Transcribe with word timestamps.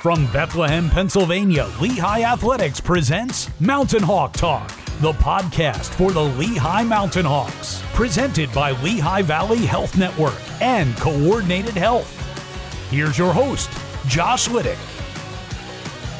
From 0.00 0.30
Bethlehem, 0.32 0.88
Pennsylvania, 0.88 1.68
Lehigh 1.80 2.22
Athletics 2.22 2.80
presents 2.80 3.50
Mountain 3.60 4.02
Hawk 4.02 4.32
Talk, 4.32 4.68
the 5.00 5.12
podcast 5.14 5.86
for 5.94 6.12
the 6.12 6.22
Lehigh 6.22 6.84
Mountain 6.84 7.26
Hawks, 7.26 7.82
presented 7.94 8.50
by 8.54 8.70
Lehigh 8.80 9.22
Valley 9.22 9.66
Health 9.66 9.98
Network 9.98 10.38
and 10.62 10.96
Coordinated 10.96 11.74
Health. 11.74 12.08
Here's 12.90 13.18
your 13.18 13.32
host, 13.32 13.70
Josh 14.06 14.48
Liddick. 14.48 14.78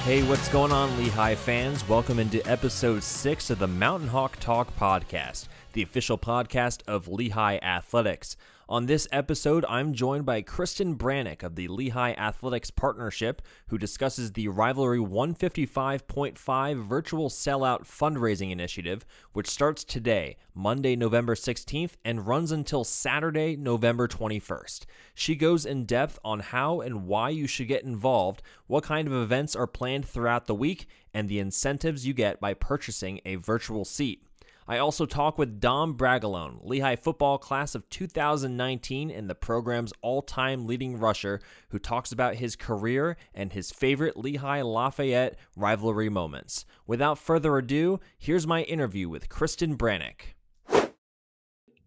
Hey, 0.03 0.23
what's 0.25 0.49
going 0.49 0.73
on, 0.73 0.97
Lehigh 0.99 1.37
fans? 1.37 1.89
Welcome 1.89 2.19
into 2.19 2.47
episode 2.51 3.03
six 3.03 3.49
of 3.49 3.59
the 3.59 3.69
Mountain 3.69 4.09
Hawk 4.09 4.39
Talk 4.41 4.77
podcast, 4.77 5.49
the 5.73 5.83
official 5.83 6.19
podcast 6.19 6.81
of 6.89 7.09
Lehigh 7.09 7.59
Athletics. 7.63 8.37
On 8.71 8.85
this 8.85 9.09
episode, 9.11 9.65
I'm 9.67 9.95
joined 9.95 10.27
by 10.27 10.43
Kristen 10.43 10.99
Brannick 10.99 11.43
of 11.43 11.55
the 11.55 11.69
Lehigh 11.69 12.13
Athletics 12.13 12.71
Partnership, 12.71 13.41
who 13.69 13.79
discusses 13.79 14.33
the 14.33 14.49
Rivalry 14.49 14.99
155.5 14.99 16.87
virtual 16.87 17.31
sellout 17.31 17.87
fundraising 17.87 18.51
initiative, 18.51 19.07
which 19.33 19.49
starts 19.49 19.85
today, 19.85 20.37
Monday, 20.55 20.97
November 20.97 21.35
16th, 21.35 21.93
and 22.05 22.27
runs 22.27 22.53
until 22.53 22.85
Saturday, 22.85 23.57
November 23.57 24.07
21st. 24.07 24.85
She 25.15 25.35
goes 25.35 25.65
in 25.65 25.87
depth 25.87 26.19
on 26.23 26.41
how 26.41 26.83
and 26.83 27.07
why 27.07 27.31
you 27.31 27.47
should 27.47 27.69
get 27.69 27.85
involved, 27.85 28.43
what 28.67 28.85
kind 28.85 29.09
of 29.09 29.15
events 29.15 29.57
are 29.57 29.67
planned 29.67 30.07
throughout 30.07 30.45
the 30.45 30.55
week, 30.55 30.87
and 31.15 31.31
the 31.31 31.39
incentives 31.39 32.07
you 32.07 32.13
get 32.13 32.39
by 32.39 32.53
purchasing 32.53 33.23
a 33.25 33.37
virtual 33.37 33.87
seat. 33.87 34.28
I 34.71 34.77
also 34.77 35.07
talk 35.07 35.39
with 35.39 35.61
Dom 35.61 35.97
Bragalone, 35.97 36.59
Lehigh 36.63 36.97
football 36.97 37.39
class 37.39 37.75
of 37.75 37.89
2019 37.89 39.11
and 39.11 39.31
the 39.31 39.35
program's 39.35 39.95
all 40.03 40.21
time 40.21 40.67
leading 40.67 40.99
rusher, 40.99 41.41
who 41.71 41.79
talks 41.79 42.13
about 42.13 42.35
his 42.35 42.55
career 42.55 43.17
and 43.33 43.51
his 43.51 43.71
favorite 43.71 44.19
Lehigh 44.19 44.61
Lafayette 44.61 45.39
rivalry 45.57 46.11
moments. 46.11 46.67
Without 46.87 47.17
further 47.17 47.57
ado, 47.57 47.99
here's 48.19 48.47
my 48.47 48.63
interview 48.65 49.09
with 49.09 49.31
Kristen 49.31 49.75
Brannick. 49.75 50.35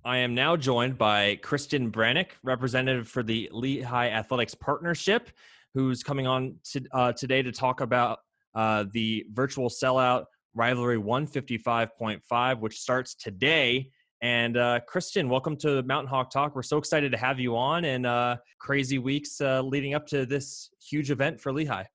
I 0.03 0.17
am 0.17 0.33
now 0.33 0.55
joined 0.57 0.97
by 0.97 1.35
Kristen 1.43 1.91
Brannick, 1.91 2.29
representative 2.41 3.07
for 3.07 3.21
the 3.21 3.47
Lehigh 3.51 4.09
Athletics 4.09 4.55
Partnership, 4.55 5.29
who's 5.75 6.01
coming 6.01 6.25
on 6.25 6.55
to, 6.71 6.83
uh, 6.93 7.11
today 7.11 7.43
to 7.43 7.51
talk 7.51 7.79
about 7.79 8.17
uh, 8.55 8.85
the 8.91 9.23
virtual 9.31 9.69
sellout 9.69 10.25
Rivalry 10.53 10.97
155.5, 10.97 12.59
which 12.59 12.79
starts 12.79 13.15
today. 13.15 13.89
And 14.21 14.57
uh, 14.57 14.81
Kristen, 14.87 15.29
welcome 15.29 15.55
to 15.57 15.81
Mountain 15.83 16.09
Hawk 16.09 16.29
Talk. 16.29 16.55
We're 16.55 16.61
so 16.61 16.77
excited 16.77 17.11
to 17.11 17.17
have 17.17 17.39
you 17.39 17.57
on 17.57 17.85
and 17.85 18.05
uh, 18.05 18.37
crazy 18.59 18.99
weeks 18.99 19.41
uh, 19.41 19.61
leading 19.61 19.93
up 19.93 20.05
to 20.07 20.25
this 20.25 20.69
huge 20.79 21.09
event 21.09 21.39
for 21.41 21.51
Lehigh. 21.51 21.85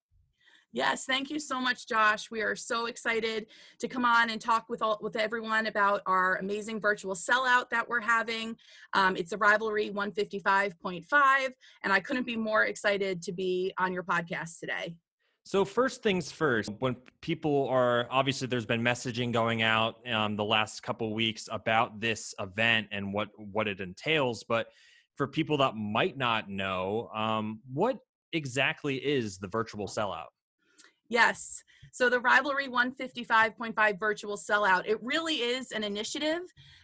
Yes, 0.72 1.06
thank 1.06 1.30
you 1.30 1.38
so 1.38 1.60
much, 1.60 1.88
Josh. 1.88 2.30
We 2.30 2.42
are 2.42 2.54
so 2.54 2.84
excited 2.84 3.46
to 3.78 3.88
come 3.88 4.04
on 4.04 4.28
and 4.28 4.38
talk 4.38 4.68
with 4.68 4.82
all 4.82 4.98
with 5.00 5.16
everyone 5.16 5.68
about 5.68 6.02
our 6.04 6.36
amazing 6.36 6.80
virtual 6.80 7.14
sellout 7.14 7.70
that 7.70 7.88
we're 7.88 8.02
having. 8.02 8.56
Um, 8.92 9.16
it's 9.16 9.32
a 9.32 9.38
rivalry 9.38 9.90
155.5, 9.90 11.48
and 11.82 11.92
I 11.92 12.00
couldn't 12.00 12.26
be 12.26 12.36
more 12.36 12.64
excited 12.64 13.22
to 13.22 13.32
be 13.32 13.72
on 13.78 13.92
your 13.92 14.02
podcast 14.02 14.60
today. 14.60 14.94
So 15.46 15.64
first 15.64 16.02
things 16.02 16.32
first, 16.32 16.72
when 16.80 16.96
people 17.20 17.68
are 17.68 18.08
obviously 18.10 18.48
there's 18.48 18.66
been 18.66 18.82
messaging 18.82 19.30
going 19.30 19.62
out 19.62 20.04
um, 20.12 20.34
the 20.34 20.42
last 20.42 20.82
couple 20.82 21.14
weeks 21.14 21.48
about 21.52 22.00
this 22.00 22.34
event 22.40 22.88
and 22.90 23.14
what 23.14 23.28
what 23.38 23.68
it 23.68 23.78
entails, 23.78 24.42
but 24.42 24.66
for 25.14 25.28
people 25.28 25.56
that 25.58 25.76
might 25.76 26.16
not 26.16 26.50
know, 26.50 27.08
um, 27.14 27.60
what 27.72 27.96
exactly 28.32 28.96
is 28.96 29.38
the 29.38 29.46
virtual 29.46 29.86
sellout? 29.86 30.30
Yes. 31.08 31.62
So 31.92 32.10
the 32.10 32.18
Rivalry 32.18 32.66
155.5 32.66 34.00
virtual 34.00 34.36
sellout, 34.36 34.82
it 34.84 34.98
really 35.00 35.36
is 35.36 35.70
an 35.70 35.84
initiative 35.84 36.40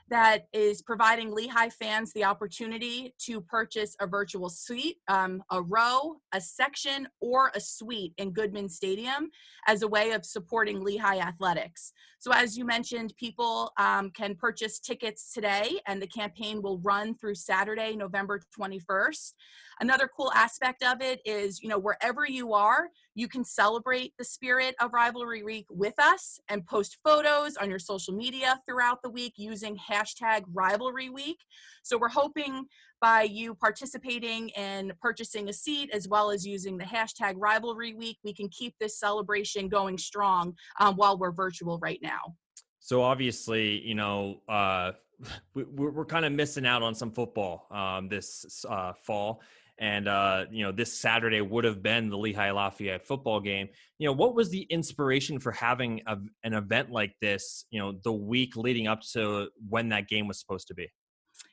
that 0.09 0.47
is 0.53 0.83
providing 0.83 1.35
Lehigh 1.35 1.71
fans 1.71 2.13
the 2.13 2.25
opportunity 2.25 3.15
to 3.19 3.41
purchase 3.41 3.97
a 4.01 4.07
virtual 4.07 4.49
suite, 4.49 4.99
um, 5.09 5.43
a 5.51 5.63
row, 5.63 6.17
a 6.33 6.41
section, 6.41 7.09
or 7.21 7.51
a 7.55 7.61
suite 7.61 8.13
in 8.19 8.31
Goodman 8.33 8.69
Stadium 8.69 9.31
as 9.67 9.83
a 9.83 9.89
way 9.89 10.13
of 10.13 10.25
supporting 10.25 10.83
Lehigh 10.83 11.19
athletics. 11.19 11.93
So, 12.19 12.31
as 12.33 12.57
you 12.57 12.65
mentioned, 12.65 13.15
people 13.17 13.73
um, 13.79 14.11
can 14.11 14.37
purchase 14.37 14.79
tickets 14.79 15.33
today, 15.33 15.81
and 15.87 16.01
the 16.01 16.07
campaign 16.07 16.63
will 16.63 16.79
run 16.79 17.17
through 17.17 17.35
Saturday, 17.35 17.97
November 17.97 18.41
21st. 18.57 19.33
Another 19.81 20.09
cool 20.17 20.31
aspect 20.33 20.85
of 20.85 21.01
it 21.01 21.21
is, 21.25 21.61
you 21.61 21.69
know, 21.69 21.79
wherever 21.79 22.25
you 22.25 22.53
are, 22.53 22.89
you 23.15 23.27
can 23.27 23.45
celebrate 23.45 24.15
the 24.19 24.25
spirit 24.25 24.77
of 24.81 24.93
Rivalry 24.93 25.43
Week 25.43 25.67
with 25.69 25.99
us 25.99 26.39
and 26.49 26.65
post 26.65 26.99
photos 27.05 27.57
on 27.57 27.69
your 27.69 27.81
social 27.81 28.15
media 28.15 28.61
throughout 28.65 29.03
the 29.03 29.11
week 29.11 29.35
using 29.37 29.75
hashtag 29.93 30.43
Rivalry 30.53 31.11
Week. 31.11 31.39
So 31.83 31.99
we're 31.99 32.09
hoping 32.09 32.67
by 33.01 33.23
you 33.23 33.55
participating 33.57 34.51
in 34.51 34.93
purchasing 35.01 35.49
a 35.49 35.53
seat 35.53 35.91
as 35.93 36.09
well 36.09 36.31
as 36.31 36.47
using 36.47 36.79
the 36.79 36.85
hashtag 36.85 37.35
Rivalry 37.37 37.95
Week, 37.95 38.17
we 38.25 38.33
can 38.33 38.49
keep 38.49 38.75
this 38.79 38.99
celebration 38.99 39.69
going 39.69 39.99
strong 39.99 40.55
um, 40.81 40.95
while 40.95 41.19
we're 41.19 41.33
virtual 41.33 41.79
right 41.81 41.99
now. 42.01 42.37
So 42.79 43.03
obviously, 43.03 43.81
you 43.81 43.97
know, 43.97 44.41
uh, 44.49 44.93
we, 45.55 45.65
are 45.85 46.05
kind 46.05 46.25
of 46.25 46.33
missing 46.33 46.65
out 46.65 46.83
on 46.83 46.95
some 46.95 47.11
football 47.11 47.67
um, 47.71 48.09
this 48.09 48.65
uh, 48.69 48.93
fall 49.03 49.43
and 49.79 50.09
uh, 50.09 50.45
you 50.51 50.65
know 50.65 50.73
this 50.73 50.99
Saturday 50.99 51.41
would 51.41 51.65
have 51.65 51.83
been 51.83 52.09
the 52.09 52.19
Lehigh 52.19 52.51
Lafayette 52.51 53.07
football 53.07 53.41
game. 53.41 53.69
You 53.99 54.07
know, 54.07 54.13
what 54.13 54.35
was 54.35 54.51
the 54.51 54.63
inspiration 54.63 55.39
for 55.39 55.53
having 55.53 56.03
a, 56.07 56.19
an 56.45 56.55
event 56.55 56.91
like 56.91 57.15
this? 57.21 57.65
You 57.71 57.81
know, 57.81 57.93
the 58.05 58.13
week 58.13 58.57
leading 58.57 58.87
up 58.87 59.01
to 59.13 59.49
when 59.69 59.89
that 59.91 60.09
game 60.09 60.29
was 60.29 60.39
supposed 60.39 60.69
to 60.69 60.75
be. 60.75 60.89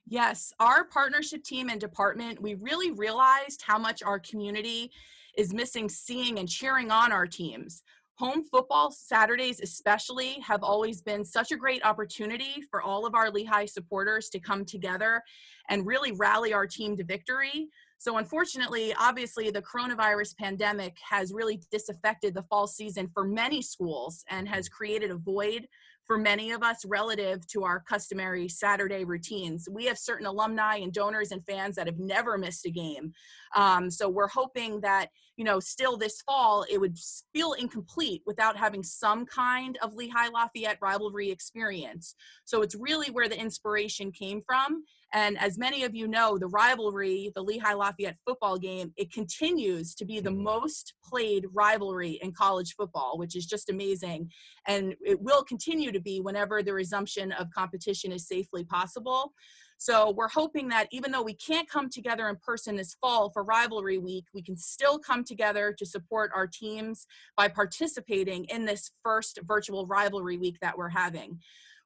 Yes, 0.05 0.51
our 0.59 0.85
partnership 0.85 1.43
team 1.43 1.69
and 1.69 1.79
department, 1.79 2.41
we 2.41 2.55
really 2.55 2.91
realized 2.91 3.63
how 3.65 3.77
much 3.77 4.03
our 4.03 4.19
community 4.19 4.91
is 5.37 5.53
missing 5.53 5.87
seeing 5.87 6.39
and 6.39 6.49
cheering 6.49 6.91
on 6.91 7.11
our 7.11 7.27
teams. 7.27 7.83
Home 8.17 8.43
football 8.43 8.91
Saturdays, 8.91 9.61
especially, 9.61 10.39
have 10.45 10.61
always 10.61 11.01
been 11.01 11.23
such 11.23 11.53
a 11.53 11.55
great 11.55 11.85
opportunity 11.85 12.61
for 12.69 12.81
all 12.81 13.05
of 13.05 13.15
our 13.15 13.31
Lehigh 13.31 13.65
supporters 13.65 14.27
to 14.29 14.39
come 14.39 14.65
together 14.65 15.23
and 15.69 15.85
really 15.85 16.11
rally 16.11 16.51
our 16.51 16.67
team 16.67 16.97
to 16.97 17.05
victory. 17.05 17.69
So, 17.99 18.15
unfortunately, 18.15 18.93
obviously, 18.97 19.51
the 19.51 19.61
coronavirus 19.61 20.37
pandemic 20.37 20.95
has 21.07 21.33
really 21.33 21.61
disaffected 21.69 22.33
the 22.33 22.43
fall 22.43 22.65
season 22.65 23.09
for 23.13 23.25
many 23.25 23.61
schools 23.61 24.23
and 24.29 24.47
has 24.47 24.69
created 24.69 25.11
a 25.11 25.17
void 25.17 25.67
for 26.07 26.17
many 26.17 26.51
of 26.51 26.63
us 26.63 26.85
relative 26.85 27.45
to 27.47 27.65
our 27.65 27.81
customary 27.81 28.47
Saturday 28.47 29.03
routines. 29.03 29.67
We 29.69 29.85
have 29.85 29.97
certain 29.97 30.25
alumni 30.25 30.77
and 30.77 30.93
donors 30.93 31.31
and 31.31 31.45
fans 31.45 31.75
that 31.75 31.87
have 31.87 31.99
never 31.99 32.37
missed 32.37 32.65
a 32.65 32.71
game. 32.71 33.11
Um, 33.53 33.91
so, 33.91 34.07
we're 34.07 34.29
hoping 34.29 34.79
that, 34.79 35.09
you 35.35 35.43
know, 35.43 35.59
still 35.59 35.97
this 35.97 36.21
fall, 36.21 36.65
it 36.71 36.77
would 36.77 36.97
feel 37.33 37.51
incomplete 37.51 38.21
without 38.25 38.55
having 38.55 38.81
some 38.81 39.25
kind 39.25 39.77
of 39.81 39.93
Lehigh 39.93 40.29
Lafayette 40.29 40.79
rivalry 40.81 41.31
experience. 41.31 42.15
So, 42.45 42.61
it's 42.61 42.75
really 42.75 43.11
where 43.11 43.27
the 43.27 43.37
inspiration 43.37 44.13
came 44.13 44.41
from 44.47 44.85
and 45.13 45.39
as 45.39 45.57
many 45.57 45.83
of 45.83 45.95
you 45.95 46.07
know, 46.07 46.37
the 46.37 46.47
rivalry, 46.47 47.31
the 47.35 47.41
Lehigh 47.41 47.73
Lafayette 47.73 48.17
football 48.25 48.57
game, 48.57 48.93
it 48.95 49.11
continues 49.11 49.95
to 49.95 50.05
be 50.05 50.19
the 50.19 50.29
mm-hmm. 50.29 50.43
most 50.43 50.93
played 51.03 51.45
rivalry 51.53 52.19
in 52.21 52.31
college 52.31 52.75
football, 52.75 53.17
which 53.17 53.35
is 53.35 53.45
just 53.45 53.69
amazing. 53.69 54.29
And 54.67 54.95
it 55.03 55.21
will 55.21 55.43
continue 55.43 55.91
to 55.91 55.99
be 55.99 56.19
whenever 56.21 56.61
the 56.61 56.73
resumption 56.73 57.31
of 57.31 57.47
competition 57.51 58.11
is 58.11 58.27
safely 58.27 58.63
possible. 58.63 59.33
So 59.81 60.11
we're 60.11 60.27
hoping 60.27 60.67
that 60.69 60.87
even 60.91 61.09
though 61.09 61.21
we 61.21 61.35
can't 61.35 61.69
come 61.69 61.89
together 61.89 62.27
in 62.27 62.35
person 62.35 62.75
this 62.75 62.97
fall 62.99 63.29
for 63.29 63.45
rivalry 63.45 63.97
week, 63.97 64.25
we 64.33 64.43
can 64.43 64.57
still 64.57 64.99
come 64.99 65.23
together 65.23 65.73
to 65.79 65.85
support 65.85 66.31
our 66.35 66.47
teams 66.47 67.07
by 67.37 67.47
participating 67.47 68.43
in 68.45 68.65
this 68.65 68.91
first 69.03 69.39
virtual 69.43 69.87
rivalry 69.87 70.37
week 70.37 70.57
that 70.61 70.77
we're 70.77 70.89
having. 70.89 71.39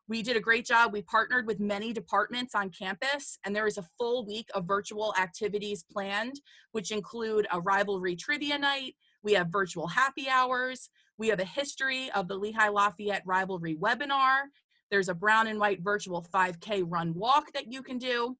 We 0.08 0.22
did 0.22 0.36
a 0.36 0.42
great 0.42 0.66
job. 0.66 0.92
We 0.92 1.02
partnered 1.02 1.48
with 1.48 1.62
many 1.62 1.94
departments 1.94 2.56
on 2.56 2.72
campus, 2.72 3.40
and 3.46 3.56
there 3.56 3.68
is 3.68 3.78
a 3.78 3.88
full 3.98 4.26
week 4.26 4.50
of 4.54 4.66
virtual 4.66 5.14
activities 5.18 5.86
planned, 5.90 6.42
which 6.74 6.92
include 6.92 7.48
a 7.52 7.62
rivalry 7.62 8.16
trivia 8.16 8.58
night. 8.58 8.96
We 9.24 9.34
have 9.34 9.48
virtual 9.48 9.88
happy 9.88 10.28
hours. 10.30 10.90
We 11.18 11.30
have 11.30 11.40
a 11.40 11.46
history 11.46 12.12
of 12.12 12.28
the 12.28 12.36
Lehigh 12.36 12.70
Lafayette 12.70 13.24
rivalry 13.26 13.78
webinar. 13.78 14.44
There's 14.92 15.10
a 15.10 15.14
brown 15.14 15.48
and 15.48 15.60
white 15.60 15.82
virtual 15.82 16.26
5K 16.34 16.84
run 16.86 17.14
walk 17.14 17.54
that 17.54 17.72
you 17.72 17.82
can 17.82 17.98
do. 17.98 18.38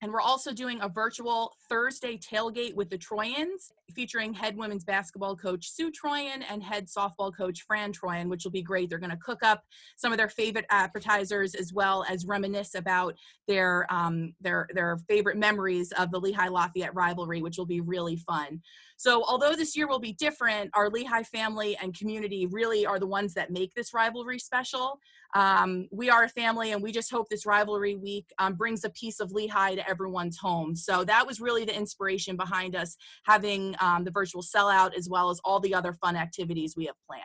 And 0.00 0.12
we're 0.12 0.20
also 0.20 0.52
doing 0.52 0.80
a 0.80 0.88
virtual 0.88 1.56
Thursday 1.68 2.16
tailgate 2.16 2.74
with 2.74 2.88
the 2.88 2.98
Troyans, 2.98 3.72
featuring 3.94 4.32
head 4.32 4.56
women's 4.56 4.84
basketball 4.84 5.34
coach 5.34 5.70
Sue 5.70 5.90
Troyan 5.90 6.44
and 6.48 6.62
head 6.62 6.86
softball 6.86 7.34
coach 7.34 7.62
Fran 7.66 7.92
Troyan, 7.92 8.28
which 8.28 8.44
will 8.44 8.52
be 8.52 8.62
great. 8.62 8.88
They're 8.88 8.98
going 8.98 9.10
to 9.10 9.16
cook 9.16 9.42
up 9.42 9.64
some 9.96 10.12
of 10.12 10.18
their 10.18 10.28
favorite 10.28 10.66
appetizers 10.70 11.54
as 11.54 11.72
well 11.72 12.04
as 12.08 12.26
reminisce 12.26 12.76
about 12.76 13.16
their 13.48 13.86
um, 13.92 14.34
their 14.40 14.68
their 14.72 14.98
favorite 15.08 15.36
memories 15.36 15.90
of 15.92 16.12
the 16.12 16.20
Lehigh 16.20 16.48
Lafayette 16.48 16.94
rivalry, 16.94 17.42
which 17.42 17.58
will 17.58 17.66
be 17.66 17.80
really 17.80 18.16
fun. 18.16 18.60
So, 18.98 19.22
although 19.22 19.54
this 19.54 19.76
year 19.76 19.86
will 19.86 20.00
be 20.00 20.12
different, 20.12 20.70
our 20.74 20.90
Lehigh 20.90 21.22
family 21.22 21.78
and 21.80 21.96
community 21.96 22.46
really 22.46 22.84
are 22.84 22.98
the 22.98 23.06
ones 23.06 23.32
that 23.34 23.52
make 23.52 23.72
this 23.74 23.94
rivalry 23.94 24.40
special. 24.40 24.98
Um, 25.34 25.86
we 25.92 26.10
are 26.10 26.24
a 26.24 26.28
family, 26.28 26.72
and 26.72 26.82
we 26.82 26.90
just 26.90 27.08
hope 27.08 27.28
this 27.28 27.46
rivalry 27.46 27.94
week 27.94 28.26
um, 28.40 28.54
brings 28.54 28.82
a 28.82 28.90
piece 28.90 29.20
of 29.20 29.30
Lehigh 29.30 29.76
to 29.76 29.88
everyone's 29.88 30.36
home. 30.36 30.74
So, 30.74 31.04
that 31.04 31.28
was 31.28 31.40
really 31.40 31.64
the 31.64 31.76
inspiration 31.76 32.36
behind 32.36 32.74
us 32.74 32.96
having 33.24 33.76
um, 33.80 34.02
the 34.02 34.10
virtual 34.10 34.42
sellout 34.42 34.96
as 34.96 35.08
well 35.08 35.30
as 35.30 35.40
all 35.44 35.60
the 35.60 35.74
other 35.74 35.92
fun 35.92 36.16
activities 36.16 36.74
we 36.76 36.86
have 36.86 36.96
planned. 37.06 37.22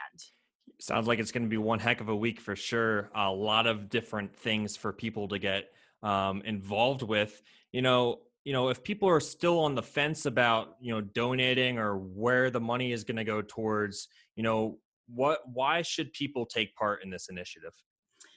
Sounds 0.79 1.07
like 1.07 1.17
it's 1.17 1.31
going 1.31 1.43
to 1.43 1.49
be 1.49 1.57
one 1.57 1.79
heck 1.79 2.01
of 2.01 2.09
a 2.09 2.15
week 2.15 2.39
for 2.39 2.55
sure. 2.55 3.09
A 3.15 3.31
lot 3.31 3.65
of 3.65 3.89
different 3.89 4.35
things 4.35 4.77
for 4.77 4.93
people 4.93 5.27
to 5.29 5.39
get 5.39 5.71
um, 6.03 6.43
involved 6.45 7.01
with. 7.01 7.41
You 7.71 7.81
know, 7.81 8.19
you 8.43 8.53
know, 8.53 8.69
if 8.69 8.83
people 8.83 9.07
are 9.07 9.19
still 9.19 9.59
on 9.59 9.75
the 9.75 9.83
fence 9.83 10.25
about, 10.25 10.75
you 10.81 10.93
know, 10.93 11.01
donating 11.01 11.77
or 11.77 11.97
where 11.97 12.49
the 12.49 12.59
money 12.59 12.91
is 12.91 13.03
going 13.03 13.17
to 13.17 13.23
go 13.23 13.41
towards, 13.41 14.09
you 14.35 14.43
know, 14.43 14.77
what 15.07 15.39
why 15.45 15.81
should 15.81 16.11
people 16.13 16.45
take 16.45 16.75
part 16.75 17.03
in 17.03 17.09
this 17.09 17.27
initiative? 17.29 17.73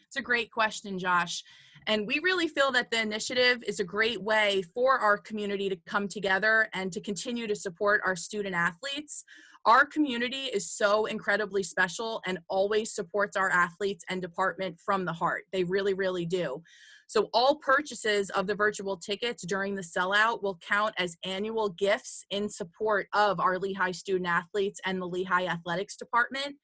It's 0.06 0.16
a 0.16 0.22
great 0.22 0.50
question, 0.50 0.98
Josh. 0.98 1.42
And 1.88 2.06
we 2.06 2.20
really 2.20 2.48
feel 2.48 2.72
that 2.72 2.90
the 2.90 3.00
initiative 3.00 3.62
is 3.66 3.80
a 3.80 3.84
great 3.84 4.20
way 4.20 4.62
for 4.74 4.98
our 4.98 5.18
community 5.18 5.68
to 5.68 5.76
come 5.86 6.08
together 6.08 6.68
and 6.72 6.92
to 6.92 7.00
continue 7.00 7.46
to 7.46 7.54
support 7.54 8.00
our 8.04 8.16
student 8.16 8.54
athletes. 8.54 9.24
Our 9.66 9.84
community 9.84 10.44
is 10.44 10.70
so 10.70 11.06
incredibly 11.06 11.62
special 11.62 12.22
and 12.24 12.38
always 12.48 12.94
supports 12.94 13.36
our 13.36 13.50
athletes 13.50 14.04
and 14.08 14.22
department 14.22 14.78
from 14.84 15.04
the 15.04 15.12
heart. 15.12 15.44
They 15.52 15.64
really, 15.64 15.94
really 15.94 16.24
do. 16.24 16.62
So 17.06 17.28
all 17.32 17.56
purchases 17.56 18.30
of 18.30 18.46
the 18.46 18.54
virtual 18.54 18.96
tickets 18.96 19.44
during 19.46 19.74
the 19.74 19.82
sellout 19.82 20.42
will 20.42 20.58
count 20.66 20.94
as 20.98 21.16
annual 21.24 21.68
gifts 21.70 22.24
in 22.30 22.48
support 22.48 23.06
of 23.12 23.38
our 23.38 23.58
Lehigh 23.58 23.92
student 23.92 24.28
athletes 24.28 24.80
and 24.84 25.00
the 25.00 25.06
Lehigh 25.06 25.46
Athletics 25.46 25.96
Department. 25.96 26.56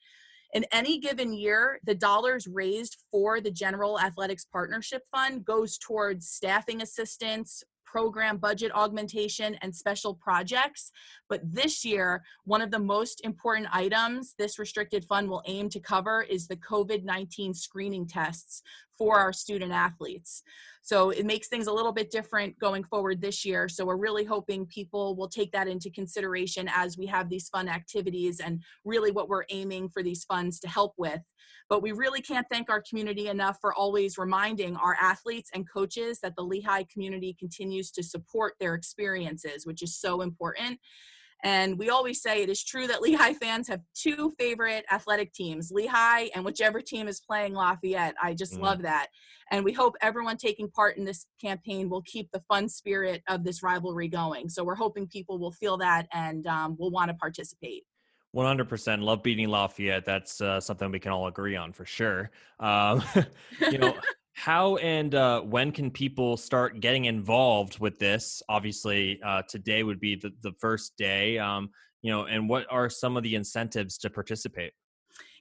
In 0.52 0.66
any 0.70 0.98
given 0.98 1.32
year, 1.32 1.78
the 1.84 1.94
dollars 1.94 2.46
raised 2.46 2.98
for 3.10 3.40
the 3.40 3.50
General 3.50 3.98
Athletics 3.98 4.44
Partnership 4.44 5.02
Fund 5.10 5.44
goes 5.44 5.78
towards 5.78 6.28
staffing 6.28 6.82
assistance, 6.82 7.62
program 7.92 8.38
budget 8.38 8.72
augmentation 8.74 9.54
and 9.60 9.74
special 9.74 10.14
projects. 10.14 10.90
But 11.28 11.40
this 11.44 11.84
year, 11.84 12.22
one 12.44 12.62
of 12.62 12.70
the 12.70 12.78
most 12.78 13.20
important 13.22 13.68
items 13.70 14.34
this 14.38 14.58
restricted 14.58 15.04
fund 15.04 15.28
will 15.28 15.42
aim 15.46 15.68
to 15.70 15.80
cover 15.80 16.22
is 16.22 16.48
the 16.48 16.56
COVID 16.56 17.04
19 17.04 17.52
screening 17.52 18.06
tests 18.06 18.62
for 18.98 19.18
our 19.18 19.32
student 19.32 19.72
athletes. 19.72 20.42
So 20.82 21.10
it 21.10 21.24
makes 21.24 21.48
things 21.48 21.68
a 21.68 21.72
little 21.72 21.92
bit 21.92 22.10
different 22.10 22.58
going 22.58 22.82
forward 22.82 23.20
this 23.20 23.44
year. 23.44 23.68
So 23.68 23.84
we're 23.84 23.96
really 23.96 24.24
hoping 24.24 24.66
people 24.66 25.14
will 25.14 25.28
take 25.28 25.52
that 25.52 25.68
into 25.68 25.90
consideration 25.90 26.68
as 26.74 26.98
we 26.98 27.06
have 27.06 27.28
these 27.28 27.48
fun 27.48 27.68
activities 27.68 28.40
and 28.40 28.62
really 28.84 29.12
what 29.12 29.28
we're 29.28 29.44
aiming 29.50 29.90
for 29.90 30.02
these 30.02 30.24
funds 30.24 30.58
to 30.60 30.68
help 30.68 30.94
with. 30.98 31.20
But 31.68 31.82
we 31.82 31.92
really 31.92 32.20
can't 32.20 32.46
thank 32.50 32.68
our 32.68 32.82
community 32.82 33.28
enough 33.28 33.58
for 33.60 33.72
always 33.72 34.18
reminding 34.18 34.76
our 34.76 34.96
athletes 35.00 35.50
and 35.54 35.70
coaches 35.70 36.18
that 36.20 36.34
the 36.36 36.42
Lehigh 36.42 36.84
community 36.92 37.36
continues 37.38 37.92
to 37.92 38.02
support 38.02 38.54
their 38.58 38.74
experiences, 38.74 39.64
which 39.64 39.82
is 39.82 39.96
so 39.98 40.20
important. 40.20 40.80
And 41.42 41.76
we 41.78 41.90
always 41.90 42.22
say 42.22 42.42
it 42.42 42.48
is 42.48 42.62
true 42.62 42.86
that 42.86 43.02
Lehigh 43.02 43.32
fans 43.32 43.68
have 43.68 43.80
two 43.94 44.32
favorite 44.38 44.84
athletic 44.92 45.32
teams, 45.32 45.72
Lehigh 45.72 46.28
and 46.34 46.44
whichever 46.44 46.80
team 46.80 47.08
is 47.08 47.20
playing 47.20 47.54
Lafayette. 47.54 48.14
I 48.22 48.34
just 48.34 48.54
mm. 48.54 48.62
love 48.62 48.82
that. 48.82 49.08
And 49.50 49.64
we 49.64 49.72
hope 49.72 49.94
everyone 50.00 50.36
taking 50.36 50.70
part 50.70 50.96
in 50.96 51.04
this 51.04 51.26
campaign 51.40 51.88
will 51.90 52.02
keep 52.02 52.30
the 52.30 52.42
fun 52.48 52.68
spirit 52.68 53.22
of 53.28 53.44
this 53.44 53.62
rivalry 53.62 54.08
going. 54.08 54.48
So 54.48 54.62
we're 54.62 54.76
hoping 54.76 55.08
people 55.08 55.38
will 55.38 55.52
feel 55.52 55.76
that 55.78 56.06
and 56.12 56.46
um, 56.46 56.76
will 56.78 56.90
want 56.90 57.10
to 57.10 57.14
participate. 57.14 57.84
100% 58.34 59.02
love 59.02 59.22
beating 59.22 59.48
Lafayette. 59.48 60.04
That's 60.04 60.40
uh, 60.40 60.58
something 60.60 60.90
we 60.90 60.98
can 60.98 61.12
all 61.12 61.26
agree 61.26 61.56
on 61.56 61.72
for 61.72 61.84
sure. 61.84 62.30
Um, 62.60 63.02
you 63.60 63.78
know, 63.78 63.94
how 64.34 64.76
and 64.76 65.14
uh, 65.14 65.40
when 65.42 65.72
can 65.72 65.90
people 65.90 66.36
start 66.36 66.80
getting 66.80 67.04
involved 67.04 67.78
with 67.78 67.98
this? 67.98 68.42
Obviously, 68.48 69.20
uh, 69.24 69.42
today 69.48 69.82
would 69.82 70.00
be 70.00 70.16
the, 70.16 70.30
the 70.42 70.52
first 70.60 70.96
day. 70.96 71.38
Um, 71.38 71.70
you 72.00 72.10
know, 72.10 72.24
and 72.24 72.48
what 72.48 72.66
are 72.70 72.90
some 72.90 73.16
of 73.16 73.22
the 73.22 73.34
incentives 73.34 73.98
to 73.98 74.10
participate? 74.10 74.72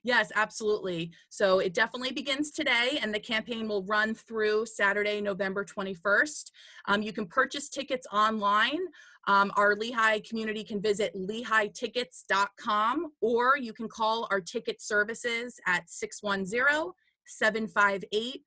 Yes, 0.03 0.31
absolutely. 0.35 1.11
So 1.29 1.59
it 1.59 1.73
definitely 1.73 2.11
begins 2.11 2.51
today, 2.51 2.99
and 3.01 3.13
the 3.13 3.19
campaign 3.19 3.67
will 3.67 3.83
run 3.83 4.15
through 4.15 4.65
Saturday, 4.65 5.21
November 5.21 5.63
21st. 5.63 6.51
Um, 6.87 7.03
you 7.03 7.13
can 7.13 7.27
purchase 7.27 7.69
tickets 7.69 8.07
online. 8.11 8.79
Um, 9.27 9.51
our 9.55 9.75
Lehigh 9.75 10.19
community 10.27 10.63
can 10.63 10.81
visit 10.81 11.13
lehightickets.com, 11.15 13.11
or 13.21 13.57
you 13.57 13.73
can 13.73 13.87
call 13.87 14.27
our 14.31 14.41
ticket 14.41 14.81
services 14.81 15.59
at 15.67 15.87
610 15.87 16.93
758 17.27 18.43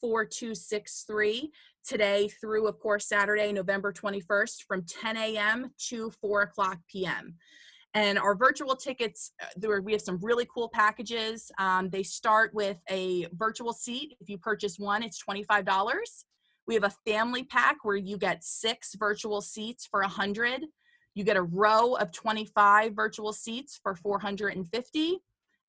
4263 0.00 1.50
today 1.86 2.28
through, 2.40 2.66
of 2.66 2.78
course, 2.78 3.06
Saturday, 3.06 3.52
November 3.52 3.92
21st 3.92 4.64
from 4.66 4.84
10 4.84 5.16
a.m. 5.16 5.70
to 5.88 6.10
4 6.20 6.42
o'clock 6.42 6.78
p.m. 6.90 7.34
And 7.94 8.18
our 8.18 8.34
virtual 8.34 8.76
tickets, 8.76 9.32
uh, 9.42 9.46
there, 9.56 9.80
we 9.80 9.92
have 9.92 10.02
some 10.02 10.18
really 10.20 10.46
cool 10.52 10.68
packages. 10.68 11.50
Um, 11.58 11.88
they 11.88 12.02
start 12.02 12.52
with 12.52 12.76
a 12.90 13.26
virtual 13.32 13.72
seat. 13.72 14.16
If 14.20 14.28
you 14.28 14.36
purchase 14.36 14.78
one, 14.78 15.02
it's 15.02 15.22
$25. 15.24 15.64
We 16.66 16.74
have 16.74 16.84
a 16.84 16.92
family 17.06 17.44
pack 17.44 17.76
where 17.84 17.96
you 17.96 18.18
get 18.18 18.44
six 18.44 18.94
virtual 18.96 19.40
seats 19.40 19.86
for 19.86 20.00
100. 20.00 20.66
You 21.14 21.24
get 21.24 21.38
a 21.38 21.42
row 21.42 21.94
of 21.94 22.12
25 22.12 22.92
virtual 22.92 23.32
seats 23.32 23.80
for 23.82 23.94
450, 23.94 25.18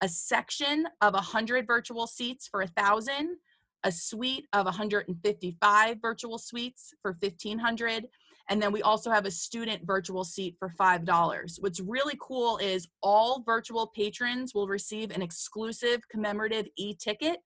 a 0.02 0.10
section 0.10 0.86
of 1.00 1.14
100 1.14 1.66
virtual 1.66 2.08
seats 2.08 2.48
for 2.48 2.60
1000, 2.60 3.38
a 3.84 3.92
suite 3.92 4.46
of 4.54 4.66
155 4.66 5.98
virtual 6.02 6.38
suites 6.38 6.94
for 7.02 7.12
1500 7.20 8.08
and 8.50 8.62
then 8.62 8.72
we 8.72 8.82
also 8.82 9.12
have 9.12 9.26
a 9.26 9.32
student 9.32 9.86
virtual 9.86 10.24
seat 10.24 10.56
for 10.58 10.72
$5. 10.80 11.56
What's 11.60 11.82
really 11.82 12.18
cool 12.22 12.58
is 12.58 12.88
all 13.04 13.44
virtual 13.46 13.92
patrons 13.96 14.54
will 14.54 14.68
receive 14.68 15.12
an 15.12 15.22
exclusive 15.22 16.02
commemorative 16.10 16.68
e 16.78 16.96
ticket, 16.96 17.40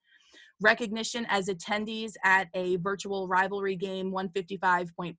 recognition 0.61 1.25
as 1.29 1.47
attendees 1.47 2.13
at 2.23 2.49
a 2.53 2.75
virtual 2.77 3.27
rivalry 3.27 3.75
game 3.75 4.11
155.5, 4.11 5.15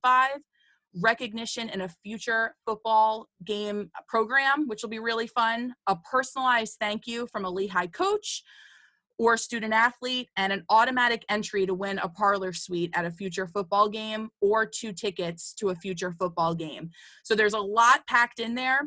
recognition 1.01 1.69
in 1.69 1.81
a 1.81 1.89
future 1.89 2.55
football 2.65 3.27
game 3.43 3.91
program, 4.07 4.67
which 4.67 4.83
will 4.83 4.89
be 4.89 4.99
really 4.99 5.27
fun, 5.27 5.73
a 5.87 5.97
personalized 5.97 6.77
thank 6.79 7.07
you 7.07 7.27
from 7.31 7.43
a 7.43 7.49
Lehigh 7.49 7.87
coach 7.87 8.43
or 9.17 9.37
student 9.37 9.73
athlete, 9.73 10.29
and 10.37 10.51
an 10.51 10.63
automatic 10.69 11.23
entry 11.29 11.65
to 11.65 11.73
win 11.73 11.99
a 11.99 12.09
parlor 12.09 12.53
suite 12.53 12.91
at 12.93 13.05
a 13.05 13.11
future 13.11 13.47
football 13.47 13.87
game 13.87 14.29
or 14.41 14.65
two 14.65 14.91
tickets 14.91 15.53
to 15.53 15.69
a 15.69 15.75
future 15.75 16.11
football 16.11 16.53
game. 16.53 16.89
So 17.23 17.35
there's 17.35 17.53
a 17.53 17.59
lot 17.59 18.05
packed 18.07 18.39
in 18.39 18.55
there. 18.55 18.81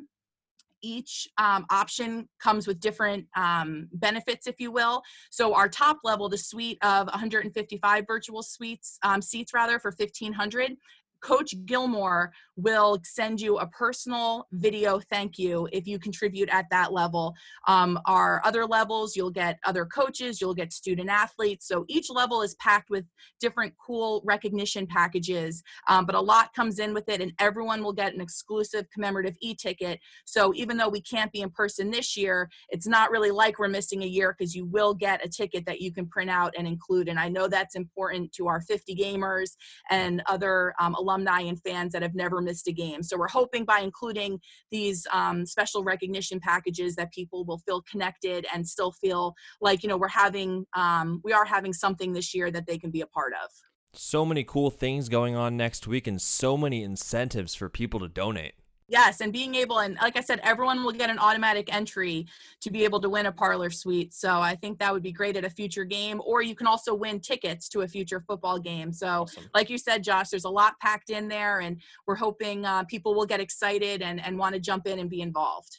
Each 0.83 1.27
um, 1.39 1.65
option 1.71 2.29
comes 2.39 2.67
with 2.67 2.81
different 2.81 3.27
um, 3.35 3.89
benefits, 3.93 4.47
if 4.47 4.61
you 4.61 4.71
will. 4.71 5.03
So 5.31 5.55
our 5.55 5.69
top 5.69 5.99
level, 6.05 6.29
the 6.29 6.39
suite 6.39 6.79
of 6.83 7.07
155 7.07 8.05
virtual 8.07 8.43
suites 8.43 8.99
um, 9.03 9.23
seats, 9.23 9.55
rather 9.55 9.79
for 9.79 9.91
1,500, 9.91 10.77
Coach 11.21 11.55
Gilmore 11.65 12.33
will 12.57 12.99
send 13.05 13.41
you 13.41 13.59
a 13.59 13.67
personal 13.67 14.47
video 14.53 15.01
thank 15.11 15.39
you 15.39 15.69
if 15.73 15.87
you 15.87 15.99
contribute 15.99 16.49
at 16.49 16.67
that 16.71 16.93
level. 16.93 17.35
Um, 17.69 17.99
our 18.07 18.41
other 18.45 18.65
levels, 18.67 19.17
you'll 19.17 19.31
get 19.31 19.59
other 19.65 19.85
coaches, 19.85 20.41
you'll 20.41 20.55
get 20.55 20.73
student 20.73 21.11
athletes. 21.11 21.69
So 21.69 21.85
each 21.89 22.11
level 22.11 22.43
is 22.43 22.55
packed 22.57 22.91
with 22.91 23.05
different 23.41 23.75
cool 23.85 24.23
recognition 24.25 24.87
packages, 24.87 25.63
um, 25.89 26.07
but 26.07 26.15
a 26.15 26.21
lot 26.21 26.55
comes 26.55 26.79
in 26.79 26.95
with 26.95 27.09
it, 27.09 27.21
and 27.21 27.33
everyone 27.39 27.83
will 27.83 27.93
get 27.93 28.15
an 28.15 28.21
exclusive 28.21 28.87
commemorative 28.91 29.37
e 29.41 29.55
ticket. 29.55 30.01
So 30.25 30.53
even 30.55 30.77
though 30.77 30.89
we 30.89 31.01
can't 31.01 31.33
be 31.33 31.43
in 31.43 31.51
person 31.51 31.91
this 31.91 32.17
year, 32.17 32.49
it's 32.71 32.87
not 32.87 33.11
really 33.11 33.31
like 33.31 33.59
we're 33.59 33.69
missing 33.69 34.03
a 34.03 34.07
year 34.07 34.35
because 34.37 34.55
you 34.55 34.65
will 34.67 34.95
get 34.95 35.25
a 35.25 35.29
ticket 35.29 35.67
that 35.67 35.81
you 35.81 35.93
can 35.93 36.07
print 36.07 36.31
out 36.31 36.55
and 36.57 36.67
include. 36.67 37.09
And 37.09 37.19
I 37.19 37.29
know 37.29 37.49
that's 37.49 37.75
important 37.75 38.33
to 38.33 38.49
our 38.49 38.61
50 38.61 38.95
gamers 38.95 39.57
and 39.91 40.23
other 40.27 40.75
um, 40.81 40.95
alumni 41.07 41.41
and 41.41 41.61
fans 41.63 41.93
that 41.93 42.03
have 42.03 42.15
never 42.15 42.41
missed 42.41 42.67
a 42.69 42.73
game. 42.73 43.03
So 43.03 43.17
we're 43.17 43.29
hoping 43.29 43.65
by 43.65 43.81
including 43.81 44.41
these 44.71 45.07
um, 45.13 45.47
special 45.47 45.85
recognition 45.85 46.41
packages 46.41 46.97
that 46.97 47.13
people 47.13 47.45
will 47.45 47.59
feel 47.59 47.83
connected 47.91 48.47
and 48.53 48.67
still 48.67 48.93
feel 48.93 49.35
like 49.61 49.83
you 49.83 49.89
know 49.89 49.97
we're 49.97 50.09
having 50.09 50.67
um, 50.75 51.21
we 51.25 51.33
are 51.33 51.45
having 51.45 51.73
something 51.73 52.13
this 52.13 52.35
year 52.35 52.51
that 52.51 52.67
they 52.67 52.79
can 52.79 52.91
be 52.91 53.03
a 53.03 53.07
part 53.07 53.33
of. 53.43 53.51
so 53.93 54.25
many 54.27 54.45
cool 54.45 54.71
things 54.71 55.09
going 55.09 55.35
on 55.37 55.57
next 55.57 55.87
week 55.87 56.07
and 56.07 56.21
so 56.21 56.57
many 56.57 56.83
incentives 56.83 57.55
for 57.55 57.69
people 57.69 58.01
to 58.01 58.09
donate. 58.09 58.55
Yes, 58.89 59.21
and 59.21 59.33
being 59.33 59.57
able, 59.57 59.81
and 59.81 59.97
like 60.01 60.17
I 60.17 60.21
said, 60.21 60.41
everyone 60.45 60.85
will 60.85 60.93
get 60.93 61.11
an 61.11 61.19
automatic 61.19 61.75
entry 61.75 62.27
to 62.61 62.71
be 62.71 62.85
able 62.85 63.01
to 63.01 63.09
win 63.09 63.27
a 63.27 63.33
parlor 63.33 63.69
suite. 63.69 64.15
So 64.15 64.41
I 64.41 64.55
think 64.55 64.79
that 64.79 64.93
would 64.93 65.03
be 65.03 65.11
great 65.11 65.37
at 65.37 65.45
a 65.45 65.51
future 65.51 65.85
game, 65.85 66.23
or 66.25 66.41
you 66.41 66.55
can 66.55 66.69
also 66.69 66.95
win 66.95 67.19
tickets 67.19 67.69
to 67.71 67.81
a 67.81 67.89
future 67.89 68.21
football 68.21 68.61
game. 68.61 68.93
So, 68.93 69.09
awesome. 69.23 69.51
like 69.55 69.71
you 69.71 69.79
said, 69.79 70.05
Josh, 70.05 70.29
there's 70.29 70.45
a 70.45 70.51
lot 70.51 70.79
packed 70.81 71.11
in 71.11 71.27
there, 71.27 71.61
and 71.61 71.81
we're 72.07 72.15
hoping 72.15 72.65
uh, 72.65 72.85
people 72.85 73.15
will 73.15 73.27
get 73.27 73.41
excited 73.41 74.03
and, 74.03 74.25
and 74.25 74.39
want 74.39 74.55
to 74.55 74.61
jump 74.61 74.87
in 74.87 75.01
and 75.01 75.11
be 75.11 75.21
involved. 75.21 75.79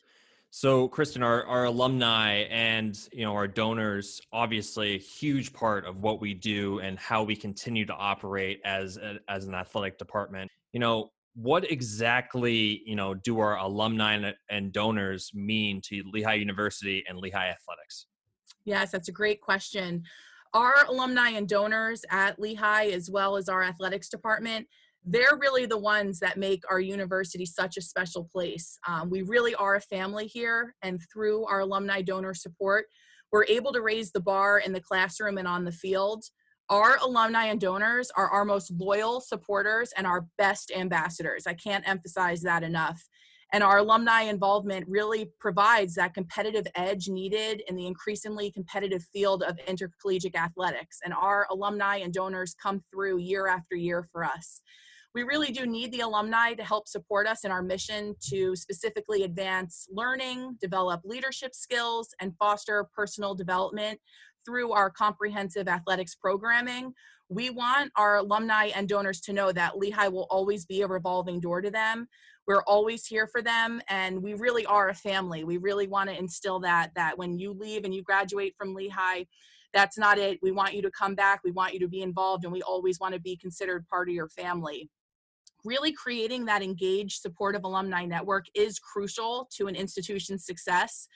So, 0.50 0.88
Kristen, 0.88 1.24
our, 1.24 1.46
our 1.46 1.66
alumni 1.66 2.44
and 2.50 2.98
you 3.14 3.24
know 3.24 3.34
our 3.34 3.48
donors, 3.48 4.22
obviously 4.34 4.96
a 4.96 5.00
huge 5.00 5.54
part 5.54 5.86
of 5.86 6.02
what 6.02 6.20
we 6.20 6.34
do 6.34 6.80
and 6.80 7.00
how 7.00 7.24
we 7.24 7.36
continue 7.36 7.86
to 7.86 7.94
operate 7.94 8.60
as 8.66 8.98
a, 8.98 9.20
as 9.30 9.46
an 9.46 9.54
athletic 9.54 9.98
department. 9.98 10.50
You 10.74 10.80
know, 10.80 11.12
what 11.38 11.70
exactly 11.72 12.82
you 12.86 12.96
know 12.96 13.14
do 13.14 13.40
our 13.40 13.58
alumni 13.58 14.34
and 14.50 14.74
donors 14.74 15.30
mean 15.36 15.80
to 15.86 16.02
Lehigh 16.12 16.34
University 16.34 17.04
and 17.08 17.20
Lehigh 17.20 17.50
Athletics? 17.50 18.08
Yes, 18.66 18.92
that's 18.92 19.08
a 19.08 19.14
great 19.14 19.40
question. 19.40 20.04
Our 20.56 20.74
alumni 20.88 21.30
and 21.30 21.48
donors 21.48 22.04
at 22.10 22.40
Lehigh, 22.40 22.88
as 22.88 23.12
well 23.12 23.38
as 23.38 23.50
our 23.50 23.64
athletics 23.64 24.10
department, 24.10 24.66
they're 25.06 25.38
really 25.40 25.68
the 25.68 25.78
ones 25.78 26.20
that 26.20 26.38
make 26.38 26.64
our 26.72 26.80
university 26.80 27.46
such 27.46 27.78
a 27.78 27.82
special 27.82 28.28
place. 28.32 28.80
Um, 28.88 29.10
we 29.12 29.22
really 29.22 29.54
are 29.56 29.76
a 29.76 29.82
family 29.82 30.26
here, 30.26 30.74
and 30.82 31.00
through 31.14 31.46
our 31.46 31.60
alumni 31.60 32.02
donor 32.02 32.34
support, 32.34 32.86
we're 33.32 33.46
able 33.46 33.72
to 33.74 33.82
raise 33.82 34.12
the 34.12 34.22
bar 34.22 34.58
in 34.58 34.74
the 34.74 34.82
classroom 34.82 35.38
and 35.38 35.48
on 35.48 35.66
the 35.66 35.72
field 35.72 36.24
our 36.70 36.98
alumni 36.98 37.46
and 37.46 37.62
donors 37.62 38.12
are 38.16 38.30
our 38.30 38.44
most 38.44 38.72
loyal 38.72 39.22
supporters 39.22 39.94
and 39.96 40.06
our 40.06 40.28
best 40.38 40.72
ambassadors. 40.76 41.48
I 41.48 41.54
can't 41.54 41.88
emphasize 41.88 42.42
that 42.42 42.64
enough. 42.64 43.02
And 43.54 43.64
our 43.64 43.78
alumni 43.78 44.24
involvement 44.24 44.86
really 44.90 45.32
provides 45.40 45.96
that 45.96 46.14
competitive 46.14 46.68
edge 46.76 47.08
needed 47.08 47.64
in 47.70 47.78
the 47.78 47.88
increasingly 47.88 48.52
competitive 48.52 49.04
field 49.14 49.42
of 49.44 49.58
intercollegiate 49.66 50.36
athletics. 50.36 51.00
And 51.06 51.14
our 51.14 51.48
alumni 51.50 51.98
and 51.98 52.14
donors 52.14 52.56
come 52.62 52.84
through 52.92 53.20
year 53.20 53.48
after 53.48 53.78
year 53.78 54.06
for 54.12 54.26
us. 54.26 54.62
We 55.16 55.24
really 55.24 55.54
do 55.54 55.66
need 55.66 55.94
the 55.94 56.02
alumni 56.02 56.54
to 56.56 56.64
help 56.64 56.88
support 56.90 57.26
us 57.26 57.46
in 57.46 57.52
our 57.52 57.64
mission 57.64 58.16
to 58.30 58.56
specifically 58.58 59.24
advance 59.24 59.88
learning, 59.90 60.58
develop 60.60 61.02
leadership 61.06 61.56
skills, 61.56 62.10
and 62.20 62.36
foster 62.38 62.86
personal 62.94 63.34
development 63.34 64.00
through 64.48 64.72
our 64.72 64.90
comprehensive 64.90 65.68
athletics 65.68 66.16
programming. 66.16 66.94
We 67.28 67.50
want 67.50 67.92
our 67.98 68.16
alumni 68.16 68.72
and 68.74 68.88
donors 68.88 69.20
to 69.22 69.34
know 69.34 69.52
that 69.52 69.78
Lehigh 69.78 70.08
will 70.08 70.28
always 70.30 70.66
be 70.66 70.82
a 70.82 70.88
revolving 70.88 71.42
door 71.42 71.62
to 71.62 71.70
them. 71.70 72.08
We're 72.48 72.64
always 72.64 73.06
here 73.06 73.28
for 73.28 73.42
them 73.42 73.82
and 73.90 74.24
we 74.24 74.36
really 74.36 74.66
are 74.66 74.88
a 74.88 74.96
family. 74.96 75.44
We 75.44 75.58
really 75.58 75.88
want 75.88 76.10
to 76.10 76.18
instill 76.18 76.62
that 76.62 76.92
that 76.96 77.18
when 77.18 77.38
you 77.38 77.52
leave 77.52 77.84
and 77.84 77.94
you 77.94 78.04
graduate 78.04 78.56
from 78.58 78.74
Lehigh, 78.74 79.26
that's 79.74 79.98
not 79.98 80.18
it. 80.18 80.40
We 80.42 80.54
want 80.54 80.74
you 80.74 80.82
to 80.84 80.92
come 80.92 81.14
back. 81.14 81.42
We 81.44 81.52
want 81.52 81.74
you 81.74 81.82
to 81.82 81.90
be 81.90 82.02
involved 82.02 82.46
and 82.46 82.54
we 82.54 82.62
always 82.62 83.02
want 83.02 83.16
to 83.16 83.20
be 83.20 83.36
considered 83.36 83.86
part 83.88 84.08
of 84.08 84.16
your 84.16 84.30
family 84.30 84.90
really 85.66 85.92
creating 85.92 86.46
that 86.46 86.62
engaged 86.62 87.20
supportive 87.20 87.64
alumni 87.64 88.06
network 88.06 88.46
is 88.54 88.80
crucial 88.80 89.50
to 89.52 89.68
an 89.68 89.76
institution's 89.76 90.46
success 90.46 91.10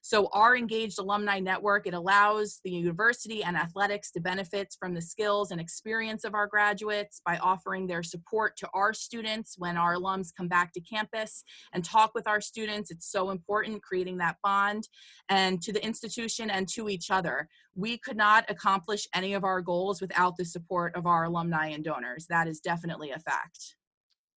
so 0.00 0.28
our 0.32 0.56
engaged 0.56 0.98
alumni 0.98 1.38
network, 1.38 1.86
it 1.86 1.94
allows 1.94 2.60
the 2.64 2.70
university 2.70 3.42
and 3.42 3.56
athletics 3.56 4.10
to 4.12 4.20
benefit 4.20 4.74
from 4.78 4.94
the 4.94 5.02
skills 5.02 5.50
and 5.50 5.60
experience 5.60 6.24
of 6.24 6.34
our 6.34 6.46
graduates 6.46 7.20
by 7.24 7.38
offering 7.38 7.86
their 7.86 8.02
support 8.02 8.56
to 8.58 8.68
our 8.74 8.92
students 8.92 9.56
when 9.58 9.76
our 9.76 9.94
alums 9.94 10.28
come 10.36 10.48
back 10.48 10.72
to 10.72 10.80
campus 10.80 11.44
and 11.72 11.84
talk 11.84 12.12
with 12.14 12.26
our 12.26 12.40
students. 12.40 12.90
It's 12.90 13.10
so 13.10 13.30
important 13.30 13.82
creating 13.82 14.18
that 14.18 14.36
bond 14.42 14.88
and 15.28 15.60
to 15.62 15.72
the 15.72 15.84
institution 15.84 16.50
and 16.50 16.68
to 16.70 16.88
each 16.88 17.10
other. 17.10 17.48
We 17.74 17.98
could 17.98 18.16
not 18.16 18.44
accomplish 18.48 19.06
any 19.14 19.34
of 19.34 19.44
our 19.44 19.60
goals 19.60 20.00
without 20.00 20.36
the 20.36 20.44
support 20.44 20.94
of 20.96 21.06
our 21.06 21.24
alumni 21.24 21.68
and 21.68 21.84
donors. 21.84 22.26
That 22.28 22.48
is 22.48 22.60
definitely 22.60 23.10
a 23.10 23.18
fact. 23.18 23.76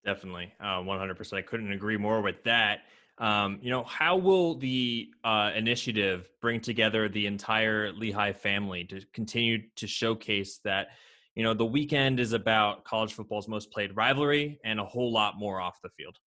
Definitely, 0.04 0.52
uh, 0.60 0.82
100%. 0.82 1.34
I 1.38 1.42
couldn't 1.44 1.72
agree 1.72 1.98
more 1.98 2.22
with 2.22 2.44
that. 2.46 2.80
Um, 3.18 3.60
you 3.62 3.70
know, 3.70 3.84
how 3.84 4.18
will 4.18 4.56
the 4.56 5.10
uh, 5.24 5.52
initiative 5.56 6.28
bring 6.42 6.60
together 6.60 7.08
the 7.08 7.28
entire 7.28 7.92
Lehigh 7.92 8.34
family 8.34 8.84
to 8.86 9.02
continue 9.14 9.60
to 9.76 9.88
showcase 9.88 10.60
that, 10.64 10.88
you 11.36 11.44
know, 11.44 11.54
the 11.54 11.66
weekend 11.66 12.20
is 12.20 12.34
about 12.34 12.84
college 12.84 13.14
football's 13.14 13.48
most 13.48 13.72
played 13.72 13.96
rivalry 13.96 14.60
and 14.64 14.80
a 14.80 14.86
whole 14.86 15.12
lot 15.12 15.38
more 15.38 15.62
off 15.62 15.80
the 15.84 15.90
field? 15.90 16.18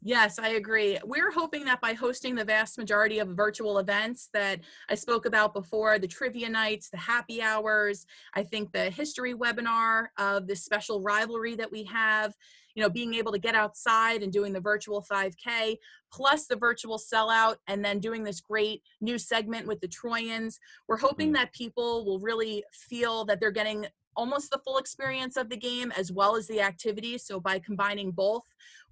Yes, 0.00 0.38
I 0.38 0.50
agree. 0.50 0.96
We're 1.04 1.32
hoping 1.32 1.64
that 1.64 1.80
by 1.80 1.92
hosting 1.92 2.36
the 2.36 2.44
vast 2.44 2.78
majority 2.78 3.18
of 3.18 3.28
virtual 3.30 3.78
events 3.78 4.28
that 4.32 4.60
I 4.88 4.94
spoke 4.94 5.26
about 5.26 5.52
before, 5.52 5.98
the 5.98 6.06
trivia 6.06 6.48
nights, 6.48 6.88
the 6.88 6.98
happy 6.98 7.42
hours, 7.42 8.06
I 8.34 8.44
think 8.44 8.72
the 8.72 8.90
history 8.90 9.34
webinar 9.34 10.06
of 10.16 10.46
this 10.46 10.64
special 10.64 11.02
rivalry 11.02 11.56
that 11.56 11.72
we 11.72 11.82
have, 11.84 12.32
you 12.76 12.82
know, 12.82 12.88
being 12.88 13.14
able 13.14 13.32
to 13.32 13.40
get 13.40 13.56
outside 13.56 14.22
and 14.22 14.32
doing 14.32 14.52
the 14.52 14.60
virtual 14.60 15.04
5K, 15.10 15.76
plus 16.12 16.46
the 16.46 16.54
virtual 16.54 16.96
sellout, 16.96 17.56
and 17.66 17.84
then 17.84 17.98
doing 17.98 18.22
this 18.22 18.40
great 18.40 18.82
new 19.00 19.18
segment 19.18 19.66
with 19.66 19.80
the 19.80 19.88
Troyans. 19.88 20.58
We're 20.86 20.98
hoping 20.98 21.30
mm. 21.30 21.34
that 21.34 21.52
people 21.52 22.04
will 22.04 22.20
really 22.20 22.62
feel 22.72 23.24
that 23.24 23.40
they're 23.40 23.50
getting 23.50 23.86
almost 24.18 24.50
the 24.50 24.58
full 24.58 24.78
experience 24.78 25.36
of 25.36 25.48
the 25.48 25.56
game 25.56 25.92
as 25.96 26.10
well 26.12 26.36
as 26.36 26.48
the 26.48 26.60
activities. 26.60 27.24
So 27.24 27.38
by 27.38 27.60
combining 27.60 28.10
both, 28.10 28.42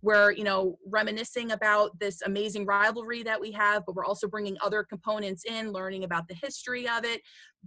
we're 0.03 0.31
you 0.33 0.45
know 0.45 0.79
reminiscing 0.89 1.51
about 1.53 1.99
this 1.99 2.23
amazing 2.23 2.67
rivalry 2.67 3.23
that 3.23 3.41
we 3.41 3.51
have 3.51 3.85
but 3.87 3.95
we're 3.95 4.05
also 4.05 4.29
bringing 4.29 4.57
other 4.63 4.85
components 4.85 5.45
in 5.47 5.73
learning 5.73 6.05
about 6.05 6.29
the 6.29 6.35
history 6.35 6.87
of 6.87 7.05
it 7.05 7.23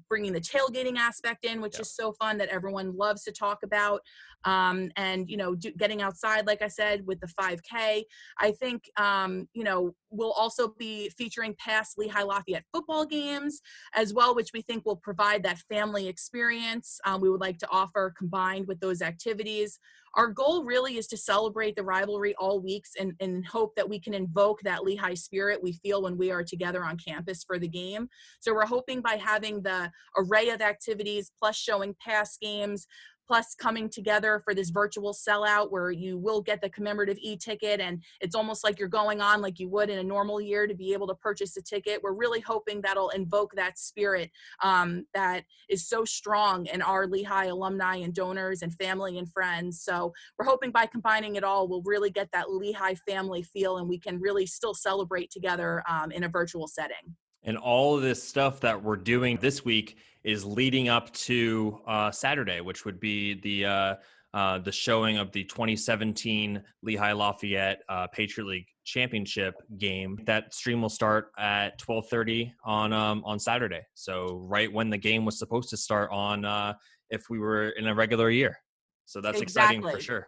bringing 0.07 0.31
the 0.31 0.39
tailgating 0.39 0.95
aspect 0.95 1.43
in 1.43 1.59
which 1.59 1.79
is 1.79 1.91
so 1.91 2.13
fun 2.13 2.37
that 2.37 2.47
everyone 2.49 2.95
loves 2.95 3.23
to 3.23 3.31
talk 3.31 3.63
about 3.63 4.01
um, 4.45 4.89
and 4.95 5.29
you 5.29 5.37
know 5.37 5.55
do, 5.55 5.71
getting 5.71 6.01
outside 6.01 6.47
like 6.47 6.61
i 6.61 6.67
said 6.67 7.05
with 7.05 7.19
the 7.19 7.27
5k 7.27 8.03
i 8.39 8.51
think 8.51 8.83
um, 8.97 9.47
you 9.53 9.63
know 9.63 9.93
we'll 10.09 10.31
also 10.31 10.73
be 10.79 11.09
featuring 11.17 11.55
past 11.59 11.97
lehigh 11.97 12.23
lafayette 12.23 12.65
football 12.73 13.05
games 13.05 13.61
as 13.93 14.13
well 14.13 14.35
which 14.35 14.51
we 14.53 14.61
think 14.61 14.85
will 14.85 14.95
provide 14.95 15.43
that 15.43 15.59
family 15.69 16.07
experience 16.07 16.99
um, 17.05 17.21
we 17.21 17.29
would 17.29 17.41
like 17.41 17.57
to 17.57 17.67
offer 17.71 18.13
combined 18.17 18.67
with 18.67 18.79
those 18.79 19.01
activities 19.01 19.79
our 20.15 20.27
goal 20.27 20.63
really 20.63 20.97
is 20.97 21.07
to 21.07 21.17
celebrate 21.17 21.75
the 21.75 21.83
rivalry 21.83 22.33
all 22.39 22.59
weeks 22.59 22.91
and, 22.99 23.13
and 23.19 23.45
hope 23.45 23.75
that 23.75 23.87
we 23.87 23.99
can 23.99 24.13
invoke 24.13 24.59
that 24.61 24.83
Lehigh 24.83 25.13
spirit 25.13 25.61
we 25.61 25.73
feel 25.73 26.01
when 26.01 26.17
we 26.17 26.31
are 26.31 26.43
together 26.43 26.83
on 26.83 26.97
campus 26.97 27.43
for 27.43 27.59
the 27.59 27.67
game. 27.67 28.09
So 28.39 28.53
we're 28.53 28.65
hoping 28.65 29.01
by 29.01 29.15
having 29.15 29.61
the 29.61 29.91
array 30.17 30.49
of 30.49 30.61
activities 30.61 31.31
plus 31.37 31.57
showing 31.57 31.95
past 32.03 32.39
games, 32.41 32.87
plus 33.29 33.53
coming 33.53 33.87
together 33.87 34.41
for 34.43 34.55
this 34.55 34.71
virtual 34.71 35.13
sellout 35.13 35.69
where 35.69 35.91
you 35.91 36.17
will 36.17 36.41
get 36.41 36.61
the 36.61 36.69
commemorative 36.69 37.17
e-ticket 37.21 37.79
and 37.79 38.01
it's 38.21 38.33
almost 38.33 38.63
like 38.63 38.79
you're 38.79 38.87
going 38.87 39.21
on 39.21 39.39
like 39.39 39.59
you 39.59 39.69
would 39.69 39.87
in 39.87 39.99
a 39.99 40.03
normal 40.03 40.41
year 40.41 40.65
to 40.65 40.73
be 40.73 40.93
able 40.93 41.05
to 41.05 41.13
purchase 41.13 41.55
a 41.55 41.61
ticket. 41.61 42.01
We're 42.01 42.13
really 42.13 42.39
hoping 42.39 42.81
that'll 42.81 43.09
invoke 43.09 43.53
that 43.55 43.77
spirit 43.77 44.31
um, 44.63 45.05
that 45.13 45.43
is 45.69 45.87
so 45.87 46.05
strong 46.05 46.65
in 46.65 46.81
our 46.81 47.05
lehigh 47.05 47.45
alumni 47.45 47.97
and 47.97 48.15
donors 48.15 48.63
and 48.63 48.73
family 48.73 49.19
and 49.19 49.31
friends. 49.31 49.79
So 49.83 50.11
we're 50.39 50.45
hoping 50.45 50.71
by 50.71 50.87
combining 50.87 51.35
it 51.35 51.43
all 51.43 51.67
we'll 51.67 51.83
really 51.85 52.09
get 52.09 52.29
that 52.33 52.49
lehigh 52.49 52.95
family 52.95 53.43
feel 53.43 53.77
and 53.77 53.87
we 53.87 53.99
can 53.99 54.19
really 54.19 54.47
still 54.47 54.73
celebrate 54.73 55.29
together 55.29 55.83
um, 55.87 56.11
in 56.11 56.23
a 56.23 56.29
virtual 56.29 56.67
setting 56.67 57.15
and 57.49 57.57
all 57.57 57.95
of 57.95 58.03
this 58.03 58.21
stuff 58.21 58.59
that 58.59 58.81
we're 58.81 58.95
doing 58.95 59.35
this 59.41 59.65
week 59.65 59.97
is 60.23 60.45
leading 60.45 60.87
up 60.87 61.11
to 61.13 61.79
uh, 61.87 62.11
Saturday, 62.11 62.61
which 62.61 62.85
would 62.85 62.99
be 62.99 63.41
the 63.41 63.65
uh, 63.65 63.95
uh, 64.35 64.59
the 64.59 64.71
showing 64.71 65.17
of 65.17 65.31
the 65.31 65.43
2017 65.45 66.61
Lehigh 66.83 67.11
Lafayette 67.11 67.81
uh, 67.89 68.05
Patriot 68.13 68.45
League 68.45 68.67
Championship 68.85 69.55
game. 69.79 70.19
That 70.25 70.53
stream 70.53 70.79
will 70.79 70.89
start 70.89 71.31
at 71.39 71.81
12:30 71.81 72.51
on 72.63 72.93
um, 72.93 73.23
on 73.25 73.39
Saturday. 73.39 73.81
So 73.95 74.43
right 74.47 74.71
when 74.71 74.91
the 74.91 74.97
game 74.99 75.25
was 75.25 75.39
supposed 75.39 75.71
to 75.71 75.77
start 75.77 76.11
on, 76.11 76.45
uh, 76.45 76.73
if 77.09 77.31
we 77.31 77.39
were 77.39 77.69
in 77.69 77.87
a 77.87 77.95
regular 77.95 78.29
year. 78.29 78.59
So 79.05 79.21
that's 79.21 79.41
exactly. 79.41 79.77
exciting 79.77 79.97
for 79.97 79.99
sure. 79.99 80.27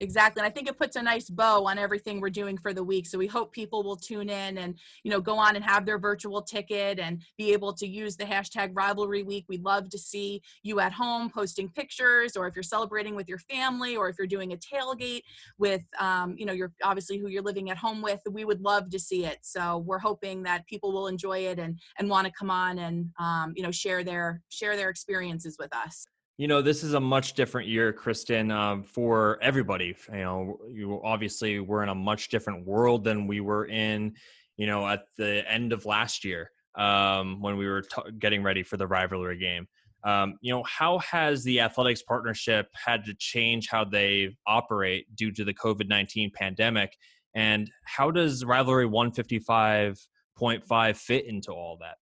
Exactly. 0.00 0.40
And 0.40 0.46
I 0.46 0.50
think 0.50 0.68
it 0.68 0.78
puts 0.78 0.96
a 0.96 1.02
nice 1.02 1.28
bow 1.28 1.64
on 1.64 1.78
everything 1.78 2.20
we're 2.20 2.30
doing 2.30 2.56
for 2.56 2.72
the 2.72 2.84
week. 2.84 3.06
So 3.06 3.18
we 3.18 3.26
hope 3.26 3.52
people 3.52 3.82
will 3.82 3.96
tune 3.96 4.30
in 4.30 4.58
and, 4.58 4.78
you 5.02 5.10
know, 5.10 5.20
go 5.20 5.36
on 5.36 5.56
and 5.56 5.64
have 5.64 5.84
their 5.84 5.98
virtual 5.98 6.40
ticket 6.40 7.00
and 7.00 7.22
be 7.36 7.52
able 7.52 7.72
to 7.74 7.86
use 7.86 8.16
the 8.16 8.24
hashtag 8.24 8.70
rivalry 8.74 9.22
week. 9.22 9.46
We'd 9.48 9.64
love 9.64 9.88
to 9.90 9.98
see 9.98 10.42
you 10.62 10.78
at 10.80 10.92
home 10.92 11.30
posting 11.30 11.68
pictures 11.68 12.36
or 12.36 12.46
if 12.46 12.54
you're 12.54 12.62
celebrating 12.62 13.16
with 13.16 13.28
your 13.28 13.38
family 13.38 13.96
or 13.96 14.08
if 14.08 14.16
you're 14.18 14.26
doing 14.28 14.52
a 14.52 14.56
tailgate 14.56 15.22
with, 15.58 15.82
um, 15.98 16.36
you 16.38 16.46
know, 16.46 16.52
you're 16.52 16.72
obviously 16.84 17.18
who 17.18 17.28
you're 17.28 17.42
living 17.42 17.70
at 17.70 17.76
home 17.76 18.00
with, 18.00 18.20
we 18.30 18.44
would 18.44 18.60
love 18.60 18.90
to 18.90 18.98
see 18.98 19.24
it. 19.24 19.38
So 19.42 19.78
we're 19.78 19.98
hoping 19.98 20.44
that 20.44 20.66
people 20.66 20.92
will 20.92 21.08
enjoy 21.08 21.40
it 21.40 21.58
and, 21.58 21.78
and 21.98 22.08
want 22.08 22.26
to 22.26 22.32
come 22.32 22.50
on 22.50 22.78
and, 22.78 23.10
um, 23.18 23.52
you 23.56 23.62
know, 23.62 23.72
share 23.72 24.04
their, 24.04 24.42
share 24.48 24.76
their 24.76 24.90
experiences 24.90 25.56
with 25.58 25.74
us. 25.74 26.06
You 26.38 26.46
know, 26.46 26.62
this 26.62 26.84
is 26.84 26.94
a 26.94 27.00
much 27.00 27.34
different 27.34 27.68
year, 27.68 27.92
Kristen, 27.92 28.52
um, 28.52 28.84
for 28.84 29.40
everybody. 29.42 29.96
You 30.12 30.18
know, 30.18 30.60
you 30.70 31.00
obviously 31.02 31.58
we're 31.58 31.82
in 31.82 31.88
a 31.88 31.96
much 31.96 32.28
different 32.28 32.64
world 32.64 33.02
than 33.02 33.26
we 33.26 33.40
were 33.40 33.66
in, 33.66 34.14
you 34.56 34.68
know, 34.68 34.86
at 34.86 35.06
the 35.16 35.42
end 35.50 35.72
of 35.72 35.84
last 35.84 36.24
year 36.24 36.52
um, 36.76 37.42
when 37.42 37.56
we 37.56 37.66
were 37.66 37.82
t- 37.82 38.02
getting 38.20 38.44
ready 38.44 38.62
for 38.62 38.76
the 38.76 38.86
rivalry 38.86 39.36
game. 39.36 39.66
Um, 40.04 40.38
you 40.40 40.54
know, 40.54 40.62
how 40.62 41.00
has 41.00 41.42
the 41.42 41.60
athletics 41.60 42.02
partnership 42.02 42.68
had 42.72 43.04
to 43.06 43.14
change 43.14 43.66
how 43.68 43.84
they 43.84 44.36
operate 44.46 45.12
due 45.16 45.32
to 45.32 45.44
the 45.44 45.54
COVID 45.54 45.88
19 45.88 46.30
pandemic? 46.32 46.96
And 47.34 47.68
how 47.82 48.12
does 48.12 48.44
rivalry 48.44 48.86
155.5 48.86 50.96
fit 50.96 51.26
into 51.26 51.50
all 51.50 51.78
that? 51.80 51.96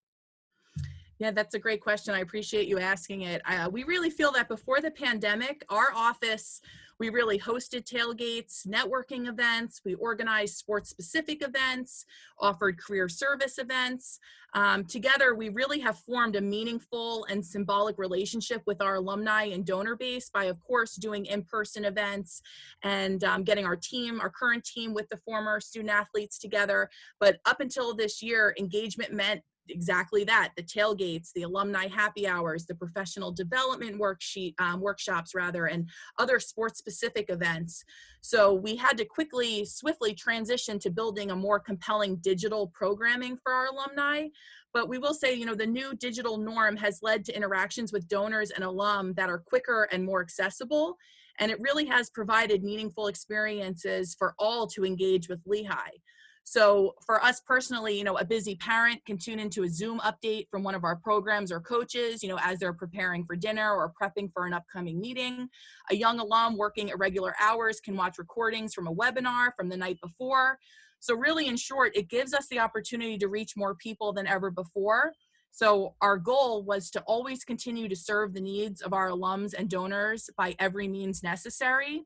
Yeah, 1.19 1.31
that's 1.31 1.55
a 1.55 1.59
great 1.59 1.81
question. 1.81 2.15
I 2.15 2.21
appreciate 2.21 2.69
you 2.69 2.79
asking 2.79 3.23
it. 3.23 3.41
Uh, 3.47 3.71
we 3.73 3.85
really 3.85 4.11
feel 4.11 4.33
that 4.33 4.49
before 4.49 4.83
the 4.83 4.91
pandemic, 4.91 5.65
our 5.71 5.89
office, 5.95 6.61
we 6.99 7.09
really 7.09 7.39
hosted 7.39 7.85
tailgates, 7.85 8.67
networking 8.67 9.29
events, 9.29 9.81
we 9.85 9.95
organized 9.95 10.57
sports 10.57 10.91
specific 10.91 11.43
events, 11.43 12.05
offered 12.39 12.79
career 12.79 13.09
service 13.09 13.59
events. 13.59 14.19
Um, 14.55 14.85
together, 14.85 15.35
we 15.35 15.51
really 15.51 15.81
have 15.81 15.99
formed 15.99 16.37
a 16.37 16.41
meaningful 16.41 17.27
and 17.27 17.45
symbolic 17.45 17.99
relationship 17.99 18.63
with 18.67 18.81
our 18.81 18.97
alumni 18.97 19.45
and 19.45 19.65
donor 19.67 19.97
base 19.97 20.31
by, 20.31 20.45
of 20.45 20.61
course, 20.61 20.97
doing 20.97 21.27
in 21.27 21.43
person 21.43 21.85
events 21.85 22.41
and 22.83 23.25
um, 23.25 23.43
getting 23.43 23.67
our 23.67 23.77
team, 23.77 24.21
our 24.21 24.31
current 24.31 24.65
team, 24.65 24.95
with 24.95 25.09
the 25.11 25.19
former 25.19 25.61
student 25.61 25.91
athletes 25.91 26.39
together. 26.39 26.89
But 27.21 27.41
up 27.45 27.61
until 27.61 27.95
this 27.95 28.23
year, 28.23 28.55
engagement 28.59 29.13
meant 29.13 29.43
exactly 29.69 30.25
that 30.25 30.53
the 30.57 30.63
tailgates 30.63 31.33
the 31.33 31.43
alumni 31.43 31.87
happy 31.87 32.27
hours 32.27 32.67
the 32.67 32.75
professional 32.75 33.33
development 33.33 34.01
worksheet 34.01 34.55
um, 34.59 34.81
workshops 34.81 35.35
rather 35.35 35.67
and 35.67 35.89
other 36.19 36.39
sports 36.39 36.79
specific 36.79 37.31
events. 37.31 37.85
So 38.21 38.53
we 38.53 38.77
had 38.77 38.97
to 38.99 39.05
quickly 39.05 39.65
swiftly 39.65 40.15
transition 40.15 40.79
to 40.81 40.91
building 40.91 41.31
a 41.31 41.37
more 41.37 41.61
compelling 41.61 42.17
digital 42.17 42.69
programming 42.69 43.37
for 43.37 43.53
our 43.53 43.67
alumni. 43.67 44.29
But 44.73 44.89
we 44.89 44.99
will 44.99 45.15
say 45.15 45.35
you 45.35 45.47
know 45.47 45.55
the 45.55 45.67
new 45.67 45.95
digital 45.95 46.37
norm 46.37 46.77
has 46.77 47.01
led 47.03 47.25
to 47.27 47.37
interactions 47.37 47.93
with 47.93 48.09
donors 48.09 48.51
and 48.51 48.65
alum 48.65 49.15
that 49.15 49.29
are 49.29 49.39
quicker 49.39 49.89
and 49.93 50.05
more 50.05 50.21
accessible 50.21 50.97
and 51.39 51.51
it 51.51 51.61
really 51.61 51.85
has 51.85 52.09
provided 52.09 52.65
meaningful 52.65 53.09
experiences 53.09 54.15
for 54.19 54.35
all 54.39 54.67
to 54.67 54.85
engage 54.85 55.29
with 55.29 55.41
lehigh 55.47 55.93
so 56.49 56.95
for 57.05 57.23
us 57.25 57.41
personally, 57.41 57.99
you 57.99 58.05
know, 58.05 58.19
a 58.19 58.25
busy 58.25 58.55
parent 58.55 59.05
can 59.05 59.19
tune 59.19 59.41
into 59.41 59.65
a 59.65 59.69
Zoom 59.69 59.99
update 59.99 60.47
from 60.49 60.63
one 60.63 60.77
of 60.77 60.85
our 60.85 60.95
programs 60.95 61.51
or 61.51 61.59
coaches, 61.59 62.23
you 62.23 62.29
know, 62.29 62.39
as 62.41 62.61
they're 62.61 62.73
preparing 62.73 63.25
for 63.25 63.35
dinner 63.35 63.73
or 63.73 63.93
prepping 64.01 64.33
for 64.33 64.47
an 64.47 64.53
upcoming 64.53 65.01
meeting. 65.01 65.49
A 65.91 65.97
young 65.97 66.21
alum 66.21 66.57
working 66.57 66.91
irregular 66.91 67.35
hours 67.41 67.81
can 67.81 67.97
watch 67.97 68.17
recordings 68.17 68.75
from 68.75 68.87
a 68.87 68.95
webinar 68.95 69.49
from 69.57 69.69
the 69.69 69.77
night 69.77 69.99
before. 70.01 70.57
So 71.01 71.17
really, 71.17 71.49
in 71.49 71.57
short, 71.57 71.97
it 71.97 72.09
gives 72.09 72.33
us 72.33 72.47
the 72.47 72.61
opportunity 72.61 73.19
to 73.19 73.27
reach 73.27 73.57
more 73.57 73.75
people 73.75 74.13
than 74.13 74.29
ever 74.29 74.53
before. 74.53 75.15
So 75.51 75.97
our 76.01 76.17
goal 76.17 76.63
was 76.63 76.91
to 76.91 77.01
always 77.09 77.43
continue 77.43 77.89
to 77.89 77.97
serve 77.97 78.35
the 78.35 78.41
needs 78.41 78.83
of 78.83 78.93
our 78.93 79.11
alums 79.11 79.53
and 79.53 79.69
donors 79.69 80.31
by 80.39 80.55
every 80.61 80.87
means 80.87 81.25
necessary. 81.25 82.05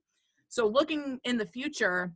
So 0.49 0.66
looking 0.66 1.20
in 1.25 1.37
the 1.37 1.47
future, 1.47 2.14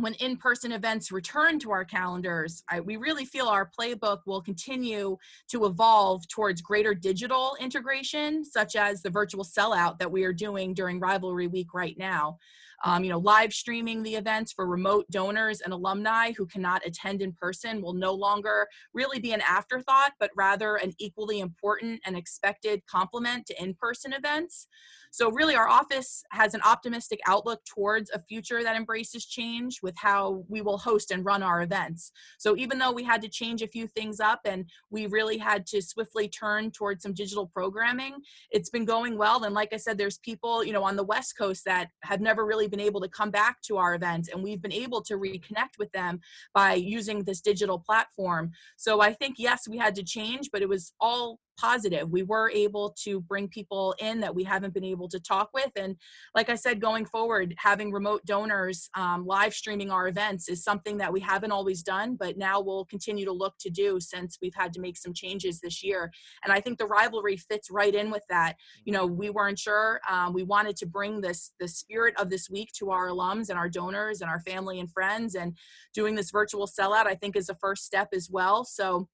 when 0.00 0.14
in-person 0.14 0.72
events 0.72 1.12
return 1.12 1.58
to 1.58 1.70
our 1.70 1.84
calendars 1.84 2.62
I, 2.70 2.80
we 2.80 2.96
really 2.96 3.24
feel 3.24 3.46
our 3.46 3.70
playbook 3.78 4.20
will 4.26 4.40
continue 4.40 5.16
to 5.48 5.66
evolve 5.66 6.26
towards 6.28 6.62
greater 6.62 6.94
digital 6.94 7.56
integration 7.60 8.44
such 8.44 8.76
as 8.76 9.02
the 9.02 9.10
virtual 9.10 9.44
sellout 9.44 9.98
that 9.98 10.10
we 10.10 10.24
are 10.24 10.32
doing 10.32 10.74
during 10.74 10.98
rivalry 11.00 11.46
week 11.46 11.74
right 11.74 11.96
now. 11.98 12.38
Um, 12.82 13.04
you 13.04 13.10
know 13.10 13.18
live 13.18 13.52
streaming 13.52 14.02
the 14.02 14.14
events 14.14 14.52
for 14.52 14.66
remote 14.66 15.04
donors 15.10 15.60
and 15.60 15.74
alumni 15.74 16.32
who 16.32 16.46
cannot 16.46 16.80
attend 16.86 17.20
in 17.20 17.34
person 17.34 17.82
will 17.82 17.92
no 17.92 18.14
longer 18.14 18.66
really 18.94 19.20
be 19.20 19.32
an 19.32 19.42
afterthought 19.42 20.12
but 20.18 20.30
rather 20.34 20.76
an 20.76 20.94
equally 20.98 21.40
important 21.40 22.00
and 22.06 22.16
expected 22.16 22.80
complement 22.86 23.44
to 23.48 23.62
in-person 23.62 24.14
events 24.14 24.66
so, 25.12 25.30
really, 25.30 25.56
our 25.56 25.68
office 25.68 26.22
has 26.30 26.54
an 26.54 26.60
optimistic 26.64 27.20
outlook 27.26 27.60
towards 27.64 28.10
a 28.10 28.22
future 28.22 28.62
that 28.62 28.76
embraces 28.76 29.26
change 29.26 29.80
with 29.82 29.94
how 29.96 30.44
we 30.48 30.62
will 30.62 30.78
host 30.78 31.10
and 31.10 31.24
run 31.24 31.42
our 31.42 31.62
events. 31.62 32.12
So, 32.38 32.56
even 32.56 32.78
though 32.78 32.92
we 32.92 33.02
had 33.02 33.20
to 33.22 33.28
change 33.28 33.60
a 33.60 33.66
few 33.68 33.88
things 33.88 34.20
up 34.20 34.40
and 34.44 34.70
we 34.90 35.06
really 35.06 35.36
had 35.36 35.66
to 35.68 35.82
swiftly 35.82 36.28
turn 36.28 36.70
towards 36.70 37.02
some 37.02 37.12
digital 37.12 37.46
programming, 37.46 38.14
it's 38.52 38.70
been 38.70 38.84
going 38.84 39.18
well. 39.18 39.42
And, 39.42 39.54
like 39.54 39.72
I 39.72 39.78
said, 39.78 39.98
there's 39.98 40.18
people, 40.18 40.62
you 40.64 40.72
know, 40.72 40.84
on 40.84 40.94
the 40.94 41.04
West 41.04 41.36
Coast 41.36 41.64
that 41.64 41.88
have 42.04 42.20
never 42.20 42.46
really 42.46 42.68
been 42.68 42.80
able 42.80 43.00
to 43.00 43.08
come 43.08 43.32
back 43.32 43.60
to 43.62 43.78
our 43.78 43.96
events, 43.96 44.28
and 44.28 44.44
we've 44.44 44.62
been 44.62 44.72
able 44.72 45.02
to 45.02 45.14
reconnect 45.14 45.78
with 45.78 45.90
them 45.90 46.20
by 46.54 46.74
using 46.74 47.24
this 47.24 47.40
digital 47.40 47.80
platform. 47.80 48.52
So, 48.76 49.00
I 49.00 49.12
think, 49.12 49.36
yes, 49.38 49.66
we 49.68 49.78
had 49.78 49.96
to 49.96 50.04
change, 50.04 50.50
but 50.52 50.62
it 50.62 50.68
was 50.68 50.92
all 51.00 51.40
positive. 51.60 52.10
We 52.10 52.22
were 52.22 52.50
able 52.50 52.94
to 53.04 53.20
bring 53.20 53.48
people 53.48 53.94
in 53.98 54.20
that 54.20 54.34
we 54.34 54.44
haven't 54.44 54.72
been 54.72 54.84
able 54.84 55.08
to 55.08 55.20
talk 55.20 55.50
with. 55.52 55.70
And 55.76 55.96
like 56.34 56.48
I 56.48 56.54
said, 56.54 56.80
going 56.80 57.04
forward, 57.04 57.54
having 57.58 57.92
remote 57.92 58.24
donors 58.24 58.88
um, 58.94 59.26
live 59.26 59.52
streaming 59.52 59.90
our 59.90 60.08
events 60.08 60.48
is 60.48 60.64
something 60.64 60.96
that 60.98 61.12
we 61.12 61.20
haven't 61.20 61.52
always 61.52 61.82
done, 61.82 62.16
but 62.16 62.38
now 62.38 62.60
we'll 62.60 62.86
continue 62.86 63.26
to 63.26 63.32
look 63.32 63.54
to 63.60 63.70
do 63.70 64.00
since 64.00 64.38
we've 64.40 64.54
had 64.54 64.72
to 64.72 64.80
make 64.80 64.96
some 64.96 65.12
changes 65.12 65.60
this 65.60 65.82
year. 65.82 66.10
And 66.44 66.52
I 66.52 66.60
think 66.60 66.78
the 66.78 66.86
rivalry 66.86 67.36
fits 67.36 67.70
right 67.70 67.94
in 67.94 68.10
with 68.10 68.24
that. 68.30 68.54
You 68.84 68.92
know, 68.92 69.04
we 69.04 69.28
weren't 69.28 69.58
sure. 69.58 70.00
Um, 70.08 70.32
we 70.32 70.42
wanted 70.42 70.76
to 70.76 70.86
bring 70.86 71.20
this 71.20 71.52
the 71.60 71.68
spirit 71.68 72.14
of 72.18 72.30
this 72.30 72.48
week 72.48 72.72
to 72.78 72.90
our 72.90 73.08
alums 73.08 73.50
and 73.50 73.58
our 73.58 73.68
donors 73.68 74.22
and 74.22 74.30
our 74.30 74.40
family 74.40 74.80
and 74.80 74.90
friends. 74.90 75.34
And 75.34 75.56
doing 75.92 76.14
this 76.14 76.30
virtual 76.30 76.66
sellout, 76.66 77.06
I 77.06 77.14
think, 77.14 77.36
is 77.36 77.48
a 77.48 77.54
first 77.54 77.84
step 77.84 78.08
as 78.14 78.30
well. 78.30 78.64
So 78.64 79.08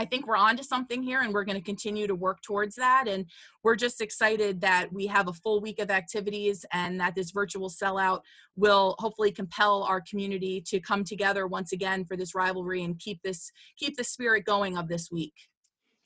I 0.00 0.06
think 0.06 0.26
we're 0.26 0.36
on 0.36 0.56
to 0.56 0.64
something 0.64 1.02
here 1.02 1.20
and 1.20 1.34
we're 1.34 1.44
going 1.44 1.58
to 1.58 1.62
continue 1.64 2.06
to 2.06 2.14
work 2.14 2.40
towards 2.40 2.74
that. 2.76 3.04
And 3.06 3.26
we're 3.62 3.76
just 3.76 4.00
excited 4.00 4.62
that 4.62 4.90
we 4.90 5.06
have 5.08 5.28
a 5.28 5.32
full 5.34 5.60
week 5.60 5.78
of 5.78 5.90
activities 5.90 6.64
and 6.72 6.98
that 7.00 7.14
this 7.14 7.32
virtual 7.32 7.68
sellout 7.68 8.20
will 8.56 8.96
hopefully 8.98 9.30
compel 9.30 9.82
our 9.82 10.00
community 10.00 10.62
to 10.68 10.80
come 10.80 11.04
together 11.04 11.46
once 11.46 11.72
again 11.72 12.06
for 12.06 12.16
this 12.16 12.34
rivalry 12.34 12.82
and 12.82 12.98
keep 12.98 13.20
this 13.22 13.52
keep 13.76 13.94
the 13.98 14.04
spirit 14.04 14.46
going 14.46 14.78
of 14.78 14.88
this 14.88 15.10
week. 15.12 15.34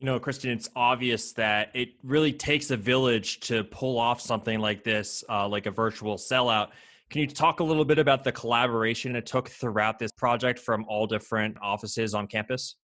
You 0.00 0.06
know, 0.06 0.18
Kristen, 0.18 0.50
it's 0.50 0.68
obvious 0.74 1.32
that 1.34 1.70
it 1.72 1.90
really 2.02 2.32
takes 2.32 2.72
a 2.72 2.76
village 2.76 3.38
to 3.40 3.62
pull 3.62 3.96
off 3.96 4.20
something 4.20 4.58
like 4.58 4.82
this, 4.82 5.22
uh, 5.28 5.46
like 5.46 5.66
a 5.66 5.70
virtual 5.70 6.16
sellout. 6.16 6.70
Can 7.10 7.20
you 7.20 7.28
talk 7.28 7.60
a 7.60 7.64
little 7.64 7.84
bit 7.84 8.00
about 8.00 8.24
the 8.24 8.32
collaboration 8.32 9.14
it 9.14 9.24
took 9.24 9.48
throughout 9.48 10.00
this 10.00 10.10
project 10.10 10.58
from 10.58 10.84
all 10.88 11.06
different 11.06 11.56
offices 11.62 12.12
on 12.12 12.26
campus? 12.26 12.74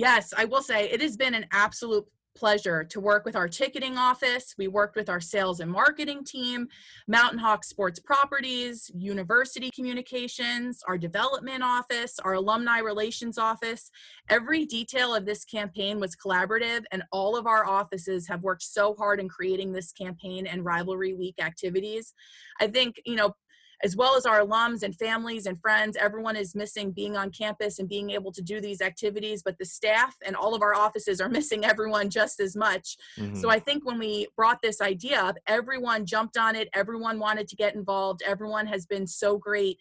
Yes, 0.00 0.32
I 0.34 0.46
will 0.46 0.62
say 0.62 0.88
it 0.88 1.02
has 1.02 1.18
been 1.18 1.34
an 1.34 1.44
absolute 1.52 2.06
pleasure 2.34 2.82
to 2.84 3.00
work 3.00 3.26
with 3.26 3.36
our 3.36 3.46
ticketing 3.46 3.98
office. 3.98 4.54
We 4.56 4.66
worked 4.66 4.96
with 4.96 5.10
our 5.10 5.20
sales 5.20 5.60
and 5.60 5.70
marketing 5.70 6.24
team, 6.24 6.68
Mountain 7.06 7.38
Hawk 7.38 7.64
Sports 7.64 8.00
Properties, 8.00 8.90
University 8.94 9.68
Communications, 9.74 10.82
our 10.88 10.96
development 10.96 11.62
office, 11.62 12.18
our 12.24 12.32
alumni 12.32 12.78
relations 12.78 13.36
office. 13.36 13.90
Every 14.30 14.64
detail 14.64 15.14
of 15.14 15.26
this 15.26 15.44
campaign 15.44 16.00
was 16.00 16.16
collaborative, 16.16 16.84
and 16.92 17.02
all 17.12 17.36
of 17.36 17.46
our 17.46 17.66
offices 17.66 18.26
have 18.26 18.42
worked 18.42 18.62
so 18.62 18.94
hard 18.94 19.20
in 19.20 19.28
creating 19.28 19.72
this 19.72 19.92
campaign 19.92 20.46
and 20.46 20.64
rivalry 20.64 21.12
week 21.12 21.34
activities. 21.42 22.14
I 22.58 22.68
think, 22.68 23.02
you 23.04 23.16
know, 23.16 23.34
as 23.82 23.96
well 23.96 24.16
as 24.16 24.26
our 24.26 24.40
alums 24.40 24.82
and 24.82 24.94
families 24.96 25.46
and 25.46 25.60
friends. 25.60 25.96
Everyone 25.96 26.36
is 26.36 26.54
missing 26.54 26.90
being 26.90 27.16
on 27.16 27.30
campus 27.30 27.78
and 27.78 27.88
being 27.88 28.10
able 28.10 28.32
to 28.32 28.42
do 28.42 28.60
these 28.60 28.80
activities, 28.80 29.42
but 29.42 29.58
the 29.58 29.64
staff 29.64 30.16
and 30.24 30.36
all 30.36 30.54
of 30.54 30.62
our 30.62 30.74
offices 30.74 31.20
are 31.20 31.28
missing 31.40 31.64
everyone 31.64 32.10
just 32.10 32.40
as 32.40 32.56
much. 32.56 32.96
Mm-hmm. 33.18 33.36
So 33.36 33.50
I 33.50 33.58
think 33.58 33.86
when 33.86 33.98
we 33.98 34.28
brought 34.36 34.62
this 34.62 34.80
idea 34.80 35.20
up, 35.20 35.36
everyone 35.46 36.06
jumped 36.06 36.36
on 36.36 36.56
it, 36.56 36.68
everyone 36.74 37.18
wanted 37.18 37.48
to 37.48 37.56
get 37.56 37.74
involved, 37.74 38.22
everyone 38.26 38.66
has 38.66 38.86
been 38.86 39.06
so 39.06 39.38
great 39.38 39.78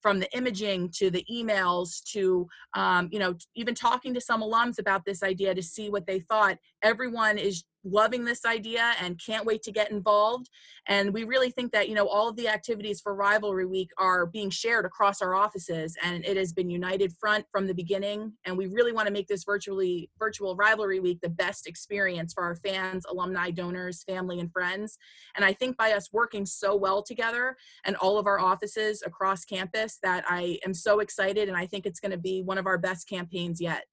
from 0.00 0.20
the 0.20 0.36
imaging 0.36 0.90
to 0.90 1.10
the 1.10 1.24
emails 1.30 2.02
to 2.04 2.46
um, 2.74 3.08
you 3.10 3.18
know 3.18 3.34
even 3.54 3.74
talking 3.74 4.14
to 4.14 4.20
some 4.20 4.40
alums 4.40 4.78
about 4.78 5.04
this 5.04 5.22
idea 5.22 5.54
to 5.54 5.62
see 5.62 5.90
what 5.90 6.06
they 6.06 6.20
thought 6.20 6.56
everyone 6.82 7.36
is 7.36 7.64
loving 7.86 8.24
this 8.24 8.44
idea 8.44 8.92
and 9.00 9.20
can't 9.24 9.46
wait 9.46 9.62
to 9.62 9.72
get 9.72 9.90
involved. 9.90 10.48
And 10.88 11.12
we 11.12 11.24
really 11.24 11.50
think 11.50 11.72
that, 11.72 11.88
you 11.88 11.94
know, 11.94 12.06
all 12.06 12.28
of 12.28 12.36
the 12.36 12.48
activities 12.48 13.00
for 13.00 13.14
Rivalry 13.14 13.66
Week 13.66 13.90
are 13.98 14.26
being 14.26 14.50
shared 14.50 14.84
across 14.84 15.22
our 15.22 15.34
offices 15.34 15.96
and 16.02 16.24
it 16.24 16.36
has 16.36 16.52
been 16.52 16.70
united 16.70 17.12
front 17.12 17.46
from 17.50 17.66
the 17.66 17.74
beginning. 17.74 18.32
And 18.44 18.56
we 18.56 18.66
really 18.66 18.92
want 18.92 19.06
to 19.06 19.12
make 19.12 19.28
this 19.28 19.44
virtually 19.44 20.10
virtual 20.18 20.56
Rivalry 20.56 21.00
Week 21.00 21.20
the 21.20 21.28
best 21.28 21.66
experience 21.66 22.32
for 22.32 22.44
our 22.44 22.56
fans, 22.56 23.04
alumni, 23.08 23.50
donors, 23.50 24.02
family, 24.04 24.40
and 24.40 24.52
friends. 24.52 24.98
And 25.34 25.44
I 25.44 25.52
think 25.52 25.76
by 25.76 25.92
us 25.92 26.12
working 26.12 26.46
so 26.46 26.76
well 26.76 27.02
together 27.02 27.56
and 27.84 27.96
all 27.96 28.18
of 28.18 28.26
our 28.26 28.38
offices 28.38 29.02
across 29.04 29.44
campus 29.44 29.98
that 30.02 30.24
I 30.28 30.58
am 30.64 30.74
so 30.74 31.00
excited 31.00 31.48
and 31.48 31.56
I 31.56 31.66
think 31.66 31.86
it's 31.86 32.00
going 32.00 32.12
to 32.12 32.18
be 32.18 32.42
one 32.42 32.58
of 32.58 32.66
our 32.66 32.78
best 32.78 33.08
campaigns 33.08 33.60
yet. 33.60 33.84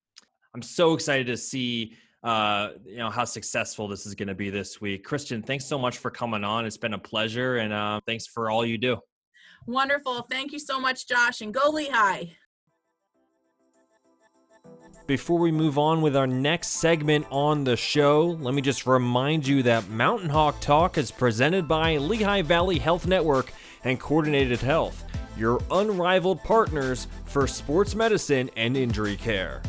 I'm 0.55 0.61
so 0.61 0.93
excited 0.93 1.27
to 1.27 1.37
see 1.37 1.95
uh, 2.23 2.69
you 2.85 2.97
know 2.97 3.09
how 3.09 3.25
successful 3.25 3.87
this 3.87 4.05
is 4.05 4.15
going 4.15 4.29
to 4.29 4.35
be 4.35 4.49
this 4.49 4.79
week. 4.79 5.03
Kristen, 5.03 5.43
thanks 5.43 5.65
so 5.65 5.77
much 5.77 5.97
for 5.97 6.09
coming 6.09 6.43
on. 6.43 6.65
It's 6.65 6.77
been 6.77 6.93
a 6.93 6.99
pleasure, 6.99 7.57
and 7.57 7.73
uh, 7.73 7.99
thanks 8.05 8.27
for 8.27 8.49
all 8.49 8.65
you 8.65 8.77
do. 8.77 8.97
Wonderful. 9.65 10.25
Thank 10.29 10.51
you 10.51 10.59
so 10.59 10.79
much, 10.79 11.07
Josh, 11.07 11.41
and 11.41 11.53
go 11.53 11.69
Lehigh. 11.69 12.25
Before 15.05 15.37
we 15.37 15.51
move 15.51 15.77
on 15.77 16.01
with 16.01 16.15
our 16.15 16.27
next 16.27 16.69
segment 16.69 17.25
on 17.29 17.65
the 17.65 17.75
show, 17.75 18.37
let 18.39 18.53
me 18.53 18.61
just 18.61 18.87
remind 18.87 19.45
you 19.45 19.61
that 19.63 19.89
Mountain 19.89 20.29
Hawk 20.29 20.61
Talk 20.61 20.97
is 20.97 21.11
presented 21.11 21.67
by 21.67 21.97
Lehigh 21.97 22.41
Valley 22.41 22.79
Health 22.79 23.05
Network 23.05 23.51
and 23.83 23.99
Coordinated 23.99 24.59
Health, 24.59 25.03
your 25.37 25.59
unrivaled 25.71 26.41
partners 26.43 27.07
for 27.25 27.47
sports 27.47 27.95
medicine 27.95 28.49
and 28.55 28.77
injury 28.77 29.17
care. 29.17 29.61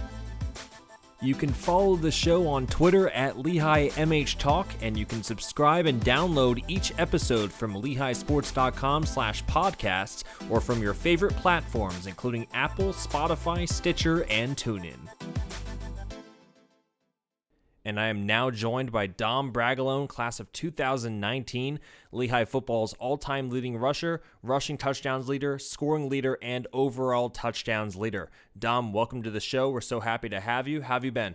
You 1.24 1.34
can 1.34 1.48
follow 1.48 1.96
the 1.96 2.10
show 2.10 2.46
on 2.46 2.66
Twitter 2.66 3.08
at 3.08 3.38
Lehigh 3.38 3.88
MH 3.88 4.36
Talk, 4.36 4.68
and 4.82 4.94
you 4.94 5.06
can 5.06 5.22
subscribe 5.22 5.86
and 5.86 5.98
download 6.02 6.62
each 6.68 6.92
episode 6.98 7.50
from 7.50 7.72
LehighSports.com 7.74 9.06
slash 9.06 9.42
podcasts 9.46 10.24
or 10.50 10.60
from 10.60 10.82
your 10.82 10.92
favorite 10.92 11.34
platforms, 11.36 12.06
including 12.06 12.46
Apple, 12.52 12.92
Spotify, 12.92 13.66
Stitcher, 13.66 14.24
and 14.24 14.54
TuneIn 14.54 14.98
and 17.84 18.00
I 18.00 18.06
am 18.06 18.24
now 18.24 18.50
joined 18.50 18.90
by 18.90 19.06
Dom 19.06 19.52
Bragalone, 19.52 20.08
class 20.08 20.40
of 20.40 20.50
2019, 20.52 21.78
Lehigh 22.12 22.46
football's 22.46 22.94
all 22.94 23.18
time 23.18 23.50
leading 23.50 23.76
rusher, 23.76 24.22
rushing 24.42 24.78
touchdowns 24.78 25.28
leader, 25.28 25.58
scoring 25.58 26.08
leader, 26.08 26.38
and 26.40 26.66
overall 26.72 27.28
touchdowns 27.28 27.94
leader. 27.94 28.30
Dom, 28.58 28.92
welcome 28.92 29.22
to 29.22 29.30
the 29.30 29.40
show. 29.40 29.68
We're 29.68 29.82
so 29.82 30.00
happy 30.00 30.30
to 30.30 30.40
have 30.40 30.66
you. 30.66 30.80
How 30.80 30.94
have 30.94 31.04
you 31.04 31.12
been? 31.12 31.34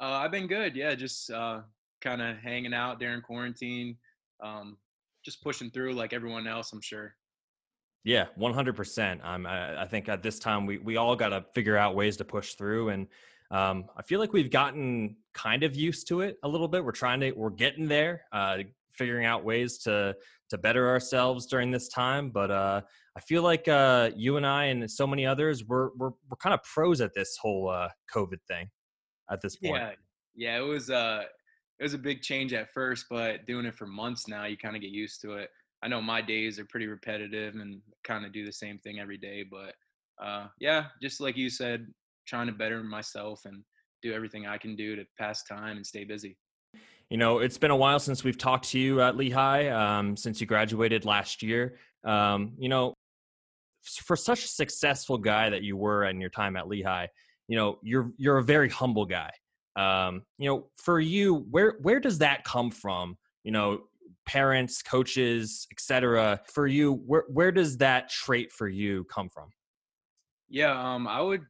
Uh, 0.00 0.04
I've 0.04 0.32
been 0.32 0.48
good. 0.48 0.74
Yeah, 0.74 0.94
just 0.96 1.30
uh, 1.30 1.60
kind 2.00 2.20
of 2.20 2.36
hanging 2.38 2.74
out 2.74 2.98
during 2.98 3.20
quarantine, 3.20 3.96
um, 4.42 4.78
just 5.24 5.40
pushing 5.40 5.70
through 5.70 5.94
like 5.94 6.12
everyone 6.12 6.48
else, 6.48 6.72
I'm 6.72 6.80
sure. 6.80 7.14
Yeah, 8.02 8.26
100%. 8.38 9.20
I'm, 9.24 9.46
I, 9.46 9.82
I 9.82 9.86
think 9.86 10.08
at 10.08 10.22
this 10.22 10.38
time 10.38 10.66
we, 10.66 10.78
we 10.78 10.96
all 10.96 11.16
got 11.16 11.30
to 11.30 11.44
figure 11.54 11.76
out 11.76 11.94
ways 11.94 12.16
to 12.18 12.24
push 12.24 12.54
through. 12.54 12.90
And 12.90 13.08
um, 13.50 13.84
I 13.96 14.02
feel 14.02 14.20
like 14.20 14.32
we've 14.32 14.50
gotten 14.50 15.16
kind 15.34 15.62
of 15.62 15.76
used 15.76 16.08
to 16.08 16.20
it 16.22 16.36
a 16.42 16.48
little 16.48 16.68
bit. 16.68 16.84
We're 16.84 16.92
trying 16.92 17.20
to, 17.20 17.32
we're 17.32 17.50
getting 17.50 17.86
there, 17.88 18.22
uh, 18.32 18.58
figuring 18.96 19.26
out 19.26 19.44
ways 19.44 19.78
to 19.78 20.14
to 20.48 20.58
better 20.58 20.88
ourselves 20.88 21.46
during 21.46 21.70
this 21.70 21.88
time. 21.88 22.30
But 22.30 22.50
uh, 22.50 22.80
I 23.16 23.20
feel 23.20 23.42
like 23.42 23.66
uh, 23.68 24.10
you 24.16 24.36
and 24.36 24.46
I 24.46 24.66
and 24.66 24.90
so 24.90 25.06
many 25.06 25.26
others, 25.26 25.64
we're 25.64 25.90
we're 25.96 26.10
we're 26.28 26.36
kind 26.40 26.54
of 26.54 26.62
pros 26.62 27.00
at 27.00 27.12
this 27.14 27.36
whole 27.40 27.68
uh, 27.68 27.88
COVID 28.14 28.38
thing 28.48 28.68
at 29.30 29.40
this 29.40 29.56
point. 29.56 29.82
Yeah, 29.82 29.92
yeah, 30.34 30.58
it 30.58 30.66
was 30.66 30.90
uh, 30.90 31.24
it 31.78 31.82
was 31.82 31.94
a 31.94 31.98
big 31.98 32.22
change 32.22 32.52
at 32.52 32.72
first, 32.72 33.06
but 33.10 33.46
doing 33.46 33.66
it 33.66 33.74
for 33.74 33.86
months 33.86 34.28
now, 34.28 34.44
you 34.44 34.56
kind 34.56 34.76
of 34.76 34.82
get 34.82 34.90
used 34.90 35.20
to 35.22 35.32
it. 35.32 35.50
I 35.82 35.88
know 35.88 36.00
my 36.00 36.22
days 36.22 36.58
are 36.58 36.64
pretty 36.64 36.86
repetitive 36.86 37.54
and 37.54 37.80
kind 38.02 38.24
of 38.24 38.32
do 38.32 38.46
the 38.46 38.52
same 38.52 38.78
thing 38.78 38.98
every 38.98 39.18
day, 39.18 39.44
but 39.48 39.74
uh, 40.22 40.46
yeah, 40.58 40.86
just 41.02 41.20
like 41.20 41.36
you 41.36 41.50
said, 41.50 41.86
trying 42.26 42.46
to 42.46 42.52
better 42.52 42.82
myself 42.82 43.40
and 43.44 43.62
do 44.02 44.12
everything 44.12 44.46
I 44.46 44.58
can 44.58 44.76
do 44.76 44.96
to 44.96 45.04
pass 45.18 45.42
time 45.44 45.76
and 45.76 45.86
stay 45.86 46.04
busy. 46.04 46.36
You 47.10 47.18
know, 47.18 47.38
it's 47.38 47.58
been 47.58 47.70
a 47.70 47.76
while 47.76 48.00
since 48.00 48.24
we've 48.24 48.38
talked 48.38 48.70
to 48.70 48.78
you 48.78 49.00
at 49.00 49.16
Lehigh, 49.16 49.68
um, 49.68 50.16
since 50.16 50.40
you 50.40 50.46
graduated 50.46 51.04
last 51.04 51.42
year. 51.42 51.78
Um, 52.04 52.54
you 52.58 52.68
know, 52.68 52.94
for 53.82 54.16
such 54.16 54.44
a 54.44 54.48
successful 54.48 55.18
guy 55.18 55.50
that 55.50 55.62
you 55.62 55.76
were 55.76 56.04
in 56.04 56.20
your 56.20 56.30
time 56.30 56.56
at 56.56 56.66
Lehigh, 56.66 57.06
you 57.48 57.56
know, 57.56 57.78
you're 57.82 58.10
you're 58.16 58.38
a 58.38 58.42
very 58.42 58.68
humble 58.68 59.06
guy. 59.06 59.30
Um, 59.76 60.22
you 60.38 60.48
know, 60.48 60.66
for 60.78 60.98
you, 60.98 61.46
where 61.50 61.76
where 61.82 62.00
does 62.00 62.18
that 62.18 62.42
come 62.44 62.70
from? 62.70 63.16
You 63.44 63.52
know, 63.52 63.82
parents, 64.26 64.82
coaches, 64.82 65.68
etc. 65.70 66.40
For 66.52 66.66
you, 66.66 66.94
where 67.06 67.24
where 67.28 67.52
does 67.52 67.76
that 67.78 68.10
trait 68.10 68.50
for 68.50 68.68
you 68.68 69.04
come 69.04 69.28
from? 69.28 69.50
Yeah, 70.48 70.94
um, 70.94 71.06
I 71.06 71.20
would 71.20 71.42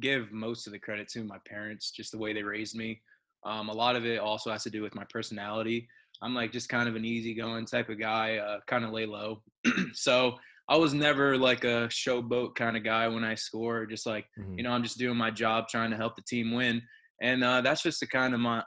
give 0.00 0.32
most 0.32 0.66
of 0.66 0.72
the 0.72 0.78
credit 0.78 1.08
to 1.08 1.24
my 1.24 1.38
parents, 1.46 1.90
just 1.90 2.12
the 2.12 2.18
way 2.18 2.32
they 2.32 2.42
raised 2.42 2.76
me. 2.76 3.00
Um, 3.44 3.68
a 3.68 3.72
lot 3.72 3.96
of 3.96 4.04
it 4.04 4.18
also 4.18 4.50
has 4.50 4.62
to 4.64 4.70
do 4.70 4.82
with 4.82 4.94
my 4.94 5.04
personality. 5.10 5.88
I'm 6.22 6.34
like 6.34 6.52
just 6.52 6.68
kind 6.68 6.88
of 6.88 6.96
an 6.96 7.04
easygoing 7.04 7.66
type 7.66 7.88
of 7.88 8.00
guy, 8.00 8.38
uh, 8.38 8.58
kind 8.66 8.84
of 8.84 8.92
lay 8.92 9.06
low. 9.06 9.42
so 9.92 10.36
I 10.68 10.76
was 10.76 10.94
never 10.94 11.36
like 11.36 11.64
a 11.64 11.88
showboat 11.88 12.54
kind 12.56 12.76
of 12.76 12.82
guy 12.82 13.06
when 13.08 13.24
I 13.24 13.34
score. 13.34 13.86
Just 13.86 14.06
like 14.06 14.26
mm-hmm. 14.38 14.58
you 14.58 14.64
know, 14.64 14.72
I'm 14.72 14.82
just 14.82 14.98
doing 14.98 15.16
my 15.16 15.30
job, 15.30 15.68
trying 15.68 15.90
to 15.90 15.96
help 15.96 16.16
the 16.16 16.22
team 16.22 16.52
win, 16.52 16.82
and 17.22 17.44
uh, 17.44 17.60
that's 17.60 17.82
just 17.82 18.00
the 18.00 18.06
kind 18.06 18.34
of 18.34 18.40
my 18.40 18.62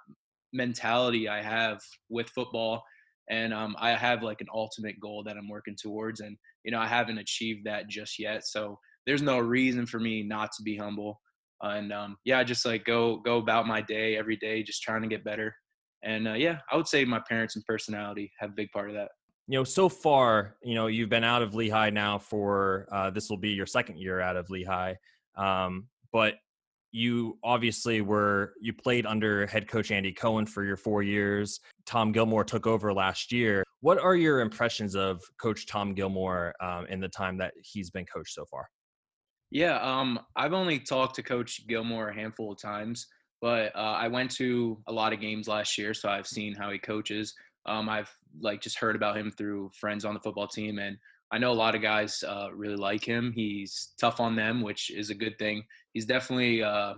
mentality 0.54 1.28
I 1.28 1.42
have 1.42 1.82
with 2.10 2.30
football. 2.30 2.84
And 3.30 3.54
um, 3.54 3.76
I 3.78 3.92
have 3.92 4.24
like 4.24 4.42
an 4.42 4.48
ultimate 4.52 5.00
goal 5.00 5.24
that 5.26 5.38
I'm 5.38 5.50
working 5.50 5.76
towards, 5.80 6.22
and 6.22 6.38
you 6.64 6.72
know, 6.72 6.80
I 6.80 6.88
haven't 6.88 7.18
achieved 7.18 7.66
that 7.66 7.88
just 7.90 8.20
yet. 8.20 8.46
So 8.46 8.80
there's 9.06 9.22
no 9.22 9.40
reason 9.40 9.86
for 9.86 10.00
me 10.00 10.24
not 10.24 10.52
to 10.58 10.64
be 10.64 10.78
humble. 10.78 11.20
And 11.62 11.92
um, 11.92 12.18
yeah, 12.24 12.44
just 12.44 12.66
like 12.66 12.86
go 12.86 13.18
go 13.18 13.38
about 13.38 13.68
my 13.68 13.82
day 13.82 14.18
every 14.18 14.38
day, 14.38 14.64
just 14.64 14.82
trying 14.82 15.02
to 15.02 15.08
get 15.08 15.24
better. 15.24 15.54
And 16.04 16.28
uh, 16.28 16.34
yeah, 16.34 16.60
I 16.72 16.78
would 16.78 16.88
say 16.88 17.04
my 17.06 17.22
parents 17.28 17.56
and 17.56 17.66
personality 17.66 18.32
have 18.40 18.52
a 18.52 18.54
big 18.54 18.72
part 18.72 18.90
of 18.90 18.96
that. 18.96 19.10
You 19.48 19.58
know, 19.58 19.64
so 19.64 19.90
far, 19.90 20.56
you 20.64 20.76
know, 20.76 20.88
you've 20.88 21.10
been 21.10 21.24
out 21.24 21.42
of 21.42 21.56
Lehigh 21.56 21.90
now 21.90 22.20
for 22.20 22.88
uh, 22.92 23.10
this 23.10 23.30
will 23.30 23.38
be 23.38 23.50
your 23.50 23.66
second 23.66 23.98
year 23.98 24.22
out 24.22 24.38
of 24.38 24.50
Lehigh, 24.50 24.94
um, 25.36 25.88
but 26.14 26.36
you 26.92 27.38
obviously 27.44 28.02
were 28.02 28.54
you 28.62 28.74
played 28.74 29.06
under 29.06 29.46
head 29.48 29.68
coach 29.68 29.92
Andy 29.92 30.14
Coen 30.14 30.48
for 30.48 30.64
your 30.64 30.78
four 30.78 31.04
years. 31.04 31.60
Tom 31.86 32.12
Gilmore 32.12 32.44
took 32.44 32.68
over 32.68 32.94
last 32.94 33.32
year. 33.32 33.64
What 33.82 34.00
are 34.00 34.16
your 34.16 34.42
impressions 34.42 34.96
of 34.96 35.22
Coach 35.42 35.68
Tom 35.68 35.94
Gilmore 35.94 36.54
um, 36.62 36.86
in 36.88 37.00
the 37.00 37.08
time 37.08 37.38
that 37.38 37.54
he's 37.62 37.90
been 37.90 38.06
coached 38.06 38.34
so 38.34 38.46
far? 38.46 38.68
Yeah, 39.52 39.78
um, 39.78 40.20
I've 40.36 40.54
only 40.54 40.80
talked 40.80 41.16
to 41.16 41.24
Coach 41.24 41.68
Gilmore 41.68 42.10
a 42.10 42.16
handful 42.16 42.52
of 42.52 42.62
times, 42.62 43.08
but 43.42 43.76
uh, 43.76 43.96
I 43.98 44.08
went 44.08 44.32
to 44.32 44.78
a 44.88 44.94
lot 44.94 45.12
of 45.12 45.20
games 45.20 45.48
last 45.48 45.78
year, 45.78 45.94
so 45.94 46.10
I've 46.10 46.28
seen 46.28 46.54
how 46.54 46.70
he 46.70 46.78
coaches. 46.78 47.34
Um, 47.66 47.90
I've 47.90 48.12
like 48.40 48.62
just 48.62 48.78
heard 48.78 48.96
about 48.96 49.18
him 49.18 49.32
through 49.32 49.72
friends 49.80 50.06
on 50.06 50.14
the 50.14 50.20
football 50.20 50.48
team, 50.48 50.78
and 50.78 50.98
I 51.32 51.40
know 51.40 51.52
a 51.52 51.54
lot 51.54 51.76
of 51.76 51.82
guys 51.82 52.24
uh, 52.28 52.50
really 52.54 52.76
like 52.76 53.04
him. 53.04 53.32
He's 53.36 53.94
tough 54.00 54.20
on 54.20 54.36
them, 54.36 54.62
which 54.62 54.92
is 54.92 55.10
a 55.10 55.16
good 55.16 55.38
thing. 55.40 55.64
He's 55.94 56.06
definitely 56.06 56.62
uh, 56.62 56.96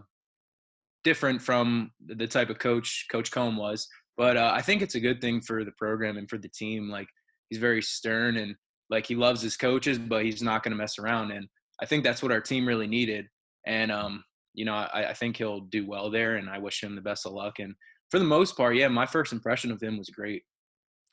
different 1.04 1.42
from 1.42 1.92
the 2.06 2.28
type 2.28 2.50
of 2.50 2.60
coach 2.60 3.06
Coach 3.10 3.32
Coen 3.32 3.56
was, 3.56 3.88
but 4.18 4.36
uh, 4.36 4.52
I 4.54 4.62
think 4.62 4.82
it's 4.82 4.96
a 4.96 5.00
good 5.00 5.22
thing 5.22 5.40
for 5.40 5.64
the 5.64 5.72
program 5.72 6.18
and 6.18 6.30
for 6.30 6.38
the 6.38 6.50
team. 6.50 6.90
Like 6.90 7.08
he's 7.50 7.60
very 7.60 7.82
stern 7.82 8.36
and 8.38 8.56
like 8.90 9.06
he 9.06 9.16
loves 9.16 9.42
his 9.42 9.56
coaches, 9.56 9.98
but 9.98 10.26
he's 10.26 10.42
not 10.42 10.64
going 10.64 10.74
to 10.74 10.78
mess 10.78 11.00
around 11.00 11.32
and 11.32 11.48
I 11.82 11.86
think 11.86 12.04
that's 12.04 12.22
what 12.22 12.32
our 12.32 12.42
team 12.42 12.68
really 12.68 12.88
needed. 12.88 13.28
And 13.66 13.92
um, 13.92 14.24
you 14.54 14.66
know, 14.66 14.74
I, 14.74 15.10
I, 15.10 15.14
think 15.14 15.38
he'll 15.38 15.62
do 15.62 15.88
well 15.88 16.10
there, 16.10 16.36
and 16.36 16.50
I 16.50 16.58
wish 16.58 16.84
him 16.84 16.96
the 16.96 17.02
best 17.02 17.26
of 17.26 17.34
luck. 17.34 17.60
And 17.60 17.74
for 18.10 18.20
the 18.20 18.26
most 18.26 18.58
part, 18.58 18.76
yeah, 18.76 18.88
my 18.88 19.06
first 19.06 19.34
impression 19.34 19.72
of 19.72 19.82
him 19.82 19.98
was 19.98 20.10
great. 20.10 20.44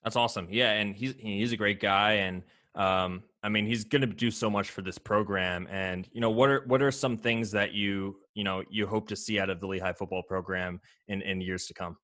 That's 0.03 0.17
awesome. 0.17 0.49
Yeah, 0.51 0.73
and 0.73 0.95
he's 0.95 1.15
he's 1.19 1.53
a 1.53 1.57
great 1.57 1.81
guy, 1.81 2.15
and 2.15 2.43
um, 2.75 3.23
I 3.43 3.49
mean, 3.49 3.67
he's 3.67 3.85
going 3.85 4.03
to 4.03 4.07
do 4.07 4.31
so 4.31 4.49
much 4.49 4.71
for 4.71 4.83
this 4.83 4.99
program. 4.99 5.67
And 5.71 6.09
you 6.13 6.21
know, 6.21 6.31
what 6.31 6.49
are 6.51 6.65
what 6.67 6.83
are 6.83 6.91
some 6.91 7.17
things 7.17 7.51
that 7.53 7.73
you 7.73 8.17
you 8.35 8.45
know 8.45 8.63
you 8.71 8.87
hope 8.87 9.09
to 9.09 9.17
see 9.17 9.39
out 9.39 9.51
of 9.51 9.61
the 9.61 9.67
Lehigh 9.67 9.93
football 9.93 10.23
program 10.23 10.81
in 11.09 11.23
in 11.23 11.41
years 11.41 11.67
to 11.67 11.75
come? 11.75 11.97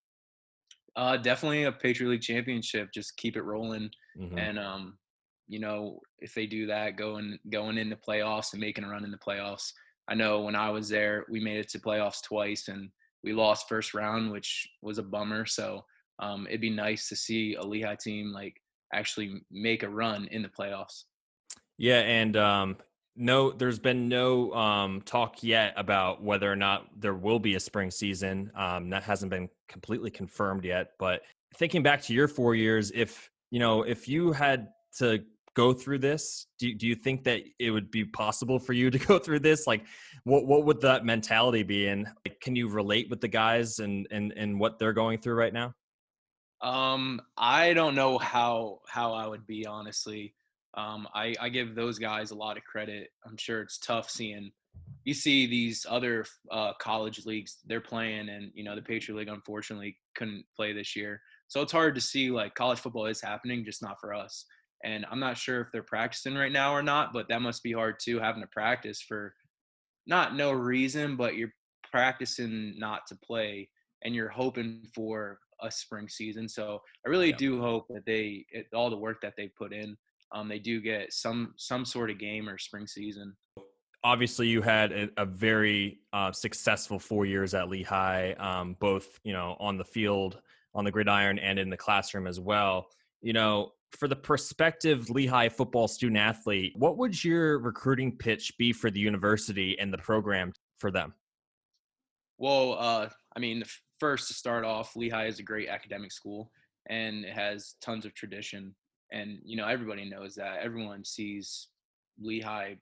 Uh, 0.97 1.17
definitely 1.17 1.65
a 1.65 1.73
Patriot 1.73 2.11
League 2.11 2.23
championship. 2.23 2.89
Just 2.93 3.17
keep 3.17 3.37
it 3.37 3.43
rolling, 3.43 3.91
mm-hmm. 4.19 4.39
and 4.39 4.59
um, 4.59 4.99
you 5.49 5.59
know, 5.59 6.01
if 6.19 6.35
they 6.35 6.47
do 6.47 6.67
that, 6.67 6.97
going 6.97 7.39
going 7.51 7.79
into 7.79 7.97
playoffs 7.97 8.53
and 8.53 8.61
making 8.61 8.85
a 8.85 8.89
run 8.89 9.05
in 9.05 9.11
the 9.11 9.19
playoffs. 9.19 9.73
I 10.09 10.15
know 10.15 10.43
when 10.43 10.57
I 10.57 10.71
was 10.71 10.89
there, 10.89 11.25
we 11.31 11.41
made 11.41 11.59
it 11.59 11.69
to 11.71 11.79
playoffs 11.79 12.23
twice 12.23 12.69
and 12.69 12.91
we 13.23 13.33
lost 13.33 13.69
first 13.69 13.95
round, 13.95 14.31
which 14.31 14.69
was 14.83 14.99
a 14.99 15.03
bummer. 15.03 15.47
So 15.47 15.85
um, 16.19 16.47
it'd 16.47 16.61
be 16.61 16.71
nice 16.71 17.09
to 17.09 17.17
see 17.17 17.55
a 17.55 17.63
Lehigh 17.63 17.97
team 17.97 18.33
like 18.33 18.61
actually 18.93 19.43
make 19.51 19.83
a 19.83 19.89
run 19.89 20.29
in 20.31 20.43
the 20.43 20.49
playoffs. 20.49 21.05
Yeah, 21.79 22.01
and 22.01 22.37
um, 22.37 22.77
no, 23.17 23.51
there's 23.51 23.79
been 23.79 24.09
no 24.09 24.53
um, 24.53 25.03
talk 25.03 25.43
yet 25.43 25.75
about 25.77 26.23
whether 26.23 26.51
or 26.51 26.57
not 26.57 26.87
there 27.01 27.15
will 27.15 27.39
be 27.39 27.55
a 27.55 27.61
spring 27.61 27.91
season. 27.91 28.53
Um, 28.55 28.91
that 28.91 29.03
hasn't 29.03 29.31
been 29.31 29.49
completely 29.69 30.11
confirmed 30.11 30.65
yet. 30.65 30.91
But 30.99 31.23
thinking 31.57 31.83
back 31.83 32.03
to 32.03 32.15
your 32.15 32.29
four 32.29 32.55
years, 32.55 32.93
if 32.95 33.31
you 33.51 33.59
know, 33.59 33.83
if 33.83 34.07
you 34.09 34.33
had 34.33 34.69
to 34.99 35.25
go 35.55 35.73
through 35.73 35.99
this? 35.99 36.47
Do, 36.59 36.75
do 36.75 36.87
you 36.87 36.95
think 36.95 37.25
that 37.25 37.43
it 37.59 37.71
would 37.71 37.91
be 37.91 38.05
possible 38.05 38.59
for 38.59 38.73
you 38.73 38.91
to 38.91 38.99
go 39.07 39.19
through 39.19 39.41
this? 39.41 39.67
Like, 39.67 39.85
what 40.25 40.47
what 40.47 40.65
would 40.65 40.81
that 40.83 41.05
mentality 41.05 41.63
be? 41.63 41.89
And 41.89 42.07
like, 42.27 42.41
can 42.41 42.57
you 42.57 42.69
relate 42.69 43.09
with 43.11 43.21
the 43.21 43.29
guys 43.29 43.79
and 43.79 44.07
and 44.11 44.33
and 44.37 44.59
what 44.59 44.79
they're 44.79 44.93
going 44.93 45.19
through 45.19 45.35
right 45.35 45.53
now? 45.53 45.75
Um, 46.61 47.21
I 47.37 47.75
don't 47.75 47.95
know 47.95 48.19
how 48.19 48.81
how 48.89 49.13
I 49.13 49.27
would 49.27 49.47
be 49.47 49.67
honestly. 49.67 50.35
Um, 50.77 51.07
I 51.15 51.35
I 51.41 51.49
give 51.49 51.75
those 51.75 51.99
guys 51.99 52.31
a 52.31 52.37
lot 52.37 52.57
of 52.57 52.65
credit. 52.65 53.09
I'm 53.27 53.37
sure 53.37 53.61
it's 53.61 53.79
tough 53.79 54.11
seeing 54.11 54.51
you 55.05 55.15
see 55.15 55.47
these 55.47 55.87
other 55.89 56.25
uh, 56.51 56.73
college 56.81 57.27
leagues 57.27 57.59
they're 57.67 57.81
playing, 57.81 58.29
and 58.29 58.51
you 58.55 58.65
know 58.65 58.75
the 58.75 58.83
Patriot 58.83 59.19
League 59.19 59.29
unfortunately 59.29 59.99
couldn't 60.17 60.45
play 60.57 60.73
this 60.73 60.97
year, 60.97 61.21
so 61.47 61.61
it's 61.61 61.73
hard 61.73 61.95
to 61.95 62.01
see 62.01 62.31
like 62.31 62.55
college 62.55 62.79
football 62.79 63.07
is 63.07 63.21
happening, 63.21 63.65
just 63.65 63.83
not 63.83 64.01
for 64.01 64.15
us. 64.15 64.47
And 64.85 65.07
I'm 65.11 65.21
not 65.21 65.39
sure 65.39 65.61
if 65.63 65.69
they're 65.73 65.83
practicing 65.83 66.35
right 66.35 66.53
now 66.53 66.73
or 66.73 66.83
not, 66.83 67.13
but 67.13 67.29
that 67.29 67.43
must 67.43 67.63
be 67.63 67.73
hard 67.73 67.97
too, 68.01 68.19
having 68.19 68.43
to 68.43 68.49
practice 68.49 69.01
for 69.01 69.35
not 70.07 70.37
no 70.37 70.53
reason, 70.53 71.17
but 71.17 71.37
you're 71.37 71.53
practicing 71.91 72.75
not 72.79 73.07
to 73.09 73.17
play 73.17 73.69
and 74.03 74.15
you're 74.15 74.29
hoping 74.29 74.87
for 74.95 75.39
a 75.63 75.71
spring 75.71 76.09
season. 76.09 76.49
So 76.49 76.81
I 77.07 77.09
really 77.09 77.31
yeah. 77.31 77.37
do 77.37 77.61
hope 77.61 77.87
that 77.89 78.05
they 78.07 78.45
it, 78.51 78.67
all 78.75 78.91
the 78.91 78.97
work 78.97 79.21
that 79.23 79.35
they 79.37 79.49
put 79.49 79.73
in, 79.73 79.97
um, 80.33 80.49
they 80.49 80.59
do 80.59 80.81
get 80.81 81.13
some 81.13 81.55
some 81.57 81.85
sort 81.85 82.11
of 82.11 82.19
game 82.19 82.49
or 82.49 82.59
spring 82.59 82.87
season. 82.87 83.35
Obviously, 84.03 84.49
you 84.49 84.61
had 84.61 84.93
a, 84.93 85.09
a 85.17 85.25
very 85.25 86.01
uh, 86.13 86.31
successful 86.31 86.99
four 86.99 87.25
years 87.25 87.55
at 87.55 87.71
Lehigh, 87.71 88.33
um, 88.33 88.77
both 88.79 89.19
you 89.25 89.33
know 89.33 89.57
on 89.59 89.79
the 89.79 89.85
field, 89.85 90.41
on 90.75 90.85
the 90.85 90.91
gridiron, 90.91 91.39
and 91.39 91.59
in 91.59 91.71
the 91.71 91.77
classroom 91.77 92.27
as 92.27 92.39
well. 92.39 92.89
You 93.23 93.33
know, 93.33 93.73
for 93.97 94.09
the 94.09 94.17
prospective 94.17 95.11
Lehigh 95.11 95.49
football 95.49 95.89
student 95.89 96.19
athlete, 96.19 96.73
what 96.77 96.97
would 96.99 97.23
your 97.23 97.59
recruiting 97.59 98.17
pitch 98.17 98.57
be 98.59 98.73
for 98.73 98.91
the 98.91 99.01
university 99.01 99.79
and 99.79 99.93
the 99.93 99.99
program 99.99 100.53
for 100.79 100.91
them? 100.91 101.15
Well, 102.39 102.77
uh, 102.79 103.09
I 103.37 103.41
mean, 103.41 103.63
first 104.01 104.29
to 104.29 104.35
start 104.35 104.65
off, 104.65 104.97
Lehigh 104.97 105.27
is 105.27 105.39
a 105.39 105.43
great 105.43 105.69
academic 105.69 106.13
school 106.13 106.51
and 106.89 107.25
it 107.25 107.33
has 107.33 107.77
tons 107.81 108.05
of 108.05 108.15
tradition. 108.15 108.75
And, 109.13 109.39
you 109.45 109.57
know, 109.57 109.67
everybody 109.67 110.09
knows 110.09 110.35
that. 110.35 110.59
Everyone 110.63 111.05
sees 111.05 111.69
Lehigh 112.21 112.75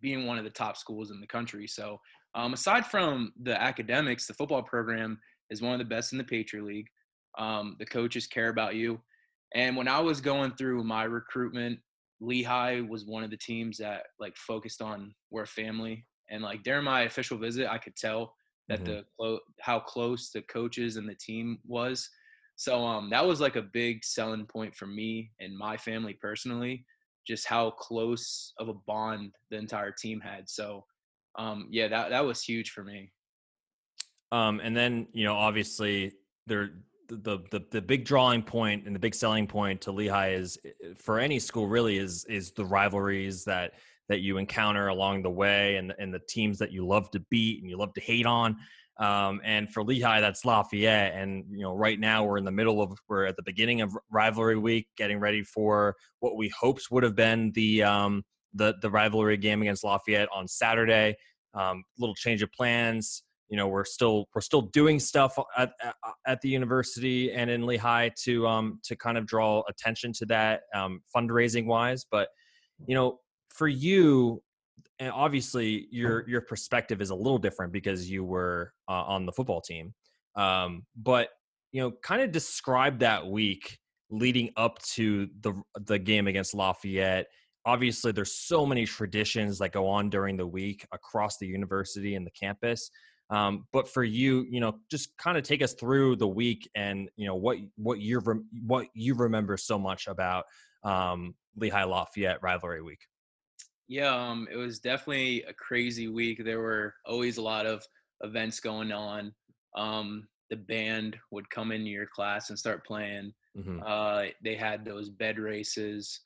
being 0.00 0.26
one 0.26 0.38
of 0.38 0.44
the 0.44 0.50
top 0.50 0.76
schools 0.76 1.10
in 1.10 1.20
the 1.20 1.26
country. 1.26 1.66
So, 1.66 2.00
um, 2.34 2.52
aside 2.52 2.86
from 2.86 3.32
the 3.42 3.60
academics, 3.60 4.26
the 4.26 4.34
football 4.34 4.62
program 4.62 5.18
is 5.50 5.62
one 5.62 5.72
of 5.72 5.78
the 5.78 5.84
best 5.84 6.12
in 6.12 6.18
the 6.18 6.24
Patriot 6.24 6.64
League. 6.64 6.88
Um, 7.38 7.76
the 7.78 7.86
coaches 7.86 8.26
care 8.26 8.48
about 8.48 8.74
you. 8.74 9.00
And 9.54 9.76
when 9.76 9.88
I 9.88 10.00
was 10.00 10.20
going 10.20 10.52
through 10.52 10.84
my 10.84 11.04
recruitment, 11.04 11.78
Lehigh 12.20 12.80
was 12.80 13.06
one 13.06 13.24
of 13.24 13.30
the 13.30 13.36
teams 13.36 13.78
that 13.78 14.04
like 14.18 14.36
focused 14.36 14.82
on 14.82 15.14
we're 15.30 15.42
a 15.42 15.46
family. 15.46 16.04
And 16.30 16.42
like 16.42 16.62
during 16.62 16.84
my 16.84 17.02
official 17.02 17.38
visit, 17.38 17.68
I 17.68 17.78
could 17.78 17.96
tell 17.96 18.34
that 18.68 18.84
mm-hmm. 18.84 19.00
the 19.18 19.38
how 19.60 19.80
close 19.80 20.30
the 20.30 20.42
coaches 20.42 20.96
and 20.96 21.08
the 21.08 21.14
team 21.14 21.58
was. 21.66 22.08
So 22.56 22.84
um, 22.84 23.08
that 23.10 23.24
was 23.24 23.40
like 23.40 23.56
a 23.56 23.62
big 23.62 24.04
selling 24.04 24.44
point 24.44 24.74
for 24.74 24.86
me 24.86 25.30
and 25.40 25.56
my 25.56 25.76
family 25.76 26.14
personally, 26.20 26.84
just 27.26 27.46
how 27.46 27.70
close 27.70 28.52
of 28.58 28.68
a 28.68 28.74
bond 28.74 29.32
the 29.50 29.56
entire 29.56 29.92
team 29.92 30.20
had. 30.20 30.50
So 30.50 30.84
um, 31.38 31.68
yeah, 31.70 31.88
that 31.88 32.10
that 32.10 32.24
was 32.24 32.42
huge 32.42 32.70
for 32.70 32.82
me. 32.82 33.12
Um, 34.32 34.60
and 34.62 34.76
then 34.76 35.06
you 35.12 35.24
know, 35.24 35.34
obviously 35.34 36.12
there 36.46 36.70
the, 37.08 37.42
the 37.50 37.64
the 37.70 37.82
big 37.82 38.04
drawing 38.04 38.42
point 38.42 38.86
and 38.86 38.94
the 38.94 39.00
big 39.00 39.14
selling 39.14 39.46
point 39.46 39.80
to 39.82 39.92
Lehigh 39.92 40.30
is 40.30 40.58
for 40.98 41.18
any 41.18 41.38
school 41.38 41.66
really 41.66 41.98
is 41.98 42.24
is 42.26 42.52
the 42.52 42.64
rivalries 42.64 43.44
that 43.44 43.72
that 44.08 44.20
you 44.20 44.38
encounter 44.38 44.88
along 44.88 45.22
the 45.22 45.30
way 45.30 45.76
and 45.76 45.94
and 45.98 46.12
the 46.12 46.20
teams 46.28 46.58
that 46.58 46.72
you 46.72 46.86
love 46.86 47.10
to 47.10 47.20
beat 47.30 47.60
and 47.60 47.70
you 47.70 47.76
love 47.76 47.92
to 47.94 48.00
hate 48.00 48.26
on. 48.26 48.56
Um, 48.98 49.40
and 49.44 49.72
for 49.72 49.84
Lehigh, 49.84 50.20
that's 50.20 50.44
Lafayette. 50.44 51.14
And 51.14 51.44
you 51.50 51.62
know, 51.62 51.74
right 51.74 51.98
now 51.98 52.24
we're 52.24 52.38
in 52.38 52.44
the 52.44 52.50
middle 52.50 52.82
of 52.82 52.98
we're 53.08 53.26
at 53.26 53.36
the 53.36 53.42
beginning 53.44 53.80
of 53.80 53.96
rivalry 54.10 54.56
week, 54.56 54.88
getting 54.96 55.20
ready 55.20 55.42
for 55.42 55.94
what 56.20 56.36
we 56.36 56.48
hopes 56.48 56.90
would 56.90 57.04
have 57.04 57.14
been 57.14 57.52
the 57.52 57.82
um, 57.84 58.24
the 58.54 58.74
the 58.82 58.90
rivalry 58.90 59.36
game 59.36 59.62
against 59.62 59.84
Lafayette 59.84 60.28
on 60.34 60.48
Saturday. 60.48 61.16
Um, 61.54 61.82
little 61.98 62.14
change 62.14 62.42
of 62.42 62.52
plans 62.52 63.22
you 63.48 63.56
know 63.56 63.66
we're 63.66 63.84
still 63.84 64.26
we're 64.34 64.40
still 64.40 64.62
doing 64.62 65.00
stuff 65.00 65.38
at, 65.56 65.72
at 66.26 66.40
the 66.40 66.48
university 66.48 67.32
and 67.32 67.50
in 67.50 67.66
Lehigh 67.66 68.10
to 68.24 68.46
um 68.46 68.80
to 68.84 68.96
kind 68.96 69.16
of 69.16 69.26
draw 69.26 69.62
attention 69.68 70.12
to 70.14 70.26
that 70.26 70.62
um, 70.74 71.00
fundraising 71.14 71.66
wise 71.66 72.04
but 72.10 72.28
you 72.86 72.94
know 72.94 73.18
for 73.48 73.68
you 73.68 74.42
and 74.98 75.10
obviously 75.12 75.88
your 75.90 76.28
your 76.28 76.40
perspective 76.40 77.00
is 77.00 77.10
a 77.10 77.14
little 77.14 77.38
different 77.38 77.72
because 77.72 78.10
you 78.10 78.24
were 78.24 78.72
uh, 78.88 79.04
on 79.04 79.26
the 79.26 79.32
football 79.32 79.60
team 79.60 79.94
um, 80.36 80.84
but 80.96 81.30
you 81.72 81.80
know 81.80 81.92
kind 82.02 82.22
of 82.22 82.30
describe 82.32 82.98
that 83.00 83.26
week 83.26 83.78
leading 84.10 84.50
up 84.56 84.80
to 84.82 85.28
the 85.40 85.52
the 85.86 85.98
game 85.98 86.26
against 86.26 86.54
Lafayette. 86.54 87.26
Obviously 87.66 88.12
there's 88.12 88.34
so 88.34 88.64
many 88.64 88.86
traditions 88.86 89.58
that 89.58 89.72
go 89.72 89.86
on 89.88 90.08
during 90.08 90.36
the 90.36 90.46
week 90.46 90.86
across 90.92 91.36
the 91.38 91.46
university 91.46 92.14
and 92.14 92.26
the 92.26 92.30
campus 92.30 92.90
um, 93.30 93.66
but 93.72 93.88
for 93.88 94.02
you, 94.02 94.46
you 94.48 94.60
know, 94.60 94.78
just 94.90 95.16
kind 95.18 95.36
of 95.36 95.44
take 95.44 95.62
us 95.62 95.74
through 95.74 96.16
the 96.16 96.28
week 96.28 96.68
and 96.74 97.10
you 97.16 97.26
know 97.26 97.34
what 97.34 97.58
what 97.76 98.00
you 98.00 98.20
what 98.66 98.86
you 98.94 99.14
remember 99.14 99.56
so 99.56 99.78
much 99.78 100.06
about 100.06 100.46
um, 100.82 101.34
Lehigh 101.56 101.84
Lafayette 101.84 102.42
rivalry 102.42 102.82
week. 102.82 103.00
Yeah, 103.86 104.14
um, 104.14 104.48
it 104.50 104.56
was 104.56 104.78
definitely 104.78 105.42
a 105.44 105.52
crazy 105.54 106.08
week. 106.08 106.44
There 106.44 106.60
were 106.60 106.94
always 107.06 107.38
a 107.38 107.42
lot 107.42 107.66
of 107.66 107.82
events 108.22 108.60
going 108.60 108.92
on. 108.92 109.32
Um, 109.76 110.28
the 110.50 110.56
band 110.56 111.16
would 111.30 111.48
come 111.50 111.72
into 111.72 111.90
your 111.90 112.06
class 112.06 112.48
and 112.48 112.58
start 112.58 112.86
playing. 112.86 113.32
Mm-hmm. 113.56 113.80
Uh, 113.84 114.24
they 114.42 114.54
had 114.54 114.84
those 114.84 115.10
bed 115.10 115.38
races. 115.38 116.20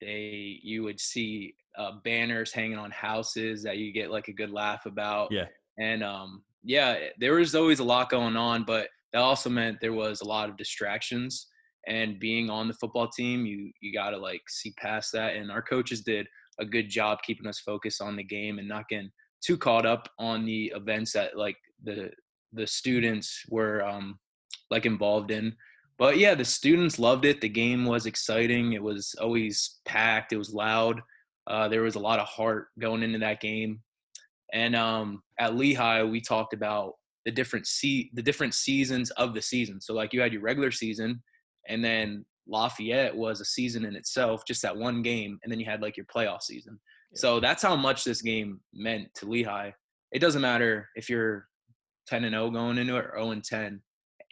They 0.00 0.58
you 0.62 0.82
would 0.84 1.00
see 1.00 1.54
uh, 1.76 1.92
banners 2.04 2.52
hanging 2.52 2.78
on 2.78 2.90
houses 2.90 3.62
that 3.62 3.78
you 3.78 3.92
get 3.92 4.10
like 4.10 4.28
a 4.28 4.32
good 4.32 4.50
laugh 4.50 4.86
about. 4.86 5.30
Yeah. 5.30 5.46
And 5.78 6.02
um, 6.02 6.42
yeah, 6.62 6.98
there 7.18 7.34
was 7.34 7.54
always 7.54 7.78
a 7.78 7.84
lot 7.84 8.10
going 8.10 8.36
on, 8.36 8.64
but 8.64 8.88
that 9.12 9.20
also 9.20 9.48
meant 9.50 9.80
there 9.80 9.92
was 9.92 10.20
a 10.20 10.28
lot 10.28 10.48
of 10.48 10.56
distractions. 10.56 11.46
And 11.86 12.18
being 12.18 12.50
on 12.50 12.68
the 12.68 12.74
football 12.74 13.08
team, 13.08 13.46
you 13.46 13.70
you 13.80 13.92
got 13.92 14.10
to 14.10 14.18
like 14.18 14.42
see 14.48 14.74
past 14.78 15.12
that. 15.12 15.36
And 15.36 15.50
our 15.50 15.62
coaches 15.62 16.02
did 16.02 16.26
a 16.60 16.64
good 16.64 16.88
job 16.88 17.18
keeping 17.22 17.46
us 17.46 17.60
focused 17.60 18.02
on 18.02 18.16
the 18.16 18.24
game 18.24 18.58
and 18.58 18.68
not 18.68 18.88
getting 18.88 19.10
too 19.42 19.56
caught 19.56 19.86
up 19.86 20.08
on 20.18 20.44
the 20.44 20.72
events 20.74 21.12
that 21.12 21.36
like 21.36 21.56
the 21.84 22.10
the 22.52 22.66
students 22.66 23.44
were 23.48 23.84
um, 23.84 24.18
like 24.70 24.86
involved 24.86 25.30
in. 25.30 25.54
But 25.98 26.18
yeah, 26.18 26.34
the 26.34 26.44
students 26.44 26.98
loved 26.98 27.24
it. 27.24 27.40
The 27.40 27.48
game 27.48 27.84
was 27.84 28.06
exciting. 28.06 28.72
It 28.72 28.82
was 28.82 29.14
always 29.20 29.80
packed. 29.84 30.32
It 30.32 30.38
was 30.38 30.54
loud. 30.54 31.00
Uh, 31.46 31.68
there 31.68 31.82
was 31.82 31.96
a 31.96 32.00
lot 32.00 32.20
of 32.20 32.26
heart 32.26 32.68
going 32.78 33.02
into 33.02 33.18
that 33.18 33.40
game. 33.40 33.80
And 34.52 34.74
um, 34.74 35.22
at 35.38 35.56
Lehigh, 35.56 36.02
we 36.02 36.20
talked 36.20 36.54
about 36.54 36.94
the 37.24 37.30
different 37.30 37.66
se- 37.66 38.10
the 38.14 38.22
different 38.22 38.54
seasons 38.54 39.10
of 39.12 39.34
the 39.34 39.42
season. 39.42 39.80
So 39.80 39.94
like 39.94 40.12
you 40.12 40.20
had 40.20 40.32
your 40.32 40.42
regular 40.42 40.70
season, 40.70 41.22
and 41.68 41.84
then 41.84 42.24
Lafayette 42.46 43.14
was 43.14 43.40
a 43.40 43.44
season 43.44 43.84
in 43.84 43.94
itself, 43.94 44.44
just 44.46 44.62
that 44.62 44.76
one 44.76 45.02
game, 45.02 45.38
and 45.42 45.52
then 45.52 45.60
you 45.60 45.66
had 45.66 45.82
like 45.82 45.96
your 45.96 46.06
playoff 46.06 46.42
season. 46.42 46.78
Yeah. 47.12 47.20
So 47.20 47.40
that's 47.40 47.62
how 47.62 47.76
much 47.76 48.04
this 48.04 48.22
game 48.22 48.60
meant 48.72 49.08
to 49.16 49.26
Lehigh. 49.26 49.72
It 50.12 50.20
doesn't 50.20 50.40
matter 50.40 50.88
if 50.94 51.10
you're 51.10 51.46
10 52.06 52.24
and 52.24 52.32
0 52.32 52.50
going 52.50 52.78
into 52.78 52.96
it 52.96 53.04
or 53.04 53.18
0 53.18 53.32
and 53.32 53.44
10. 53.44 53.82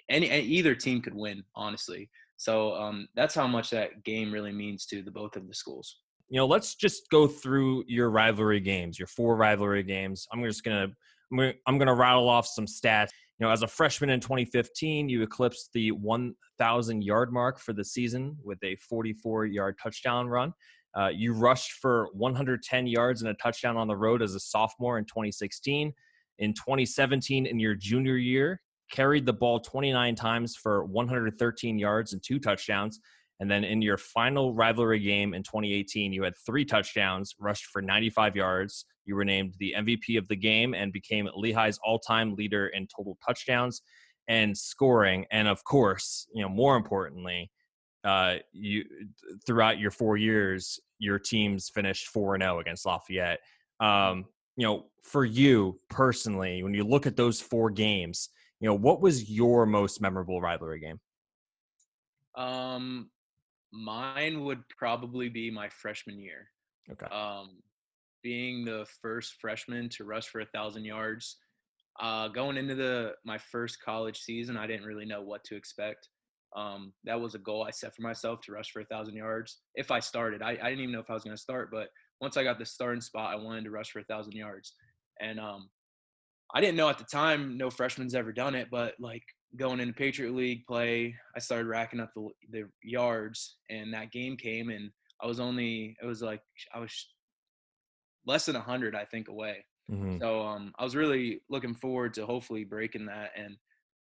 Any 0.08 0.30
either 0.30 0.74
team 0.74 1.02
could 1.02 1.14
win, 1.14 1.42
honestly. 1.54 2.08
So 2.38 2.74
um, 2.74 3.08
that's 3.14 3.34
how 3.34 3.46
much 3.46 3.70
that 3.70 4.04
game 4.04 4.32
really 4.32 4.52
means 4.52 4.86
to 4.86 5.02
the 5.02 5.10
both 5.10 5.36
of 5.36 5.48
the 5.48 5.54
schools 5.54 5.98
you 6.28 6.36
know, 6.38 6.46
let's 6.46 6.74
just 6.74 7.08
go 7.10 7.26
through 7.26 7.84
your 7.86 8.10
rivalry 8.10 8.60
games, 8.60 8.98
your 8.98 9.08
four 9.08 9.36
rivalry 9.36 9.82
games. 9.82 10.26
I'm 10.32 10.42
just 10.42 10.64
gonna 10.64 10.88
I'm 11.30 11.38
gonna, 11.38 11.52
I'm 11.66 11.78
gonna 11.78 11.94
rattle 11.94 12.28
off 12.28 12.46
some 12.46 12.66
stats. 12.66 13.10
You 13.38 13.46
know, 13.46 13.52
as 13.52 13.62
a 13.62 13.68
freshman 13.68 14.10
in 14.10 14.20
2015, 14.20 15.08
you 15.08 15.22
eclipsed 15.22 15.70
the 15.74 15.92
1,000 15.92 17.02
yard 17.02 17.32
mark 17.32 17.58
for 17.58 17.74
the 17.74 17.84
season 17.84 18.36
with 18.42 18.58
a 18.64 18.76
44 18.76 19.46
yard 19.46 19.76
touchdown 19.82 20.26
run. 20.28 20.52
Uh, 20.96 21.08
you 21.08 21.34
rushed 21.34 21.72
for 21.72 22.08
110 22.14 22.86
yards 22.86 23.20
and 23.20 23.30
a 23.30 23.34
touchdown 23.34 23.76
on 23.76 23.86
the 23.86 23.96
road 23.96 24.22
as 24.22 24.34
a 24.34 24.40
sophomore 24.40 24.98
in 24.98 25.04
2016. 25.04 25.92
In 26.38 26.54
2017, 26.54 27.44
in 27.44 27.58
your 27.58 27.74
junior 27.74 28.16
year, 28.16 28.62
carried 28.90 29.26
the 29.26 29.32
ball 29.32 29.60
29 29.60 30.14
times 30.14 30.56
for 30.56 30.84
113 30.84 31.78
yards 31.78 32.14
and 32.14 32.22
two 32.22 32.38
touchdowns. 32.38 33.00
And 33.40 33.50
then 33.50 33.64
in 33.64 33.82
your 33.82 33.98
final 33.98 34.54
rivalry 34.54 34.98
game 34.98 35.34
in 35.34 35.42
2018, 35.42 36.12
you 36.12 36.22
had 36.22 36.34
three 36.44 36.64
touchdowns, 36.64 37.34
rushed 37.38 37.66
for 37.66 37.82
95 37.82 38.34
yards. 38.34 38.86
You 39.04 39.14
were 39.14 39.24
named 39.24 39.54
the 39.58 39.74
MVP 39.76 40.16
of 40.18 40.26
the 40.28 40.36
game 40.36 40.74
and 40.74 40.92
became 40.92 41.28
Lehigh's 41.36 41.78
all-time 41.84 42.34
leader 42.34 42.68
in 42.68 42.86
total 42.86 43.18
touchdowns 43.26 43.82
and 44.28 44.56
scoring. 44.56 45.26
And 45.30 45.48
of 45.48 45.62
course, 45.64 46.26
you 46.34 46.42
know, 46.42 46.48
more 46.48 46.76
importantly, 46.76 47.50
uh, 48.04 48.36
you 48.52 48.84
throughout 49.46 49.78
your 49.78 49.90
four 49.90 50.16
years, 50.16 50.80
your 50.98 51.18
teams 51.18 51.68
finished 51.68 52.08
four 52.08 52.34
and 52.34 52.42
zero 52.42 52.56
oh 52.56 52.60
against 52.60 52.86
Lafayette. 52.86 53.40
Um, 53.80 54.26
you 54.56 54.66
know, 54.66 54.86
for 55.02 55.24
you 55.24 55.78
personally, 55.90 56.62
when 56.62 56.72
you 56.72 56.84
look 56.84 57.06
at 57.06 57.16
those 57.16 57.40
four 57.40 57.70
games, 57.70 58.30
you 58.60 58.68
know, 58.68 58.74
what 58.74 59.00
was 59.00 59.28
your 59.30 59.66
most 59.66 60.00
memorable 60.00 60.40
rivalry 60.40 60.80
game? 60.80 61.00
Um, 62.36 63.10
Mine 63.76 64.44
would 64.44 64.62
probably 64.68 65.28
be 65.28 65.50
my 65.50 65.68
freshman 65.68 66.18
year. 66.18 66.48
Okay. 66.90 67.06
Um, 67.06 67.62
being 68.22 68.64
the 68.64 68.86
first 69.02 69.34
freshman 69.40 69.88
to 69.90 70.04
rush 70.04 70.28
for 70.28 70.40
a 70.40 70.46
thousand 70.46 70.84
yards. 70.84 71.36
Uh, 72.00 72.28
going 72.28 72.56
into 72.56 72.74
the 72.74 73.12
my 73.24 73.38
first 73.38 73.82
college 73.82 74.20
season, 74.20 74.56
I 74.56 74.66
didn't 74.66 74.86
really 74.86 75.06
know 75.06 75.22
what 75.22 75.44
to 75.44 75.56
expect. 75.56 76.08
Um, 76.54 76.92
that 77.04 77.20
was 77.20 77.34
a 77.34 77.38
goal 77.38 77.64
I 77.64 77.70
set 77.70 77.94
for 77.94 78.02
myself 78.02 78.40
to 78.42 78.52
rush 78.52 78.70
for 78.70 78.80
a 78.80 78.86
thousand 78.86 79.14
yards. 79.14 79.60
If 79.74 79.90
I 79.90 80.00
started, 80.00 80.42
I, 80.42 80.50
I 80.50 80.70
didn't 80.70 80.80
even 80.80 80.92
know 80.92 81.00
if 81.00 81.10
I 81.10 81.14
was 81.14 81.24
going 81.24 81.36
to 81.36 81.42
start, 81.42 81.70
but 81.70 81.88
once 82.20 82.36
I 82.36 82.44
got 82.44 82.58
the 82.58 82.66
starting 82.66 83.00
spot, 83.00 83.32
I 83.32 83.36
wanted 83.36 83.64
to 83.64 83.70
rush 83.70 83.90
for 83.90 84.00
a 84.00 84.04
thousand 84.04 84.32
yards. 84.32 84.74
And 85.20 85.38
um, 85.38 85.68
I 86.54 86.60
didn't 86.60 86.76
know 86.76 86.88
at 86.88 86.98
the 86.98 87.04
time, 87.04 87.58
no 87.58 87.70
freshman's 87.70 88.14
ever 88.14 88.32
done 88.32 88.54
it, 88.54 88.68
but 88.70 88.94
like 88.98 89.22
going 89.56 89.80
into 89.80 89.94
Patriot 89.94 90.32
League 90.32 90.66
play, 90.66 91.14
I 91.34 91.38
started 91.38 91.66
racking 91.66 92.00
up 92.00 92.12
the 92.14 92.28
the 92.50 92.64
yards, 92.82 93.56
and 93.70 93.92
that 93.94 94.12
game 94.12 94.36
came, 94.36 94.70
and 94.70 94.90
I 95.22 95.26
was 95.26 95.40
only 95.40 95.96
it 96.00 96.06
was 96.06 96.22
like 96.22 96.42
I 96.74 96.78
was 96.78 97.08
less 98.26 98.46
than 98.46 98.56
hundred, 98.56 98.94
I 98.94 99.04
think, 99.04 99.28
away. 99.28 99.64
Mm-hmm. 99.90 100.18
So 100.20 100.42
um, 100.42 100.72
I 100.78 100.84
was 100.84 100.96
really 100.96 101.42
looking 101.48 101.74
forward 101.74 102.14
to 102.14 102.26
hopefully 102.26 102.64
breaking 102.64 103.06
that, 103.06 103.30
and 103.36 103.56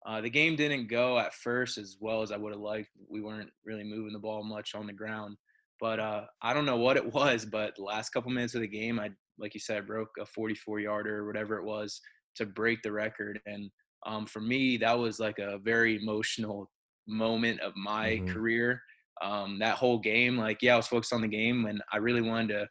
uh, 0.07 0.21
the 0.21 0.31
game 0.31 0.57
didn't 0.57 0.89
go 0.89 1.19
at 1.19 1.35
first 1.35 1.79
as 1.79 1.97
well 2.01 2.23
as 2.23 2.33
I 2.33 2.37
would 2.37 2.53
have 2.53 2.61
liked. 2.61 2.91
We 3.09 3.21
weren't 3.21 3.51
really 3.65 3.85
moving 3.85 4.13
the 4.13 4.19
ball 4.19 4.43
much 4.45 4.75
on 4.75 4.87
the 4.87 4.93
ground, 4.93 5.37
but 5.79 6.01
uh, 6.01 6.25
I 6.43 6.55
don't 6.55 6.67
know 6.67 6.77
what 6.77 6.97
it 6.97 7.13
was. 7.15 7.45
But 7.45 7.77
the 7.77 7.83
last 7.83 8.11
couple 8.11 8.31
minutes 8.31 8.55
of 8.55 8.61
the 8.61 8.69
game, 8.69 9.01
I 9.01 9.11
like 9.39 9.55
you 9.55 9.61
said, 9.61 9.79
I 9.79 9.81
broke 9.81 10.11
a 10.21 10.27
44 10.27 10.81
yarder 10.81 11.19
or 11.19 11.27
whatever 11.27 11.57
it 11.57 11.65
was 11.65 12.01
to 12.37 12.47
break 12.47 12.83
the 12.83 12.93
record, 12.93 13.41
and 13.47 13.71
um, 14.07 14.27
for 14.27 14.41
me, 14.41 14.77
that 14.79 14.99
was 14.99 15.19
like 15.19 15.39
a 15.39 15.59
very 15.59 15.97
emotional 15.97 16.71
moment 17.07 17.61
of 17.61 17.73
my 17.77 18.11
mm-hmm. 18.11 18.33
career. 18.33 18.83
Um, 19.23 19.59
that 19.59 19.77
whole 19.77 19.99
game, 19.99 20.39
like 20.39 20.63
yeah, 20.63 20.75
I 20.75 20.77
was 20.77 20.87
focused 20.87 21.13
on 21.13 21.21
the 21.21 21.29
game, 21.29 21.67
and 21.67 21.83
I 21.93 21.99
really 21.99 22.23
wanted 22.23 22.49
to 22.55 22.69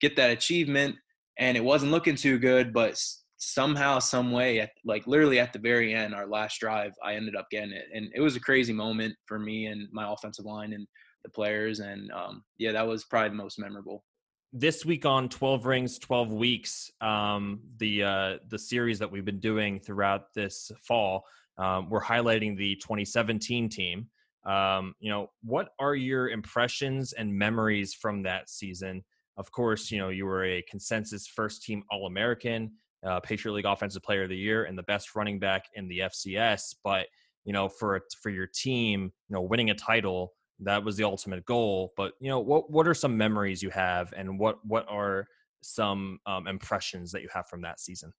get 0.00 0.16
that 0.16 0.30
achievement, 0.30 0.96
and 1.38 1.56
it 1.56 1.64
wasn't 1.64 1.92
looking 1.92 2.14
too 2.14 2.38
good, 2.38 2.72
but 2.72 3.00
somehow, 3.38 3.98
some 3.98 4.30
way, 4.30 4.60
at, 4.60 4.70
like 4.84 5.06
literally 5.06 5.40
at 5.40 5.52
the 5.52 5.58
very 5.58 5.94
end, 5.94 6.14
our 6.14 6.26
last 6.26 6.60
drive, 6.60 6.92
I 7.04 7.14
ended 7.14 7.34
up 7.34 7.48
getting 7.50 7.72
it, 7.72 7.86
and 7.92 8.10
it 8.14 8.20
was 8.20 8.36
a 8.36 8.40
crazy 8.40 8.72
moment 8.72 9.14
for 9.26 9.38
me 9.38 9.66
and 9.66 9.88
my 9.92 10.12
offensive 10.12 10.44
line 10.44 10.72
and 10.72 10.86
the 11.24 11.30
players, 11.30 11.80
and 11.80 12.12
um, 12.12 12.44
yeah, 12.58 12.72
that 12.72 12.86
was 12.86 13.04
probably 13.04 13.30
the 13.30 13.34
most 13.34 13.58
memorable. 13.58 14.04
This 14.52 14.84
week 14.84 15.04
on 15.04 15.28
Twelve 15.28 15.66
Rings, 15.66 15.98
Twelve 15.98 16.32
Weeks, 16.32 16.90
um, 17.02 17.60
the 17.76 18.02
uh, 18.02 18.38
the 18.48 18.58
series 18.58 18.98
that 18.98 19.10
we've 19.10 19.24
been 19.24 19.40
doing 19.40 19.78
throughout 19.78 20.32
this 20.34 20.70
fall, 20.82 21.26
um, 21.58 21.90
we're 21.90 22.02
highlighting 22.02 22.56
the 22.56 22.76
2017 22.76 23.68
team. 23.68 24.06
Um, 24.46 24.94
you 25.00 25.10
know, 25.10 25.28
what 25.42 25.68
are 25.78 25.94
your 25.94 26.30
impressions 26.30 27.12
and 27.12 27.36
memories 27.36 27.92
from 27.92 28.22
that 28.22 28.48
season? 28.48 29.04
Of 29.36 29.52
course, 29.52 29.90
you 29.90 29.98
know 29.98 30.08
you 30.08 30.24
were 30.24 30.44
a 30.44 30.62
consensus 30.62 31.26
first 31.26 31.62
team 31.62 31.82
All 31.90 32.06
American 32.06 32.72
uh, 33.04 33.20
Patriot 33.20 33.52
League 33.52 33.66
Offensive 33.66 34.02
Player 34.02 34.22
of 34.22 34.30
the 34.30 34.36
Year 34.36 34.64
and 34.64 34.78
the 34.78 34.82
best 34.84 35.14
running 35.14 35.38
back 35.38 35.64
in 35.74 35.88
the 35.88 35.98
FCS. 36.00 36.74
But 36.82 37.06
you 37.44 37.52
know, 37.52 37.68
for 37.68 38.00
for 38.22 38.30
your 38.30 38.46
team, 38.46 39.12
you 39.28 39.34
know, 39.34 39.42
winning 39.42 39.68
a 39.68 39.74
title 39.74 40.32
that 40.60 40.82
was 40.82 40.96
the 40.96 41.04
ultimate 41.04 41.44
goal. 41.44 41.92
But 41.96 42.14
you 42.20 42.28
know, 42.28 42.40
what 42.40 42.70
what 42.70 42.86
are 42.86 42.94
some 42.94 43.16
memories 43.16 43.62
you 43.62 43.70
have, 43.70 44.12
and 44.16 44.38
what 44.38 44.64
what 44.64 44.86
are 44.88 45.28
some 45.60 46.18
um, 46.26 46.46
impressions 46.46 47.12
that 47.12 47.22
you 47.22 47.28
have 47.32 47.48
from 47.48 47.62
that 47.62 47.80
season? 47.80 48.12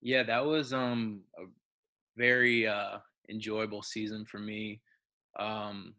Yeah, 0.00 0.22
that 0.24 0.44
was 0.44 0.72
um, 0.72 1.22
a 1.38 1.44
very 2.16 2.66
uh, 2.66 2.98
enjoyable 3.28 3.82
season 3.82 4.24
for 4.24 4.38
me. 4.38 4.80
Um, 5.38 5.94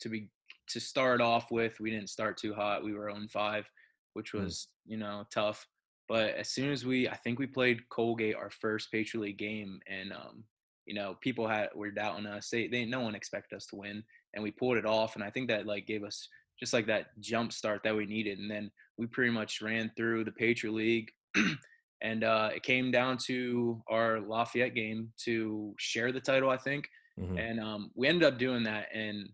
to 0.00 0.08
be 0.08 0.30
to 0.68 0.80
start 0.80 1.20
off 1.20 1.50
with, 1.50 1.80
we 1.80 1.90
didn't 1.90 2.10
start 2.10 2.36
too 2.36 2.54
hot. 2.54 2.84
We 2.84 2.92
were 2.92 3.10
on 3.10 3.28
five, 3.28 3.68
which 4.14 4.32
hmm. 4.32 4.42
was 4.42 4.68
mm. 4.86 4.92
you 4.92 4.96
know 4.98 5.24
tough. 5.32 5.66
But 6.08 6.34
as 6.36 6.48
soon 6.48 6.72
as 6.72 6.86
we, 6.86 7.06
I 7.06 7.16
think 7.16 7.38
we 7.38 7.46
played 7.46 7.86
Colgate 7.90 8.34
our 8.34 8.48
first 8.48 8.90
Patriot 8.90 9.22
League 9.24 9.38
game, 9.38 9.78
and 9.86 10.10
um, 10.12 10.44
you 10.86 10.94
know, 10.94 11.16
people 11.20 11.46
had 11.46 11.68
were 11.74 11.90
doubting 11.90 12.26
us. 12.26 12.48
They, 12.48 12.66
they, 12.66 12.86
no 12.86 13.00
one 13.00 13.14
expected 13.14 13.56
us 13.56 13.66
to 13.66 13.76
win, 13.76 14.02
and 14.34 14.42
we 14.42 14.50
pulled 14.50 14.76
it 14.76 14.86
off. 14.86 15.14
And 15.14 15.24
I 15.24 15.30
think 15.30 15.48
that 15.48 15.66
like 15.66 15.86
gave 15.86 16.04
us 16.04 16.28
just 16.58 16.72
like 16.72 16.86
that 16.86 17.18
jump 17.20 17.52
start 17.52 17.82
that 17.84 17.96
we 17.96 18.06
needed. 18.06 18.38
And 18.38 18.50
then 18.50 18.70
we 18.96 19.06
pretty 19.06 19.30
much 19.30 19.62
ran 19.62 19.90
through 19.96 20.24
the 20.24 20.32
Patriot 20.32 20.72
League, 20.72 21.10
and 22.02 22.24
uh, 22.24 22.50
it 22.54 22.62
came 22.62 22.90
down 22.90 23.16
to 23.26 23.82
our 23.88 24.20
Lafayette 24.20 24.74
game 24.74 25.12
to 25.24 25.74
share 25.78 26.12
the 26.12 26.20
title, 26.20 26.50
I 26.50 26.56
think. 26.56 26.88
Mm-hmm. 27.18 27.38
And 27.38 27.60
um, 27.60 27.90
we 27.94 28.08
ended 28.08 28.24
up 28.24 28.38
doing 28.38 28.64
that, 28.64 28.86
and 28.94 29.28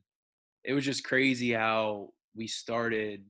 it 0.65 0.75
was 0.75 0.85
just 0.85 1.05
crazy 1.05 1.53
how 1.53 2.11
we 2.37 2.47
started 2.47 3.25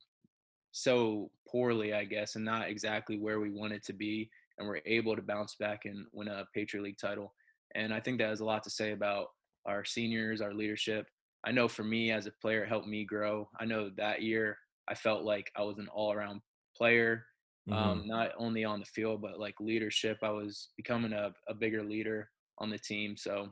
so 0.73 1.31
poorly, 1.49 1.95
I 1.95 2.05
guess, 2.05 2.37
and 2.37 2.45
not 2.45 2.69
exactly 2.69 3.17
where 3.17 3.41
we 3.41 3.51
wanted 3.51 3.85
to 3.85 3.93
be, 3.93 4.31
and 4.59 4.67
we're 4.67 4.81
able 4.87 5.17
to 5.17 5.23
bounce 5.23 5.55
back 5.55 5.85
and 5.85 6.07
win 6.13 6.29
a 6.29 6.47
Patriot 6.55 6.83
League 6.83 6.99
title. 6.99 7.33
And 7.75 7.93
I 7.93 8.01
think 8.01 8.19
that 8.19 8.29
has 8.29 8.41
a 8.41 8.45
lot 8.45 8.63
to 8.65 8.71
say 8.71 8.93
about 8.93 9.29
our 9.67 9.85
seniors, 9.85 10.41
our 10.41 10.53
leadership. 10.53 11.07
I 11.45 11.53
know 11.53 11.69
for 11.69 11.85
me 11.85 12.11
as 12.11 12.27
a 12.27 12.33
player, 12.43 12.65
it 12.65 12.69
helped 12.69 12.89
me 12.89 13.05
grow. 13.05 13.49
I 13.59 13.65
know 13.65 13.91
that 13.97 14.23
year 14.23 14.57
I 14.89 14.95
felt 14.95 15.25
like 15.25 15.51
I 15.57 15.63
was 15.63 15.79
an 15.79 15.89
all-around 15.95 16.41
player, 16.77 17.25
um, 17.71 17.77
mm-hmm. 17.77 17.91
um, 17.91 18.07
not 18.07 18.31
only 18.39 18.65
on 18.65 18.81
the 18.81 18.87
field 18.87 19.23
but 19.23 19.39
like 19.39 19.55
leadership. 19.61 20.19
I 20.23 20.31
was 20.31 20.71
becoming 20.77 21.13
a, 21.13 21.33
a 21.49 21.55
bigger 21.55 21.83
leader 21.83 22.31
on 22.59 22.71
the 22.71 22.79
team. 22.79 23.17
So, 23.17 23.49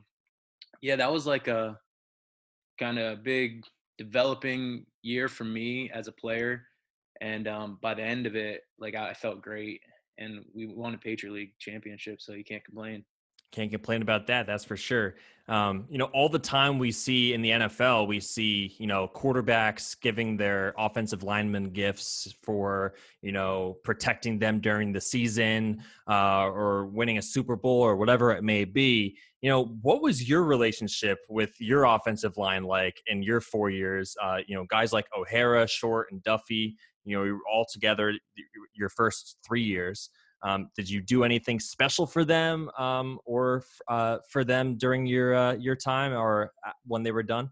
yeah, 0.80 0.96
that 0.96 1.12
was 1.12 1.26
like 1.26 1.48
a 1.48 1.78
kind 2.78 2.98
of 2.98 3.22
big 3.22 3.64
developing 3.98 4.86
year 5.02 5.28
for 5.28 5.44
me 5.44 5.90
as 5.92 6.08
a 6.08 6.12
player 6.12 6.62
and 7.22 7.46
um, 7.46 7.78
by 7.80 7.94
the 7.94 8.02
end 8.02 8.26
of 8.26 8.34
it, 8.34 8.62
like 8.80 8.96
I 8.96 9.14
felt 9.14 9.42
great, 9.42 9.80
and 10.18 10.44
we 10.52 10.66
won 10.66 10.94
a 10.94 10.98
Patriot 10.98 11.32
League 11.32 11.52
championship, 11.60 12.20
so 12.20 12.32
you 12.32 12.44
can't 12.44 12.64
complain. 12.64 13.04
Can't 13.52 13.70
complain 13.70 14.02
about 14.02 14.26
that. 14.28 14.46
That's 14.46 14.64
for 14.64 14.76
sure. 14.76 15.14
Um, 15.48 15.86
you 15.90 15.98
know, 15.98 16.06
all 16.06 16.28
the 16.28 16.38
time 16.38 16.78
we 16.78 16.92
see 16.92 17.34
in 17.34 17.42
the 17.42 17.50
NFL, 17.50 18.06
we 18.06 18.18
see 18.20 18.74
you 18.78 18.86
know 18.86 19.10
quarterbacks 19.12 20.00
giving 20.00 20.36
their 20.36 20.72
offensive 20.78 21.22
linemen 21.22 21.70
gifts 21.70 22.34
for 22.42 22.94
you 23.20 23.32
know 23.32 23.76
protecting 23.84 24.38
them 24.38 24.60
during 24.60 24.92
the 24.92 25.00
season 25.00 25.82
uh, 26.08 26.46
or 26.46 26.86
winning 26.86 27.18
a 27.18 27.22
Super 27.22 27.56
Bowl 27.56 27.82
or 27.82 27.96
whatever 27.96 28.30
it 28.32 28.42
may 28.42 28.64
be. 28.64 29.18
You 29.42 29.50
know, 29.50 29.64
what 29.82 30.00
was 30.00 30.26
your 30.26 30.44
relationship 30.44 31.18
with 31.28 31.60
your 31.60 31.84
offensive 31.84 32.38
line 32.38 32.62
like 32.62 33.02
in 33.06 33.22
your 33.22 33.40
four 33.40 33.68
years? 33.68 34.16
Uh, 34.22 34.38
you 34.46 34.54
know, 34.54 34.64
guys 34.70 34.92
like 34.92 35.06
O'Hara, 35.14 35.66
Short, 35.66 36.10
and 36.10 36.22
Duffy. 36.22 36.76
You 37.04 37.18
know, 37.18 37.38
all 37.52 37.66
together 37.70 38.14
your 38.74 38.88
first 38.88 39.36
three 39.44 39.64
years. 39.64 40.08
Um, 40.44 40.70
did 40.76 40.90
you 40.90 41.00
do 41.00 41.24
anything 41.24 41.60
special 41.60 42.06
for 42.06 42.24
them 42.24 42.68
um, 42.78 43.18
or 43.24 43.62
uh, 43.88 44.18
for 44.28 44.44
them 44.44 44.76
during 44.76 45.06
your 45.06 45.34
uh, 45.34 45.54
your 45.54 45.76
time 45.76 46.12
or 46.12 46.52
uh, 46.66 46.72
when 46.86 47.02
they 47.02 47.12
were 47.12 47.22
done? 47.22 47.50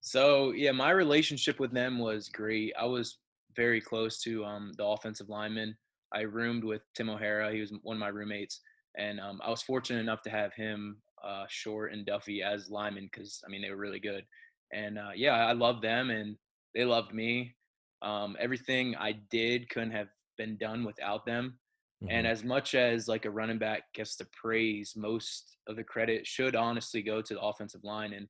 So 0.00 0.52
yeah, 0.52 0.72
my 0.72 0.90
relationship 0.90 1.58
with 1.58 1.72
them 1.72 1.98
was 1.98 2.28
great. 2.28 2.72
I 2.78 2.84
was 2.84 3.18
very 3.56 3.80
close 3.80 4.20
to 4.20 4.44
um, 4.44 4.72
the 4.76 4.84
offensive 4.84 5.28
lineman. 5.28 5.76
I 6.14 6.20
roomed 6.20 6.64
with 6.64 6.82
Tim 6.94 7.10
O'Hara. 7.10 7.52
He 7.52 7.60
was 7.60 7.72
one 7.82 7.96
of 7.96 8.00
my 8.00 8.08
roommates, 8.08 8.60
and 8.96 9.18
um, 9.18 9.40
I 9.44 9.50
was 9.50 9.62
fortunate 9.62 10.00
enough 10.00 10.22
to 10.22 10.30
have 10.30 10.52
him, 10.52 10.98
uh, 11.24 11.44
Short, 11.48 11.92
and 11.92 12.06
Duffy 12.06 12.42
as 12.42 12.70
linemen 12.70 13.08
because 13.10 13.42
I 13.44 13.50
mean 13.50 13.62
they 13.62 13.70
were 13.70 13.76
really 13.76 14.00
good. 14.00 14.24
And 14.72 14.98
uh, 14.98 15.10
yeah, 15.14 15.32
I 15.32 15.52
loved 15.52 15.82
them, 15.82 16.10
and 16.10 16.36
they 16.74 16.84
loved 16.84 17.14
me. 17.14 17.54
Um, 18.02 18.36
everything 18.38 18.94
I 18.96 19.12
did 19.30 19.68
couldn't 19.70 19.92
have 19.92 20.08
been 20.36 20.58
done 20.58 20.84
without 20.84 21.24
them. 21.24 21.58
Mm-hmm. 22.02 22.10
And 22.10 22.26
as 22.26 22.44
much 22.44 22.74
as 22.74 23.08
like 23.08 23.24
a 23.24 23.30
running 23.30 23.58
back 23.58 23.84
gets 23.94 24.16
the 24.16 24.26
praise, 24.26 24.94
most 24.96 25.56
of 25.66 25.76
the 25.76 25.84
credit 25.84 26.26
should 26.26 26.54
honestly 26.54 27.02
go 27.02 27.22
to 27.22 27.34
the 27.34 27.40
offensive 27.40 27.84
line. 27.84 28.12
And 28.12 28.28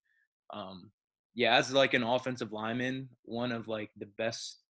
um, 0.52 0.90
yeah, 1.34 1.56
as 1.56 1.72
like 1.72 1.94
an 1.94 2.04
offensive 2.04 2.52
lineman, 2.52 3.08
one 3.24 3.52
of 3.52 3.66
like 3.66 3.90
the 3.98 4.08
best 4.18 4.60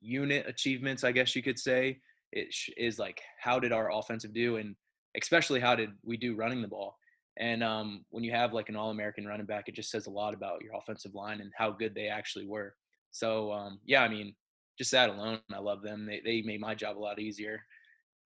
unit 0.00 0.46
achievements, 0.48 1.04
I 1.04 1.12
guess 1.12 1.36
you 1.36 1.42
could 1.42 1.58
say, 1.58 2.00
it 2.32 2.52
sh- 2.52 2.70
is 2.76 2.98
like 2.98 3.20
how 3.40 3.58
did 3.58 3.72
our 3.72 3.92
offensive 3.92 4.32
do, 4.32 4.56
and 4.56 4.74
especially 5.20 5.60
how 5.60 5.74
did 5.74 5.90
we 6.02 6.16
do 6.16 6.34
running 6.34 6.62
the 6.62 6.68
ball. 6.68 6.96
And 7.38 7.62
um, 7.62 8.04
when 8.08 8.24
you 8.24 8.32
have 8.32 8.54
like 8.54 8.70
an 8.70 8.76
all-American 8.76 9.26
running 9.26 9.44
back, 9.46 9.68
it 9.68 9.74
just 9.74 9.90
says 9.90 10.06
a 10.06 10.10
lot 10.10 10.32
about 10.32 10.62
your 10.62 10.74
offensive 10.74 11.14
line 11.14 11.42
and 11.42 11.52
how 11.54 11.70
good 11.70 11.94
they 11.94 12.08
actually 12.08 12.46
were. 12.46 12.74
So 13.10 13.52
um, 13.52 13.80
yeah, 13.84 14.02
I 14.02 14.08
mean, 14.08 14.34
just 14.78 14.90
that 14.92 15.10
alone, 15.10 15.40
I 15.52 15.58
love 15.58 15.82
them. 15.82 16.06
They 16.06 16.22
they 16.24 16.40
made 16.40 16.60
my 16.60 16.74
job 16.74 16.96
a 16.96 17.00
lot 17.00 17.18
easier 17.18 17.62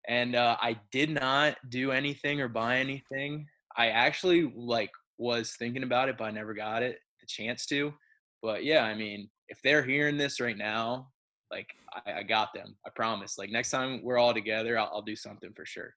and 0.08 0.36
uh, 0.36 0.58
I 0.62 0.78
did 0.92 1.10
not 1.10 1.58
do 1.70 1.92
anything 1.92 2.42
or 2.42 2.48
buy 2.48 2.78
anything. 2.78 3.46
I 3.76 3.90
actually 3.90 4.52
like 4.56 4.92
was 5.18 5.56
thinking 5.58 5.84
about 5.84 6.10
it, 6.10 6.18
but 6.18 6.26
I 6.26 6.32
never 6.32 6.54
got 6.54 6.84
it 6.84 7.00
the 7.20 7.28
chance 7.28 7.66
to. 7.68 7.94
But 8.42 8.64
yeah, 8.64 8.84
I 8.84 8.96
mean, 8.96 9.30
if 9.50 9.62
they're 9.62 9.84
hearing 9.84 10.18
this 10.18 10.40
right 10.40 10.58
now, 10.58 11.10
like 11.52 11.70
I, 12.06 12.20
I 12.20 12.24
got 12.24 12.54
them. 12.54 12.76
I 12.86 12.90
promise. 12.96 13.38
Like 13.38 13.50
next 13.50 13.72
time 13.72 14.02
we're 14.04 14.18
all 14.18 14.34
together, 14.34 14.78
I'll, 14.78 14.90
I'll 14.94 15.02
do 15.02 15.16
something 15.16 15.52
for 15.56 15.66
sure. 15.66 15.94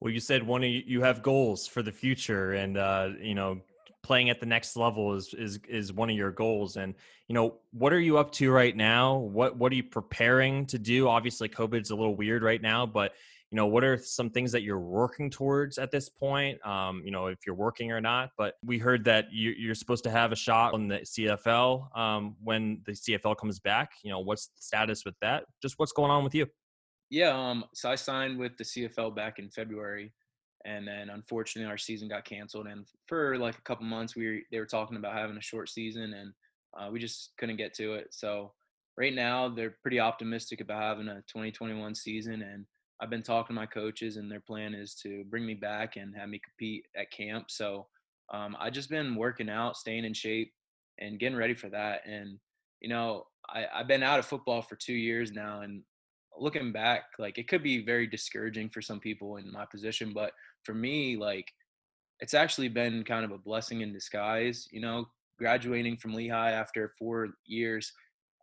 Well, 0.00 0.12
you 0.12 0.20
said 0.20 0.42
one 0.42 0.62
of 0.62 0.68
you, 0.68 0.82
you 0.86 1.02
have 1.02 1.22
goals 1.22 1.66
for 1.66 1.82
the 1.82 1.92
future, 1.92 2.52
and 2.52 2.76
uh, 2.76 3.10
you 3.20 3.34
know 3.34 3.60
playing 4.02 4.30
at 4.30 4.38
the 4.38 4.46
next 4.46 4.76
level 4.76 5.14
is 5.14 5.34
is 5.34 5.58
is 5.68 5.92
one 5.92 6.10
of 6.10 6.16
your 6.16 6.30
goals. 6.30 6.76
And 6.76 6.94
you 7.28 7.34
know, 7.34 7.56
what 7.72 7.92
are 7.92 8.00
you 8.00 8.18
up 8.18 8.30
to 8.32 8.50
right 8.50 8.76
now? 8.76 9.16
What 9.16 9.56
what 9.56 9.72
are 9.72 9.74
you 9.74 9.84
preparing 9.84 10.66
to 10.66 10.78
do? 10.78 11.08
Obviously, 11.08 11.48
COVID's 11.48 11.90
a 11.90 11.96
little 11.96 12.14
weird 12.14 12.42
right 12.42 12.60
now, 12.60 12.84
but 12.84 13.12
you 13.50 13.56
know, 13.56 13.66
what 13.66 13.84
are 13.84 13.96
some 13.96 14.30
things 14.30 14.50
that 14.52 14.62
you're 14.62 14.80
working 14.80 15.30
towards 15.30 15.78
at 15.78 15.92
this 15.92 16.08
point? 16.08 16.64
Um, 16.66 17.02
you 17.04 17.12
know, 17.12 17.28
if 17.28 17.38
you're 17.46 17.54
working 17.54 17.92
or 17.92 18.00
not. 18.00 18.30
But 18.36 18.54
we 18.64 18.78
heard 18.78 19.04
that 19.04 19.26
you, 19.30 19.70
are 19.70 19.74
supposed 19.74 20.02
to 20.04 20.10
have 20.10 20.32
a 20.32 20.36
shot 20.36 20.74
on 20.74 20.88
the 20.88 20.98
CFL 20.98 21.96
um, 21.96 22.36
when 22.42 22.80
the 22.86 22.92
CFL 22.92 23.36
comes 23.36 23.60
back. 23.60 23.92
You 24.02 24.10
know, 24.10 24.18
what's 24.18 24.48
the 24.48 24.62
status 24.62 25.04
with 25.04 25.14
that? 25.20 25.44
Just 25.62 25.78
what's 25.78 25.92
going 25.92 26.10
on 26.10 26.24
with 26.24 26.34
you? 26.34 26.46
Yeah, 27.08 27.30
um, 27.30 27.64
so 27.72 27.88
I 27.88 27.94
signed 27.94 28.36
with 28.36 28.56
the 28.56 28.64
CFL 28.64 29.14
back 29.14 29.38
in 29.38 29.48
February, 29.50 30.12
and 30.64 30.88
then 30.88 31.08
unfortunately 31.08 31.70
our 31.70 31.78
season 31.78 32.08
got 32.08 32.24
canceled. 32.24 32.66
And 32.66 32.84
for 33.06 33.38
like 33.38 33.56
a 33.56 33.62
couple 33.62 33.86
months, 33.86 34.16
we 34.16 34.26
were, 34.26 34.38
they 34.50 34.58
were 34.58 34.66
talking 34.66 34.96
about 34.96 35.14
having 35.14 35.36
a 35.36 35.42
short 35.42 35.68
season, 35.68 36.14
and 36.14 36.32
uh, 36.76 36.90
we 36.90 36.98
just 36.98 37.30
couldn't 37.38 37.58
get 37.58 37.74
to 37.74 37.94
it. 37.94 38.08
So 38.10 38.52
right 38.98 39.14
now 39.14 39.48
they're 39.48 39.76
pretty 39.82 40.00
optimistic 40.00 40.60
about 40.60 40.82
having 40.82 41.06
a 41.06 41.22
2021 41.28 41.94
season, 41.94 42.42
and 42.42 42.66
I've 43.00 43.10
been 43.10 43.22
talking 43.22 43.54
to 43.54 43.60
my 43.60 43.66
coaches, 43.66 44.16
and 44.16 44.30
their 44.30 44.40
plan 44.40 44.74
is 44.74 44.94
to 45.02 45.24
bring 45.24 45.44
me 45.44 45.54
back 45.54 45.96
and 45.96 46.16
have 46.16 46.28
me 46.28 46.40
compete 46.42 46.86
at 46.96 47.10
camp. 47.10 47.50
So 47.50 47.86
um, 48.32 48.56
I 48.58 48.70
just 48.70 48.90
been 48.90 49.14
working 49.14 49.50
out, 49.50 49.76
staying 49.76 50.04
in 50.04 50.14
shape, 50.14 50.52
and 50.98 51.18
getting 51.18 51.36
ready 51.36 51.54
for 51.54 51.68
that. 51.70 52.06
And 52.06 52.38
you 52.80 52.88
know, 52.88 53.24
I, 53.48 53.66
I've 53.74 53.88
been 53.88 54.02
out 54.02 54.18
of 54.18 54.26
football 54.26 54.62
for 54.62 54.76
two 54.76 54.94
years 54.94 55.32
now, 55.32 55.60
and 55.60 55.82
looking 56.38 56.72
back, 56.72 57.04
like 57.18 57.38
it 57.38 57.48
could 57.48 57.62
be 57.62 57.84
very 57.84 58.06
discouraging 58.06 58.70
for 58.70 58.82
some 58.82 59.00
people 59.00 59.36
in 59.36 59.50
my 59.52 59.64
position, 59.66 60.12
but 60.14 60.32
for 60.64 60.74
me, 60.74 61.16
like 61.16 61.52
it's 62.20 62.34
actually 62.34 62.68
been 62.68 63.04
kind 63.04 63.24
of 63.24 63.30
a 63.30 63.38
blessing 63.38 63.82
in 63.82 63.92
disguise. 63.92 64.68
You 64.70 64.80
know, 64.80 65.06
graduating 65.38 65.98
from 65.98 66.14
Lehigh 66.14 66.52
after 66.52 66.92
four 66.98 67.28
years, 67.44 67.92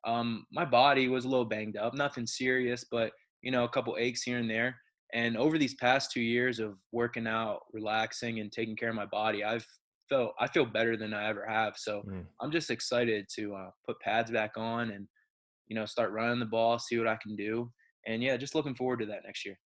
um, 0.05 0.45
my 0.51 0.65
body 0.65 1.07
was 1.07 1.25
a 1.25 1.29
little 1.29 1.45
banged 1.45 1.77
up, 1.77 1.93
nothing 1.93 2.27
serious, 2.27 2.83
but 2.89 3.11
you 3.43 3.51
know, 3.51 3.65
a 3.65 3.69
couple 3.69 3.95
aches 3.99 4.23
here 4.23 4.39
and 4.39 4.49
there. 4.49 4.75
And 5.13 5.37
over 5.37 5.59
these 5.59 5.75
past 5.75 6.11
two 6.11 6.21
years 6.21 6.59
of 6.59 6.77
working 6.91 7.27
out, 7.27 7.59
relaxing, 7.71 8.39
and 8.39 8.51
taking 8.51 8.75
care 8.75 8.89
of 8.89 8.95
my 8.95 9.05
body, 9.05 9.43
I've 9.43 9.67
felt 10.09 10.33
I 10.39 10.47
feel 10.47 10.65
better 10.65 10.97
than 10.97 11.13
I 11.13 11.27
ever 11.27 11.45
have. 11.45 11.75
So 11.77 12.01
mm. 12.07 12.25
I'm 12.41 12.51
just 12.51 12.71
excited 12.71 13.27
to 13.35 13.53
uh, 13.53 13.69
put 13.85 13.99
pads 13.99 14.31
back 14.31 14.53
on 14.57 14.89
and 14.89 15.07
you 15.67 15.75
know 15.75 15.85
start 15.85 16.11
running 16.11 16.39
the 16.39 16.45
ball, 16.45 16.79
see 16.79 16.97
what 16.97 17.07
I 17.07 17.17
can 17.21 17.35
do, 17.35 17.71
and 18.07 18.23
yeah, 18.23 18.37
just 18.37 18.55
looking 18.55 18.73
forward 18.73 18.99
to 19.01 19.05
that 19.07 19.21
next 19.25 19.45
year. 19.45 19.59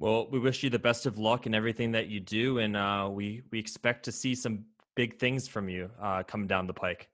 Well, 0.00 0.28
we 0.28 0.40
wish 0.40 0.64
you 0.64 0.70
the 0.70 0.78
best 0.78 1.06
of 1.06 1.18
luck 1.18 1.46
in 1.46 1.54
everything 1.54 1.92
that 1.92 2.08
you 2.08 2.18
do, 2.18 2.58
and 2.58 2.76
uh, 2.76 3.08
we 3.12 3.42
we 3.52 3.60
expect 3.60 4.04
to 4.06 4.12
see 4.12 4.34
some 4.34 4.64
big 4.96 5.20
things 5.20 5.46
from 5.46 5.68
you 5.68 5.90
uh, 6.02 6.24
coming 6.24 6.48
down 6.48 6.66
the 6.66 6.74
pike. 6.74 7.08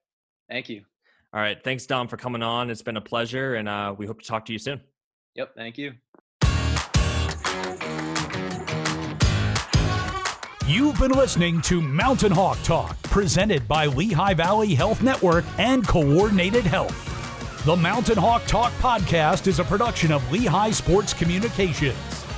Thank 0.49 0.71
you. 0.71 0.83
All 1.33 1.41
right, 1.41 1.63
thanks, 1.63 1.87
Dom, 1.87 2.09
for 2.09 2.17
coming 2.17 2.43
on. 2.43 2.71
It's 2.71 2.83
been 2.83 2.97
a 2.97 3.03
pleasure, 3.03 3.57
and 3.57 3.69
uh, 3.69 3.95
we 3.97 4.07
hope 4.07 4.21
to 4.21 4.27
talk 4.27 4.47
to 4.47 4.53
you 4.53 4.59
soon. 4.59 4.81
Yep. 5.35 5.55
Thank 5.55 5.79
you. 5.79 5.95
You've 10.67 11.01
been 11.01 11.11
listening 11.11 11.61
to 11.63 11.81
Mountain 11.81 12.31
Hawk 12.31 12.57
Talk, 12.63 13.01
presented 13.03 13.67
by 13.67 13.87
Lehigh 13.87 14.35
Valley 14.35 14.73
Health 14.75 15.03
Network 15.03 15.45
and 15.59 15.85
Coordinated 15.87 16.65
Health. 16.65 17.65
The 17.65 17.75
Mountain 17.75 18.19
Hawk 18.19 18.47
Talk 18.47 18.73
podcast 18.75 19.49
is 19.49 19.59
a 19.59 19.65
production 19.65 20.13
of 20.13 20.31
Lehigh 20.31 20.71
Sports 20.71 21.13
Communications. 21.13 21.97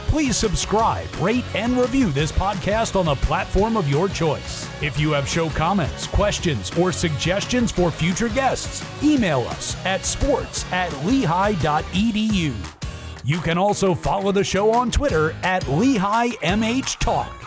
Please 0.08 0.36
subscribe, 0.36 1.08
rate, 1.20 1.44
and 1.54 1.76
review 1.76 2.10
this 2.10 2.32
podcast 2.32 2.96
on 2.96 3.06
the 3.06 3.14
platform 3.16 3.76
of 3.76 3.88
your 3.88 4.08
choice. 4.08 4.68
If 4.82 4.98
you 4.98 5.12
have 5.12 5.28
show 5.28 5.48
comments, 5.50 6.06
questions, 6.06 6.70
or 6.78 6.90
suggestions 6.90 7.70
for 7.70 7.90
future 7.90 8.28
guests, 8.28 8.84
email 9.02 9.40
us 9.42 9.76
at 9.84 10.04
sports 10.04 10.64
at 10.72 10.90
lehigh.edu. 11.04 12.81
You 13.24 13.38
can 13.38 13.56
also 13.56 13.94
follow 13.94 14.32
the 14.32 14.42
show 14.42 14.72
on 14.72 14.90
Twitter 14.90 15.32
at 15.44 15.66
Lehigh 15.68 16.30
MH 16.42 16.98
Talk. 16.98 17.41